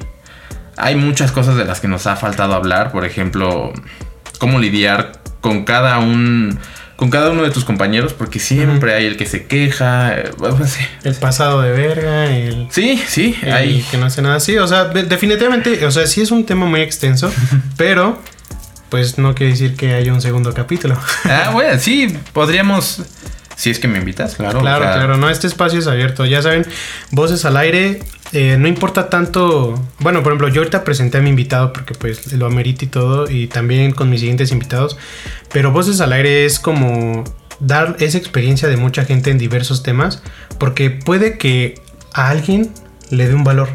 Hay 0.78 0.96
muchas 0.96 1.32
cosas 1.32 1.56
de 1.56 1.66
las 1.66 1.80
que 1.80 1.88
nos 1.88 2.08
ha 2.08 2.16
faltado 2.16 2.54
hablar. 2.54 2.92
Por 2.92 3.06
ejemplo, 3.06 3.74
cómo 4.38 4.60
lidiar 4.60 5.14
con 5.42 5.64
cada 5.64 6.00
un 6.00 6.60
con 7.00 7.10
cada 7.10 7.32
uno 7.32 7.44
de 7.44 7.52
tus 7.52 7.64
compañeros, 7.64 8.12
porque 8.12 8.40
siempre 8.40 8.94
hay 8.94 9.06
el 9.06 9.16
que 9.16 9.26
se 9.26 9.46
queja, 9.46 10.20
eh, 10.20 10.32
el 11.06 11.16
pasado 11.16 11.62
de 11.62 11.72
verga, 11.72 12.26
el... 12.26 12.68
Sí, 12.72 13.02
sí, 13.08 13.38
hay... 13.50 13.86
Que 13.90 13.98
no 13.98 14.06
hace 14.08 14.22
nada. 14.22 14.36
Así, 14.36 14.58
o 14.58 14.68
sea, 14.68 14.84
definitivamente, 14.84 15.86
o 15.86 15.92
sea, 15.92 16.06
sí 16.08 16.20
es 16.20 16.30
un 16.30 16.46
tema 16.46 16.66
muy 16.66 16.82
extenso, 16.82 17.32
pero 17.78 18.22
pues 18.90 19.18
no 19.18 19.34
quiere 19.34 19.54
decir 19.54 19.78
que 19.78 19.94
haya 19.94 20.12
un 20.12 20.20
segundo 20.20 20.54
capítulo. 20.54 21.00
ah, 21.24 21.52
bueno, 21.54 21.80
sí, 21.80 22.18
podríamos... 22.34 23.02
Si 23.60 23.70
es 23.70 23.78
que 23.78 23.90
me 23.90 24.00
invitas, 24.00 24.36
claro. 24.36 24.62
Claro, 24.62 24.86
claro, 24.86 25.18
no, 25.18 25.30
este 25.30 25.46
espacio 25.46 25.80
es 25.80 25.88
abierto. 25.88 26.26
Ya 26.26 26.42
saben, 26.42 26.66
voces 27.12 27.44
al 27.44 27.58
aire, 27.58 28.00
eh, 28.32 28.56
no 28.58 28.70
importa 28.70 29.10
tanto. 29.10 29.84
Bueno, 30.00 30.24
por 30.24 30.32
ejemplo, 30.32 30.48
yo 30.48 30.62
ahorita 30.62 30.86
presenté 30.86 31.18
a 31.18 31.22
mi 31.22 31.32
invitado 31.32 31.74
porque 31.74 31.94
pues 31.94 32.32
lo 32.32 32.46
amerita 32.46 32.86
y 32.86 32.88
todo, 32.88 33.30
y 33.30 33.48
también 33.48 33.92
con 33.92 34.10
mis 34.10 34.22
siguientes 34.22 34.54
invitados. 34.54 34.98
Pero 35.52 35.74
Voces 35.74 36.00
al 36.00 36.14
Aire 36.14 36.46
es 36.46 36.58
como 36.58 37.26
dar 37.60 37.98
esa 38.00 38.18
experiencia 38.18 38.70
de 38.70 38.78
mucha 38.78 39.04
gente 39.04 39.30
en 39.30 39.38
diversos 39.38 39.84
temas, 39.84 40.24
porque 40.58 40.90
puede 40.90 41.38
que 41.38 41.82
a 42.14 42.30
alguien 42.30 42.72
le 43.10 43.28
dé 43.28 43.36
un 43.36 43.44
valor 43.44 43.68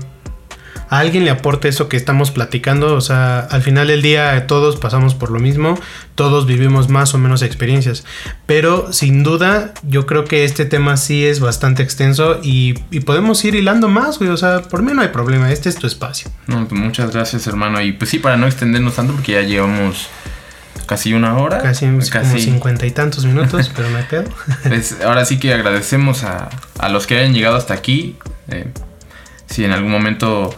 a 0.88 0.98
alguien 0.98 1.24
le 1.24 1.30
aporte 1.30 1.68
eso 1.68 1.88
que 1.88 1.96
estamos 1.96 2.30
platicando. 2.30 2.94
O 2.94 3.00
sea, 3.00 3.40
al 3.40 3.62
final 3.62 3.88
del 3.88 4.02
día 4.02 4.46
todos 4.46 4.76
pasamos 4.76 5.14
por 5.14 5.30
lo 5.30 5.40
mismo, 5.40 5.78
todos 6.14 6.46
vivimos 6.46 6.88
más 6.88 7.14
o 7.14 7.18
menos 7.18 7.42
experiencias. 7.42 8.04
Pero 8.46 8.92
sin 8.92 9.22
duda, 9.22 9.72
yo 9.82 10.06
creo 10.06 10.24
que 10.24 10.44
este 10.44 10.64
tema 10.64 10.96
sí 10.96 11.24
es 11.24 11.40
bastante 11.40 11.82
extenso 11.82 12.40
y, 12.42 12.74
podemos 13.04 13.44
ir 13.44 13.54
hilando 13.54 13.88
más, 13.88 14.18
güey. 14.18 14.30
O 14.30 14.36
sea, 14.36 14.62
por 14.62 14.82
mí 14.82 14.92
no 14.94 15.02
hay 15.02 15.08
problema, 15.08 15.50
este 15.52 15.68
es 15.68 15.76
tu 15.76 15.86
espacio. 15.86 16.30
No, 16.46 16.66
pues 16.66 16.80
muchas 16.80 17.12
gracias, 17.12 17.46
hermano. 17.46 17.80
Y 17.80 17.92
pues 17.92 18.10
sí, 18.10 18.18
para 18.18 18.36
no 18.36 18.46
extendernos 18.46 18.94
tanto, 18.94 19.12
porque 19.12 19.32
ya 19.32 19.42
llevamos 19.42 20.08
casi 20.86 21.14
una 21.14 21.36
hora. 21.38 21.58
Casi, 21.58 21.86
como 21.86 22.38
cincuenta 22.38 22.86
y 22.86 22.90
tantos 22.90 23.24
minutos, 23.24 23.70
pero 23.76 23.88
me 23.90 24.06
quedo. 24.06 24.24
Pues 24.66 25.00
ahora 25.02 25.24
sí 25.24 25.38
que 25.38 25.52
agradecemos 25.52 26.24
a, 26.24 26.48
los 26.88 27.06
que 27.06 27.18
hayan 27.18 27.34
llegado 27.34 27.56
hasta 27.56 27.74
aquí. 27.74 28.16
Eh, 28.48 28.66
si 29.46 29.64
en 29.64 29.72
algún 29.72 29.90
momento 29.90 30.54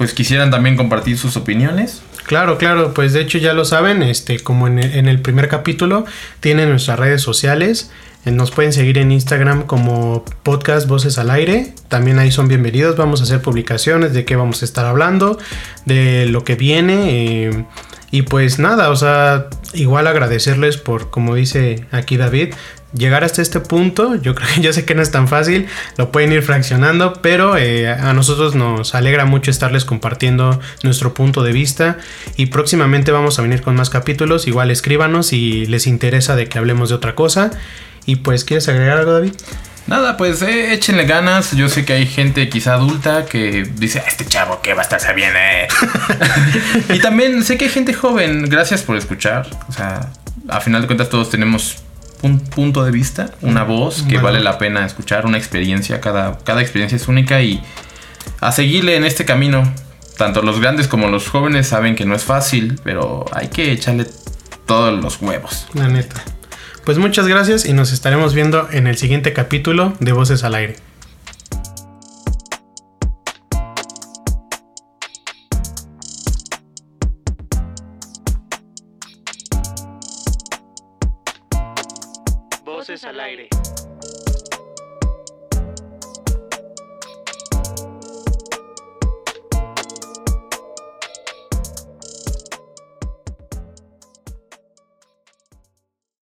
pues 0.00 0.14
quisieran 0.14 0.50
también 0.50 0.78
compartir 0.78 1.18
sus 1.18 1.36
opiniones. 1.36 2.00
Claro, 2.24 2.56
claro, 2.56 2.94
pues 2.94 3.12
de 3.12 3.20
hecho 3.20 3.36
ya 3.36 3.52
lo 3.52 3.66
saben, 3.66 4.02
este, 4.02 4.38
como 4.40 4.66
en 4.66 4.78
el, 4.78 5.20
primer 5.20 5.46
capítulo, 5.48 6.06
tienen 6.40 6.70
nuestras 6.70 6.98
redes 6.98 7.20
sociales. 7.20 7.90
Eh, 8.24 8.30
nos 8.30 8.50
pueden 8.50 8.72
seguir 8.72 8.96
en 8.96 9.12
Instagram 9.12 9.64
como 9.66 10.24
podcast 10.42 10.88
Voces 10.88 11.18
al 11.18 11.28
Aire. 11.28 11.74
También 11.88 12.18
ahí 12.18 12.32
son 12.32 12.48
bienvenidos. 12.48 12.96
Vamos 12.96 13.20
a 13.20 13.24
hacer 13.24 13.42
publicaciones 13.42 14.14
de 14.14 14.24
qué 14.24 14.36
vamos 14.36 14.62
a 14.62 14.64
estar 14.64 14.86
hablando, 14.86 15.38
de 15.84 16.24
lo 16.24 16.44
que 16.44 16.54
viene. 16.54 17.48
Eh, 17.48 17.64
y 18.10 18.22
pues 18.22 18.58
nada, 18.58 18.88
o 18.88 18.96
sea, 18.96 19.48
igual 19.74 20.06
agradecerles 20.06 20.78
por, 20.78 21.10
como 21.10 21.34
dice 21.34 21.84
aquí 21.90 22.16
David, 22.16 22.54
llegar 22.92 23.24
hasta 23.24 23.42
este 23.42 23.60
punto. 23.60 24.16
Yo 24.16 24.34
creo 24.34 24.48
que 24.54 24.60
yo 24.62 24.72
sé 24.72 24.84
que 24.84 24.94
no 24.94 25.02
es 25.02 25.10
tan 25.10 25.28
fácil, 25.28 25.66
lo 25.96 26.10
pueden 26.10 26.32
ir 26.32 26.42
fraccionando, 26.42 27.14
pero 27.14 27.56
eh, 27.56 27.88
a 27.88 28.12
nosotros 28.12 28.54
nos 28.54 28.94
alegra 28.94 29.24
mucho 29.24 29.50
estarles 29.50 29.84
compartiendo 29.84 30.60
nuestro 30.82 31.14
punto 31.14 31.42
de 31.42 31.52
vista 31.52 31.98
y 32.36 32.46
próximamente 32.46 33.12
vamos 33.12 33.38
a 33.38 33.42
venir 33.42 33.62
con 33.62 33.74
más 33.74 33.90
capítulos. 33.90 34.46
Igual 34.46 34.70
escríbanos 34.70 35.28
si 35.28 35.66
les 35.66 35.86
interesa 35.86 36.36
de 36.36 36.48
que 36.48 36.58
hablemos 36.58 36.88
de 36.88 36.94
otra 36.96 37.14
cosa. 37.14 37.50
Y 38.06 38.16
pues, 38.16 38.44
¿quieres 38.44 38.68
agregar 38.68 38.98
algo, 38.98 39.12
David? 39.12 39.32
Nada, 39.86 40.16
pues 40.16 40.40
eh, 40.42 40.72
échenle 40.72 41.04
ganas. 41.04 41.52
Yo 41.52 41.68
sé 41.68 41.84
que 41.84 41.94
hay 41.94 42.06
gente 42.06 42.48
quizá 42.48 42.74
adulta 42.74 43.24
que 43.24 43.64
dice, 43.74 44.02
este 44.06 44.24
chavo 44.24 44.60
que 44.62 44.74
va 44.74 44.82
a 44.82 44.84
estar 44.84 45.14
bien, 45.14 45.32
eh. 45.36 45.68
y 46.94 46.98
también 47.00 47.42
sé 47.42 47.58
que 47.58 47.64
hay 47.64 47.70
gente 47.70 47.92
joven. 47.92 48.48
Gracias 48.48 48.82
por 48.82 48.96
escuchar. 48.96 49.48
O 49.68 49.72
sea, 49.72 50.10
a 50.48 50.60
final 50.60 50.82
de 50.82 50.86
cuentas 50.86 51.08
todos 51.08 51.30
tenemos 51.30 51.82
un 52.22 52.40
punto 52.40 52.84
de 52.84 52.90
vista, 52.90 53.30
una 53.40 53.64
voz 53.64 54.02
que 54.02 54.18
vale 54.18 54.40
la 54.40 54.58
pena 54.58 54.84
escuchar, 54.84 55.26
una 55.26 55.38
experiencia. 55.38 56.00
Cada, 56.00 56.38
cada 56.38 56.60
experiencia 56.60 56.96
es 56.96 57.08
única 57.08 57.40
y 57.42 57.62
a 58.40 58.52
seguirle 58.52 58.96
en 58.96 59.04
este 59.04 59.24
camino. 59.24 59.72
Tanto 60.16 60.42
los 60.42 60.60
grandes 60.60 60.86
como 60.86 61.08
los 61.08 61.28
jóvenes 61.28 61.68
saben 61.68 61.96
que 61.96 62.04
no 62.04 62.14
es 62.14 62.24
fácil, 62.24 62.78
pero 62.84 63.24
hay 63.32 63.48
que 63.48 63.72
echarle 63.72 64.06
todos 64.66 65.02
los 65.02 65.20
huevos. 65.22 65.66
La 65.74 65.88
neta. 65.88 66.22
Pues 66.84 66.98
muchas 66.98 67.26
gracias 67.26 67.64
y 67.64 67.72
nos 67.72 67.92
estaremos 67.92 68.34
viendo 68.34 68.68
en 68.70 68.86
el 68.86 68.96
siguiente 68.96 69.32
capítulo 69.32 69.94
de 70.00 70.12
Voces 70.12 70.44
al 70.44 70.54
Aire. 70.54 70.76
Voces 70.76 70.76
al 70.76 70.80
Aire. 70.80 70.89